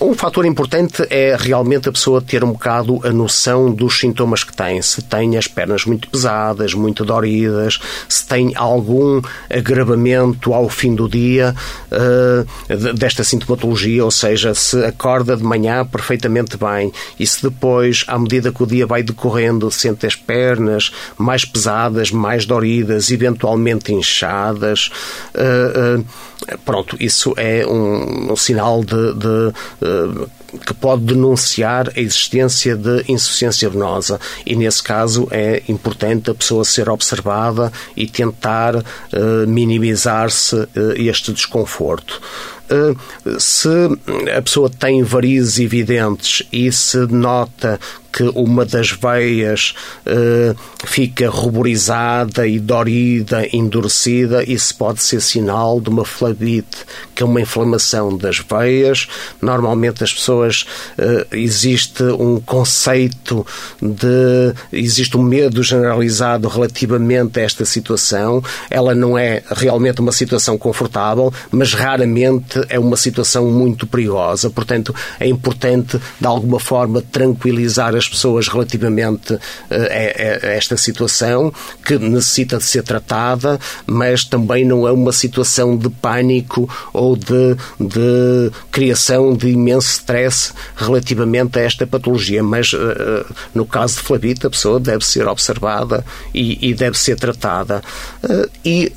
Um 0.00 0.14
fator 0.14 0.46
importante 0.46 1.06
é 1.10 1.36
realmente 1.38 1.86
a 1.86 1.92
pessoa 1.92 2.22
ter 2.22 2.42
um 2.42 2.52
bocado 2.52 3.00
a 3.06 3.10
noção 3.10 3.70
dos 3.70 3.98
sintomas 3.98 4.42
que 4.42 4.56
tem. 4.56 4.80
Se 4.80 5.02
tem 5.02 5.36
as 5.36 5.46
pernas 5.46 5.84
muito 5.84 6.08
pesadas, 6.08 6.72
muito 6.72 7.04
doridas, 7.04 7.78
se 8.08 8.26
tem 8.26 8.52
algum 8.56 9.20
agravamento 9.50 10.54
ao 10.54 10.70
fim 10.70 10.94
do 10.94 11.06
dia 11.06 11.54
uh, 11.90 12.94
desta 12.94 13.22
sintomatologia, 13.22 14.02
ou 14.02 14.10
seja, 14.10 14.54
se 14.54 14.82
acorda 14.84 15.36
de 15.36 15.44
manhã 15.44 15.84
perfeitamente 15.84 16.56
bem 16.56 16.90
e 17.20 17.26
se 17.26 17.42
depois, 17.42 18.04
à 18.08 18.18
medida 18.18 18.52
que 18.52 18.62
o 18.62 18.66
dia 18.66 18.86
vai 18.86 19.02
decorrendo, 19.02 19.70
sente 19.70 20.06
as 20.06 20.16
pernas 20.16 20.92
mais 21.18 21.44
pesadas, 21.44 22.10
mais 22.10 22.46
doridas, 22.46 23.10
eventualmente 23.10 23.92
inchadas. 23.92 24.90
Uh, 25.34 26.00
uh, 26.00 26.04
Pronto, 26.64 26.96
isso 26.98 27.34
é 27.36 27.64
um, 27.66 28.32
um 28.32 28.36
sinal 28.36 28.82
de, 28.82 29.14
de 29.14 29.41
que 30.66 30.74
pode 30.74 31.02
denunciar 31.02 31.88
a 31.96 32.00
existência 32.00 32.76
de 32.76 33.04
insuficiência 33.08 33.68
venosa 33.70 34.20
e 34.44 34.54
nesse 34.54 34.82
caso 34.82 35.26
é 35.30 35.62
importante 35.68 36.30
a 36.30 36.34
pessoa 36.34 36.64
ser 36.64 36.88
observada 36.88 37.72
e 37.96 38.06
tentar 38.06 38.76
uh, 38.76 38.82
minimizar-se 39.46 40.56
uh, 40.56 40.68
este 40.96 41.32
desconforto. 41.32 42.20
se 43.38 43.68
a 44.36 44.40
pessoa 44.42 44.70
tem 44.70 45.02
varizes 45.02 45.58
evidentes 45.58 46.46
e 46.52 46.70
se 46.72 46.98
nota 47.08 47.78
que 48.12 48.24
uma 48.34 48.64
das 48.64 48.90
veias 48.90 49.74
uh, 50.06 50.56
fica 50.84 51.30
ruborizada 51.30 52.46
e 52.46 52.60
dorida, 52.60 53.48
endurecida, 53.52 54.44
isso 54.44 54.76
pode 54.76 55.02
ser 55.02 55.20
sinal 55.22 55.80
de 55.80 55.88
uma 55.88 56.04
flavite, 56.04 56.84
que 57.14 57.22
é 57.22 57.26
uma 57.26 57.40
inflamação 57.40 58.16
das 58.16 58.38
veias. 58.38 59.08
Normalmente 59.40 60.04
as 60.04 60.12
pessoas 60.12 60.66
uh, 60.98 61.34
existe 61.34 62.02
um 62.02 62.38
conceito 62.40 63.46
de 63.80 64.52
existe 64.72 65.16
um 65.16 65.22
medo 65.22 65.62
generalizado 65.62 66.48
relativamente 66.48 67.40
a 67.40 67.42
esta 67.42 67.64
situação. 67.64 68.42
Ela 68.70 68.94
não 68.94 69.16
é 69.16 69.42
realmente 69.50 70.00
uma 70.00 70.12
situação 70.12 70.58
confortável, 70.58 71.32
mas 71.50 71.72
raramente 71.72 72.60
é 72.68 72.78
uma 72.78 72.96
situação 72.96 73.50
muito 73.50 73.86
perigosa. 73.86 74.50
Portanto, 74.50 74.94
é 75.18 75.26
importante 75.26 75.98
de 76.20 76.26
alguma 76.26 76.60
forma 76.60 77.00
tranquilizar 77.00 77.94
as 77.94 78.01
pessoas 78.08 78.48
relativamente 78.48 79.38
eh, 79.70 80.40
a, 80.42 80.46
esta 80.48 80.76
situação, 80.76 81.52
que 81.84 81.98
necessita 81.98 82.58
de 82.58 82.64
ser 82.64 82.82
tratada, 82.82 83.58
mas 83.86 84.24
também 84.24 84.64
não 84.64 84.86
é 84.86 84.92
uma 84.92 85.12
situação 85.12 85.76
de 85.76 85.88
pânico 85.88 86.68
ou 86.92 87.16
de, 87.16 87.56
de 87.80 88.50
criação 88.70 89.34
de 89.34 89.50
imenso 89.50 89.88
stress 89.88 90.52
relativamente 90.76 91.58
a 91.58 91.62
esta 91.62 91.86
patologia. 91.86 92.42
Mas 92.42 92.72
eh, 92.74 93.24
no 93.54 93.66
caso 93.66 93.96
de 93.96 94.02
flavite, 94.02 94.46
a 94.46 94.50
pessoa 94.50 94.80
deve 94.80 95.04
ser 95.04 95.26
observada 95.26 96.04
e, 96.34 96.70
e 96.70 96.74
deve 96.74 96.98
ser 96.98 97.16
tratada. 97.16 97.82
Eh, 98.22 98.48
e 98.64 98.92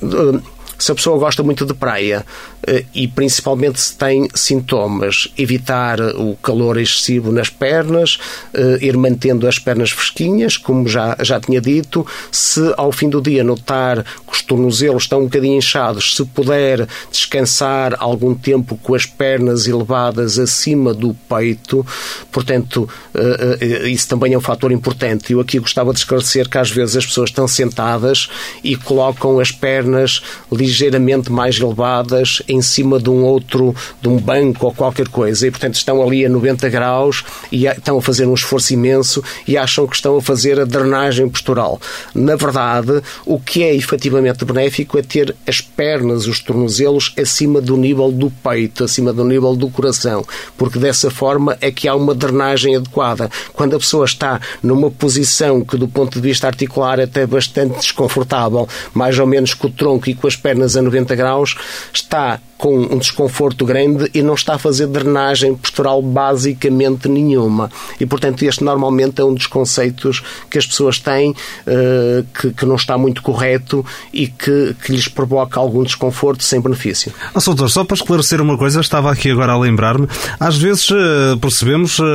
se 0.78 0.92
a 0.92 0.96
pessoa 0.96 1.18
gosta 1.18 1.44
muito 1.44 1.66
de 1.66 1.74
praia 1.74 2.26
eh, 2.68 2.84
e 2.94 3.08
principalmente 3.08 3.80
se 3.80 3.96
tem 3.96 4.28
sintomas, 4.34 5.28
evitar 5.38 6.00
o 6.02 6.36
calor 6.38 6.78
excessivo 6.78 7.32
nas 7.32 7.50
pernas, 7.50 8.18
eh, 8.54 8.80
ir 8.82 8.98
mantendo 8.98 9.48
as 9.48 9.60
pernas 9.60 9.92
fresquinhas, 9.92 10.58
como 10.58 10.88
já, 10.88 11.16
já 11.22 11.40
tinha 11.40 11.62
dito. 11.62 12.06
Se 12.32 12.74
ao 12.78 12.92
fim 12.92 13.10
do 13.10 13.22
dia 13.22 13.44
notar 13.44 14.04
que 14.04 14.34
os 14.34 14.42
tornozelos 14.42 15.04
estão 15.04 15.22
um 15.22 15.26
bocadinho 15.26 15.58
inchados, 15.58 16.16
se 16.16 16.26
puder 16.26 16.88
descansar 17.12 17.96
algum 18.00 18.34
tempo 18.34 18.78
com 18.82 18.96
as 18.96 19.06
pernas 19.06 19.68
elevadas 19.68 20.40
acima 20.40 20.94
do 20.94 21.14
peito, 21.30 21.86
portanto, 22.32 22.90
eh, 23.14 23.88
isso 23.90 24.08
também 24.08 24.34
é 24.34 24.38
um 24.38 24.42
fator 24.42 24.72
importante. 24.72 25.34
Eu 25.34 25.40
aqui 25.40 25.60
gostava 25.60 25.94
de 25.94 26.00
esclarecer 26.00 26.50
que 26.50 26.58
às 26.58 26.72
vezes 26.72 26.98
as 26.98 27.06
pessoas 27.06 27.30
estão 27.30 27.48
sentadas 27.48 28.28
e 28.64 28.76
colocam 28.76 29.40
as 29.40 29.52
pernas 29.52 30.22
ligeiramente 30.66 31.32
mais 31.32 31.60
elevadas 31.60 32.42
em 32.48 32.62
cima 32.62 33.00
de 33.00 33.10
um 33.10 33.24
outro, 33.24 33.76
de 34.02 34.10
um 34.10 34.18
banco 34.18 34.66
ou 34.66 34.74
qualquer 34.74 35.08
coisa, 35.08 35.48
e 35.48 35.52
portanto 35.52 35.76
estão 35.76 36.02
ali 36.02 36.26
a 36.26 36.30
90 36.30 36.70
graus 36.70 37.24
e 37.52 37.68
estão 37.68 37.98
a 37.98 38.02
fazer 38.02 38.26
um 38.26 38.34
esforço 38.34 38.74
imenso 38.74 39.24
e 39.48 39.58
acham 39.58 39.86
que 39.88 39.96
estão 39.96 40.18
a 40.18 40.22
fazer 40.22 40.60
a 40.60 40.66
drenagem 40.66 41.30
postural. 41.30 41.80
Na 42.14 42.36
verdade, 42.36 43.02
o 43.26 43.40
que 43.40 43.64
é 43.64 43.76
efetivamente 43.76 44.44
benéfico 44.44 44.98
é 44.98 45.04
ter 45.04 45.36
as 45.48 45.62
pernas, 45.62 46.26
os 46.26 46.40
tornozelos, 46.40 47.14
acima 47.18 47.62
do 47.62 47.78
nível 47.78 48.12
do 48.12 48.32
peito, 48.32 48.84
acima 48.84 49.14
do 49.14 49.24
nível 49.24 49.56
do 49.56 49.70
coração, 49.70 50.26
porque 50.58 50.80
dessa 50.80 51.12
forma 51.12 51.58
é 51.62 51.72
que 51.72 51.88
há 51.88 51.96
uma 51.96 52.16
drenagem 52.16 52.76
adequada. 52.76 53.30
Quando 53.54 53.76
a 53.76 53.80
pessoa 53.80 54.06
está 54.06 54.42
numa 54.64 54.90
posição 54.90 55.64
que, 55.64 55.78
do 55.78 55.88
ponto 55.88 56.20
de 56.20 56.28
vista 56.28 56.48
articular, 56.48 57.00
é 57.00 57.04
até 57.04 57.26
bastante 57.28 57.80
desconfortável, 57.80 58.68
mais 58.94 59.20
ou 59.20 59.28
menos 59.28 59.54
com 59.54 59.68
o 59.68 59.72
tronco 59.72 60.10
e 60.10 60.16
com 60.16 60.28
as 60.28 60.36
pernas 60.36 60.55
a 60.64 60.82
90 60.82 61.16
graus, 61.16 61.56
está 61.94 62.40
com 62.58 62.78
um 62.78 62.98
desconforto 62.98 63.66
grande 63.66 64.10
e 64.14 64.22
não 64.22 64.34
está 64.34 64.56
a 64.56 64.58
fazer 64.58 64.88
drenagem 64.88 65.56
postural 65.56 66.02
basicamente 66.02 67.10
nenhuma. 67.10 67.70
E, 68.00 68.06
portanto, 68.06 68.44
este 68.44 68.64
normalmente 68.64 69.22
é 69.22 69.26
um 69.26 69.34
dos 69.34 69.46
conceitos 69.46 70.24
que 70.50 70.58
as 70.58 70.66
pessoas 70.66 71.00
têm 71.00 71.32
uh, 71.32 72.26
que, 72.34 72.52
que, 72.54 72.66
não 72.66 72.76
está 72.76 72.98
muito 72.98 73.22
correto 73.22 73.86
e 74.14 74.28
que, 74.28 74.76
que 74.84 74.92
lhes 74.92 75.08
provoca 75.08 75.60
algum 75.60 75.84
desconforto 75.84 76.44
sem 76.44 76.62
benefício. 76.62 77.12
Ah, 77.34 77.40
doutor, 77.46 77.70
só 77.70 77.84
para 77.84 77.96
esclarecer 77.96 78.42
uma 78.42 78.58
coisa, 78.58 78.80
estava 78.80 79.12
aqui 79.12 79.30
agora 79.32 79.52
a 79.52 79.60
lembrar-me, 79.60 80.08
às 80.40 80.58
vezes 80.58 80.90
uh, 80.90 81.38
percebemos 81.40 82.00
uh, 82.00 82.06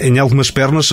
em 0.00 0.18
algumas 0.18 0.50
pernas 0.50 0.92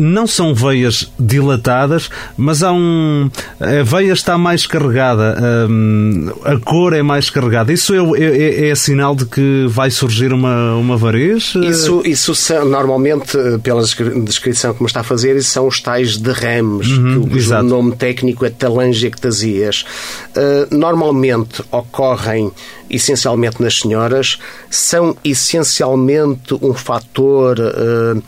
não 0.00 0.26
são 0.26 0.54
veias 0.54 1.12
dilatadas, 1.18 2.10
mas 2.36 2.62
há 2.62 2.72
um. 2.72 3.30
A 3.60 3.82
veia 3.82 4.12
está 4.12 4.38
mais 4.38 4.66
carregada, 4.66 5.36
hum, 5.68 6.30
a 6.44 6.56
cor 6.58 6.94
é 6.94 7.02
mais 7.02 7.28
carregada. 7.28 7.72
Isso 7.72 7.94
é, 7.94 8.20
é, 8.20 8.68
é 8.70 8.74
sinal 8.74 9.14
de 9.14 9.26
que 9.26 9.66
vai 9.68 9.90
surgir 9.90 10.32
uma, 10.32 10.74
uma 10.74 10.96
variz? 10.96 11.54
Isso, 11.54 12.02
isso 12.04 12.34
são, 12.34 12.64
normalmente, 12.64 13.36
pela 13.62 13.82
descrição 13.82 14.72
que 14.72 14.82
me 14.82 14.86
está 14.86 15.00
a 15.00 15.04
fazer, 15.04 15.36
isso 15.36 15.50
são 15.50 15.66
os 15.66 15.80
tais 15.80 16.16
derrames, 16.16 16.88
uhum, 16.88 17.28
que 17.28 17.38
o, 17.38 17.62
nome 17.62 17.94
técnico 17.96 18.44
é 18.44 18.50
talangiectasias. 18.50 19.84
Uh, 20.30 20.74
normalmente 20.74 21.62
ocorrem 21.70 22.50
essencialmente 22.88 23.62
nas 23.62 23.80
senhoras, 23.80 24.38
são 24.70 25.16
essencialmente 25.22 26.54
um 26.60 26.72
fator. 26.72 27.58
Uh, 27.58 28.22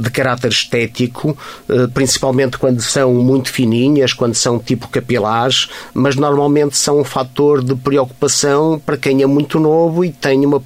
de 0.00 0.10
caráter 0.10 0.50
estético, 0.50 1.36
eh, 1.68 1.86
principalmente 1.92 2.58
quando 2.58 2.80
são 2.80 3.14
muito 3.14 3.50
fininhas, 3.50 4.12
quando 4.12 4.34
são 4.34 4.58
tipo 4.58 4.88
capilares, 4.88 5.68
mas 5.94 6.16
normalmente 6.16 6.76
são 6.76 7.00
um 7.00 7.04
fator 7.04 7.62
de 7.62 7.74
preocupação 7.74 8.80
para 8.84 8.96
quem 8.96 9.22
é 9.22 9.26
muito 9.26 9.58
novo 9.58 10.04
e 10.04 10.10
tem 10.10 10.44
uma 10.44 10.60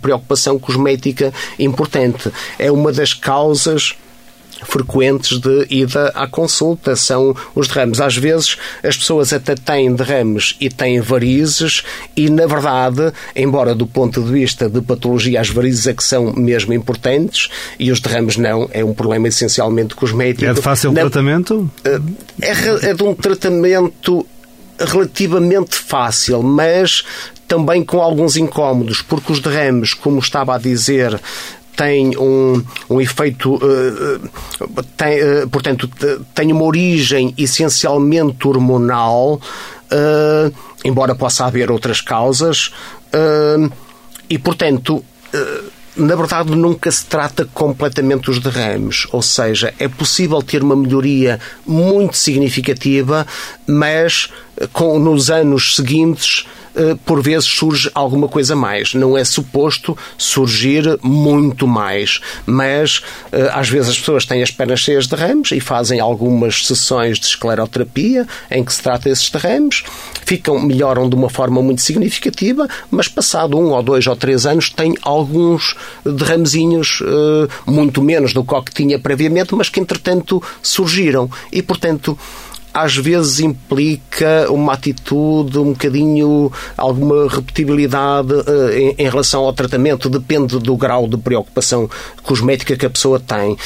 preocupação 0.00 0.58
cosmética 0.58 1.32
importante. 1.58 2.30
É 2.58 2.70
uma 2.70 2.92
das 2.92 3.12
causas 3.12 3.94
frequentes 4.64 5.38
de 5.38 5.66
ida 5.70 6.08
à 6.14 6.26
consulta 6.26 6.96
são 6.96 7.34
os 7.54 7.68
derrames. 7.68 8.00
Às 8.00 8.16
vezes 8.16 8.56
as 8.82 8.96
pessoas 8.96 9.32
até 9.32 9.54
têm 9.54 9.94
derrames 9.94 10.56
e 10.60 10.68
têm 10.68 11.00
varizes 11.00 11.82
e, 12.16 12.28
na 12.28 12.46
verdade, 12.46 13.12
embora 13.34 13.74
do 13.74 13.86
ponto 13.86 14.22
de 14.22 14.30
vista 14.30 14.68
de 14.68 14.80
patologia 14.80 15.40
as 15.40 15.50
varizes 15.50 15.86
é 15.86 15.94
que 15.94 16.02
são 16.02 16.32
mesmo 16.32 16.72
importantes 16.72 17.48
e 17.78 17.90
os 17.90 18.00
derrames 18.00 18.36
não, 18.36 18.68
é 18.72 18.84
um 18.84 18.94
problema 18.94 19.28
essencialmente 19.28 19.94
cosmético. 19.94 20.50
É 20.50 20.54
de 20.54 20.62
fácil 20.62 20.92
não, 20.92 21.02
tratamento? 21.02 21.70
Eh, 21.84 22.00
é, 22.42 22.90
é 22.90 22.94
de 22.94 23.02
um 23.02 23.14
tratamento 23.14 24.26
relativamente 24.78 25.76
fácil, 25.76 26.42
mas 26.42 27.04
também 27.46 27.84
com 27.84 28.00
alguns 28.00 28.36
incómodos, 28.36 29.02
porque 29.02 29.32
os 29.32 29.40
derrames, 29.40 29.94
como 29.94 30.18
estava 30.18 30.54
a 30.54 30.58
dizer, 30.58 31.20
tem 31.76 32.16
um, 32.16 32.62
um 32.88 33.00
efeito, 33.00 33.54
uh, 33.54 34.82
tem, 34.96 35.22
uh, 35.22 35.48
portanto, 35.48 35.88
tem 36.34 36.52
uma 36.52 36.64
origem 36.64 37.34
essencialmente 37.36 38.46
hormonal, 38.46 39.34
uh, 39.34 40.54
embora 40.84 41.14
possa 41.14 41.46
haver 41.46 41.70
outras 41.70 42.00
causas, 42.00 42.72
e, 44.28 44.38
portanto, 44.38 45.04
na 45.96 46.16
verdade, 46.16 46.50
nunca 46.56 46.90
se 46.90 47.06
trata 47.06 47.48
completamente 47.54 48.24
dos 48.24 48.40
derrames, 48.40 49.06
ou 49.12 49.22
seja, 49.22 49.72
é 49.78 49.86
possível 49.86 50.42
ter 50.42 50.64
uma 50.64 50.74
melhoria 50.74 51.38
muito 51.64 52.16
significativa, 52.16 53.24
mas 53.68 54.30
com, 54.72 54.98
nos 54.98 55.30
anos 55.30 55.76
seguintes 55.76 56.44
por 57.04 57.22
vezes 57.22 57.46
surge 57.46 57.90
alguma 57.94 58.28
coisa 58.28 58.56
mais. 58.56 58.94
Não 58.94 59.16
é 59.16 59.24
suposto 59.24 59.96
surgir 60.18 60.98
muito 61.02 61.66
mais, 61.66 62.20
mas 62.46 63.02
eh, 63.32 63.50
às 63.52 63.68
vezes 63.68 63.90
as 63.90 63.98
pessoas 63.98 64.24
têm 64.24 64.42
as 64.42 64.50
pernas 64.50 64.80
cheias 64.80 65.06
de 65.06 65.14
ramos 65.14 65.52
e 65.52 65.60
fazem 65.60 66.00
algumas 66.00 66.66
sessões 66.66 67.18
de 67.18 67.26
escleroterapia 67.26 68.26
em 68.50 68.64
que 68.64 68.72
se 68.72 68.82
trata 68.82 69.08
esses 69.08 69.30
derrames, 69.30 69.84
ficam, 70.24 70.60
melhoram 70.60 71.08
de 71.08 71.14
uma 71.14 71.30
forma 71.30 71.62
muito 71.62 71.82
significativa, 71.82 72.68
mas 72.90 73.08
passado 73.08 73.58
um 73.58 73.70
ou 73.70 73.82
dois 73.82 74.06
ou 74.06 74.16
três 74.16 74.46
anos 74.46 74.70
têm 74.70 74.94
alguns 75.02 75.76
derramezinhos, 76.04 77.02
eh, 77.02 77.48
muito 77.66 78.02
menos 78.02 78.32
do 78.32 78.44
que 78.44 78.72
tinha 78.72 78.98
previamente, 78.98 79.54
mas 79.54 79.68
que 79.68 79.80
entretanto 79.80 80.42
surgiram. 80.62 81.30
E, 81.52 81.62
portanto, 81.62 82.18
às 82.74 82.96
vezes 82.96 83.38
implica 83.38 84.50
uma 84.50 84.72
atitude 84.72 85.56
um 85.60 85.72
bocadinho, 85.72 86.50
alguma 86.76 87.28
repetibilidade 87.28 88.34
uh, 88.34 88.70
em, 88.72 88.96
em, 88.98 89.08
relação 89.08 89.44
ao 89.44 89.52
tratamento, 89.52 90.10
depende 90.10 90.58
do 90.58 90.76
grau 90.76 91.06
de 91.06 91.16
preocupação 91.16 91.88
cosmética 92.24 92.76
que 92.76 92.84
a 92.84 92.90
pessoa 92.90 93.20
tem. 93.20 93.52
Uh, 93.52 93.58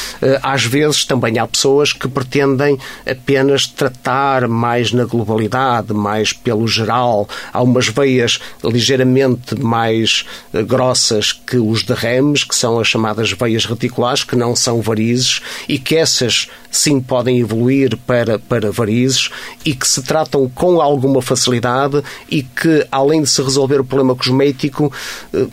às 0.43 0.67
vezes 0.67 1.07
também 1.07 1.39
há 1.39 1.47
pessoas 1.47 1.95
que 1.95 2.07
pretendem 2.07 2.79
apenas 3.11 3.67
tratar 3.67 4.47
mais 4.47 4.93
na 4.93 5.07
globalidade, 5.07 5.95
mais 5.95 6.35
pelo 6.35 6.69
geral. 6.69 7.27
Há 7.51 7.63
umas 7.63 7.89
veias 7.89 8.39
ligeiramente 8.63 9.59
mais 9.59 10.27
uh, 10.53 10.63
grossas 10.67 11.33
que 11.33 11.57
os 11.57 11.83
derrames, 11.83 12.45
que 12.45 12.55
são 12.55 12.79
as 12.79 12.87
chamadas 12.87 13.33
veias 13.33 13.65
reticulares, 13.65 14.23
que 14.23 14.37
não 14.37 14.55
são 14.55 14.83
varizes 14.83 15.41
e 15.67 15.79
que 15.79 15.97
essas 15.97 16.49
sim 16.71 17.01
podem 17.01 17.39
evoluir 17.39 17.97
para, 18.07 18.39
para 18.39 18.71
varizes 18.71 18.98
e 19.65 19.75
que 19.75 19.87
se 19.87 20.03
tratam 20.03 20.51
com 20.55 20.81
alguma 20.81 21.23
facilidade 21.23 22.03
e 22.31 22.43
que, 22.43 22.87
além 22.91 23.23
de 23.23 23.29
se 23.29 23.43
resolver 23.43 23.81
o 23.81 23.85
problema 23.85 24.15
cosmético, 24.15 24.93
eh, 25.33 25.47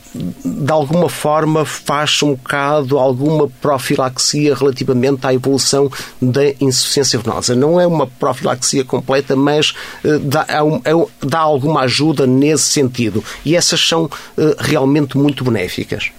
de 0.43 0.72
alguma 0.72 1.10
forma 1.10 1.66
faz 1.66 2.22
um 2.24 2.32
bocado 2.36 2.98
alguma 2.98 3.48
profilaxia 3.62 4.56
relativamente 4.56 5.26
à 5.26 5.34
evolução 5.34 5.91
da 6.22 6.50
insuficiência 6.60 7.20
venosa. 7.20 7.56
Não 7.56 7.80
é 7.80 7.86
uma 7.88 8.08
profilaxia 8.08 8.84
completa, 8.84 9.36
mas 9.36 9.74
eh, 10.04 10.20
dá, 10.20 10.46
é 10.48 10.91
é 10.91 11.06
dá 11.26 11.39
alguma 11.39 11.82
ajuda 11.82 12.26
nesse 12.26 12.66
sentido. 12.66 13.24
E 13.43 13.56
essas 13.56 13.86
são 13.86 14.10
eh, 14.38 14.56
realmente 14.60 15.18
muito 15.18 15.43
benéficas. 15.43 16.12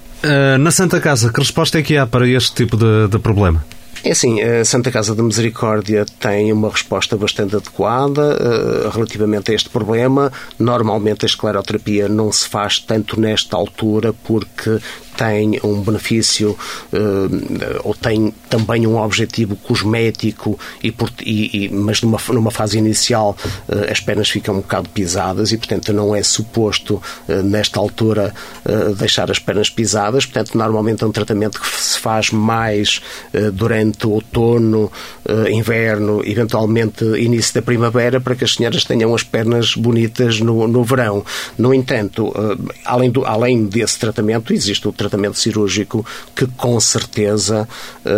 Na 0.58 0.72
Santa 0.72 0.98
Casa, 0.98 1.30
que 1.30 1.38
resposta 1.38 1.78
é 1.78 1.82
que 1.82 1.96
há 1.96 2.04
para 2.04 2.26
este 2.28 2.52
tipo 2.52 2.76
de, 2.76 3.06
de 3.06 3.18
problema? 3.18 3.64
É 4.04 4.12
assim, 4.12 4.40
a 4.40 4.64
Santa 4.64 4.92
Casa 4.92 5.14
da 5.14 5.22
Misericórdia 5.22 6.06
tem 6.20 6.52
uma 6.52 6.70
resposta 6.70 7.16
bastante 7.16 7.56
adequada 7.56 8.36
uh, 8.36 8.90
relativamente 8.90 9.50
a 9.50 9.54
este 9.54 9.68
problema. 9.68 10.32
Normalmente 10.58 11.24
a 11.24 11.26
escleroterapia 11.26 12.08
não 12.08 12.30
se 12.30 12.48
faz 12.48 12.78
tanto 12.78 13.20
nesta 13.20 13.56
altura 13.56 14.12
porque 14.12 14.78
tem 15.16 15.58
um 15.64 15.80
benefício 15.80 16.50
uh, 16.92 17.80
ou 17.82 17.94
tem 17.94 18.32
também 18.50 18.86
um 18.86 18.98
objetivo 18.98 19.56
cosmético, 19.56 20.58
e, 20.84 20.94
e, 21.24 21.64
e 21.64 21.68
mas 21.70 22.02
numa, 22.02 22.18
numa 22.28 22.50
fase 22.50 22.76
inicial 22.78 23.36
uh, 23.68 23.90
as 23.90 23.98
pernas 23.98 24.28
ficam 24.28 24.56
um 24.56 24.60
bocado 24.60 24.90
pisadas 24.90 25.52
e, 25.52 25.56
portanto, 25.56 25.92
não 25.92 26.14
é 26.14 26.22
suposto 26.22 27.02
nesta 27.44 27.80
altura 27.80 28.34
deixar 28.98 29.30
as 29.30 29.38
pernas 29.38 29.70
pisadas. 29.70 30.26
Portanto, 30.26 30.56
normalmente 30.56 31.02
é 31.02 31.06
um 31.06 31.12
tratamento 31.12 31.60
que 31.60 31.66
se 31.66 31.98
faz 31.98 32.30
mais 32.30 33.00
durante 33.54 33.85
o 34.04 34.10
outono, 34.10 34.90
inverno, 35.50 36.22
eventualmente 36.24 37.04
início 37.18 37.54
da 37.54 37.62
primavera, 37.62 38.20
para 38.20 38.34
que 38.34 38.44
as 38.44 38.54
senhoras 38.54 38.84
tenham 38.84 39.14
as 39.14 39.22
pernas 39.22 39.74
bonitas 39.74 40.40
no, 40.40 40.66
no 40.68 40.84
verão. 40.84 41.24
No 41.58 41.74
entanto, 41.74 42.32
além, 42.84 43.10
do, 43.10 43.24
além 43.24 43.66
desse 43.66 43.98
tratamento, 43.98 44.52
existe 44.52 44.86
o 44.88 44.92
tratamento 44.92 45.38
cirúrgico 45.38 46.04
que 46.34 46.46
com 46.46 46.78
certeza 46.80 47.68
eh, 48.04 48.10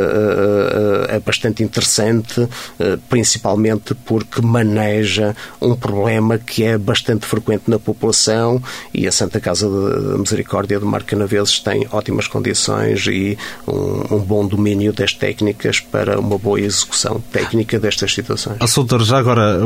eh, 1.11 1.17
é 1.17 1.21
bastante 1.21 1.63
interessante, 1.63 2.49
eh, 2.79 2.99
principalmente 3.09 3.95
porque 3.95 4.41
maneja 4.43 5.35
um 5.61 5.75
problema 5.75 6.39
que 6.39 6.65
é 6.65 6.77
bastante 6.77 7.27
frequente 7.27 7.65
na 7.69 7.79
população 7.79 8.63
e 8.93 9.07
a 9.07 9.13
Santa 9.13 9.41
Casa 9.41 9.69
da 9.69 10.19
Misericórdia 10.19 10.79
de 10.79 10.85
Marcanaveses 10.85 11.61
tem 11.61 11.87
ótimas 11.91 12.29
condições 12.29 13.07
e 13.07 13.39
um, 13.67 14.17
um, 14.17 14.19
bom 14.19 14.47
domínio 14.47 14.93
das 14.93 15.13
técnicas 15.13 15.58
para 15.91 16.19
uma 16.19 16.39
boa 16.39 16.61
execução 16.61 17.21
técnica 17.33 17.79
destas 17.79 18.13
situações. 18.13 18.57
A 18.61 18.67
Soutor, 18.67 19.03
já 19.03 19.19
agora, 19.19 19.59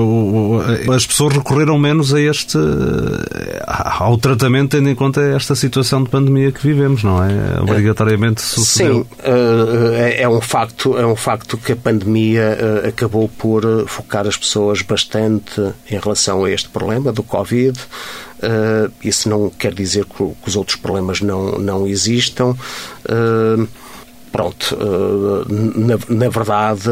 as 0.94 1.06
pessoas 1.06 1.34
recorreram 1.34 1.78
menos 1.78 2.14
a 2.14 2.20
este 2.20 2.58
ao 3.66 4.16
tratamento 4.18 4.72
tendo 4.72 4.88
em 4.88 4.94
conta 4.94 5.20
esta 5.20 5.54
situação 5.54 6.02
de 6.02 6.08
pandemia 6.08 6.50
que 6.50 6.66
vivemos, 6.66 7.02
não 7.02 7.22
é? 7.22 7.60
Obrigatoriamente 7.60 8.40
sucedeu. 8.40 9.04
Sim, 9.04 9.06
eh, 9.22 10.16
é, 10.18 10.22
é 10.22 10.28
um 10.28 10.40
facto, 10.40 10.96
é 10.96 11.06
um 11.06 11.16
facto 11.16 11.56
que 11.58 11.72
a 11.72 11.76
pandemia 11.76 12.58
eh, 12.84 12.88
acabou 12.88 13.28
por 13.28 13.64
eh, 13.64 13.84
focar 13.86 14.26
as 14.26 14.36
pessoas 14.36 14.82
bastante 14.82 15.60
em 15.90 15.98
relação 15.98 16.44
a 16.44 16.50
este 16.50 16.68
problema 16.68 17.12
do 17.12 17.22
Covid. 17.22 17.78
Isso 19.04 19.28
não 19.28 19.50
quer 19.50 19.72
dizer 19.72 20.04
que 20.04 20.32
os 20.44 20.56
outros 20.56 20.76
problemas 20.76 21.20
não, 21.20 21.58
não 21.60 21.86
existam 21.86 22.56
pronto, 24.32 24.76
na, 25.76 25.98
na, 26.08 26.28
verdade, 26.30 26.88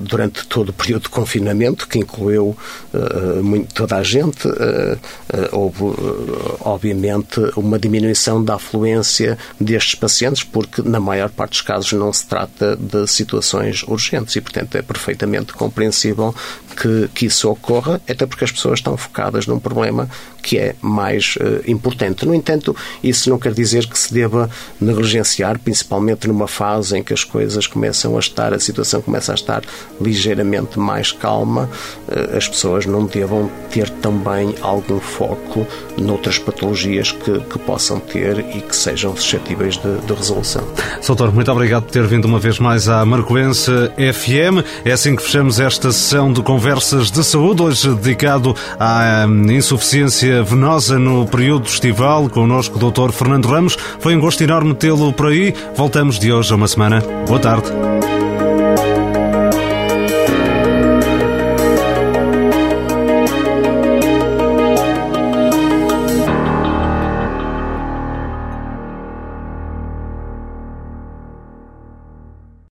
durante 0.00 0.46
todo 0.46 0.68
o 0.68 0.72
período 0.72 1.04
de 1.04 1.08
confinamento, 1.08 1.88
que 1.88 1.98
incluiu 1.98 2.56
muito, 3.42 3.72
toda 3.72 3.96
a 3.96 4.02
gente, 4.02 4.46
houve, 5.50 5.82
obviamente, 6.60 7.40
uma 7.56 7.78
diminuição 7.78 8.44
da 8.44 8.56
afluência 8.56 9.38
destes 9.58 9.94
pacientes, 9.94 10.44
porque 10.44 10.82
na 10.82 11.00
maior 11.00 11.30
parte 11.30 11.52
dos 11.52 11.62
casos 11.62 11.92
não 11.92 12.12
se 12.12 12.26
trata 12.26 12.76
de 12.76 13.06
situações 13.06 13.82
urgentes 13.84 14.36
e, 14.36 14.40
portanto, 14.40 14.76
é 14.76 14.82
perfeitamente 14.82 15.54
compreensível 15.54 16.34
que, 16.76 17.08
que 17.14 17.26
isso 17.26 17.48
ocorra, 17.50 18.00
até 18.08 18.26
porque 18.26 18.44
as 18.44 18.52
pessoas 18.52 18.80
estão 18.80 18.96
focadas 18.96 19.46
num 19.46 19.58
problema 19.58 20.08
que 20.44 20.58
é 20.58 20.76
mais 20.82 21.36
uh, 21.36 21.68
importante. 21.68 22.26
No 22.26 22.34
entanto, 22.34 22.76
isso 23.02 23.30
não 23.30 23.38
quer 23.38 23.54
dizer 23.54 23.86
que 23.86 23.98
se 23.98 24.12
deva 24.12 24.50
negligenciar, 24.78 25.58
principalmente 25.58 26.28
numa 26.28 26.46
fase 26.46 26.98
em 26.98 27.02
que 27.02 27.14
as 27.14 27.24
coisas 27.24 27.66
começam 27.66 28.14
a 28.16 28.20
estar, 28.20 28.52
a 28.52 28.60
situação 28.60 29.00
começa 29.00 29.32
a 29.32 29.34
estar 29.34 29.62
ligeiramente 29.98 30.78
mais 30.78 31.10
calma, 31.10 31.70
uh, 32.08 32.36
as 32.36 32.46
pessoas 32.46 32.84
não 32.84 33.06
devam 33.06 33.50
ter 33.70 33.88
também 33.88 34.54
algum 34.60 35.00
foco 35.00 35.66
noutras 35.96 36.38
patologias 36.38 37.10
que, 37.10 37.40
que 37.40 37.58
possam 37.60 37.98
ter 37.98 38.40
e 38.54 38.60
que 38.60 38.76
sejam 38.76 39.16
suscetíveis 39.16 39.78
de, 39.78 39.98
de 40.06 40.12
resolução. 40.12 40.62
Soutor, 41.00 41.32
muito 41.32 41.50
obrigado 41.50 41.84
por 41.84 41.92
ter 41.92 42.06
vindo 42.06 42.26
uma 42.26 42.38
vez 42.38 42.58
mais 42.58 42.86
à 42.88 43.04
Marcoense 43.06 43.70
FM. 43.96 44.62
É 44.84 44.92
assim 44.92 45.16
que 45.16 45.22
fechamos 45.22 45.58
esta 45.58 45.90
sessão 45.90 46.30
de 46.30 46.42
conversas 46.42 47.10
de 47.10 47.24
saúde, 47.24 47.62
hoje 47.62 47.88
dedicado 47.94 48.54
à 48.78 49.24
hum, 49.26 49.30
venosa 50.42 50.98
no 50.98 51.26
período 51.26 51.66
estival. 51.66 52.28
Connosco 52.28 52.78
o 52.78 52.90
Dr. 52.90 53.12
Fernando 53.12 53.46
Ramos. 53.46 53.76
Foi 54.00 54.14
um 54.16 54.20
gosto 54.20 54.42
enorme 54.42 54.74
tê-lo 54.74 55.12
por 55.12 55.26
aí. 55.26 55.54
Voltamos 55.76 56.18
de 56.18 56.32
hoje 56.32 56.52
a 56.52 56.56
uma 56.56 56.68
semana. 56.68 57.02
Boa 57.26 57.38
tarde. 57.38 57.70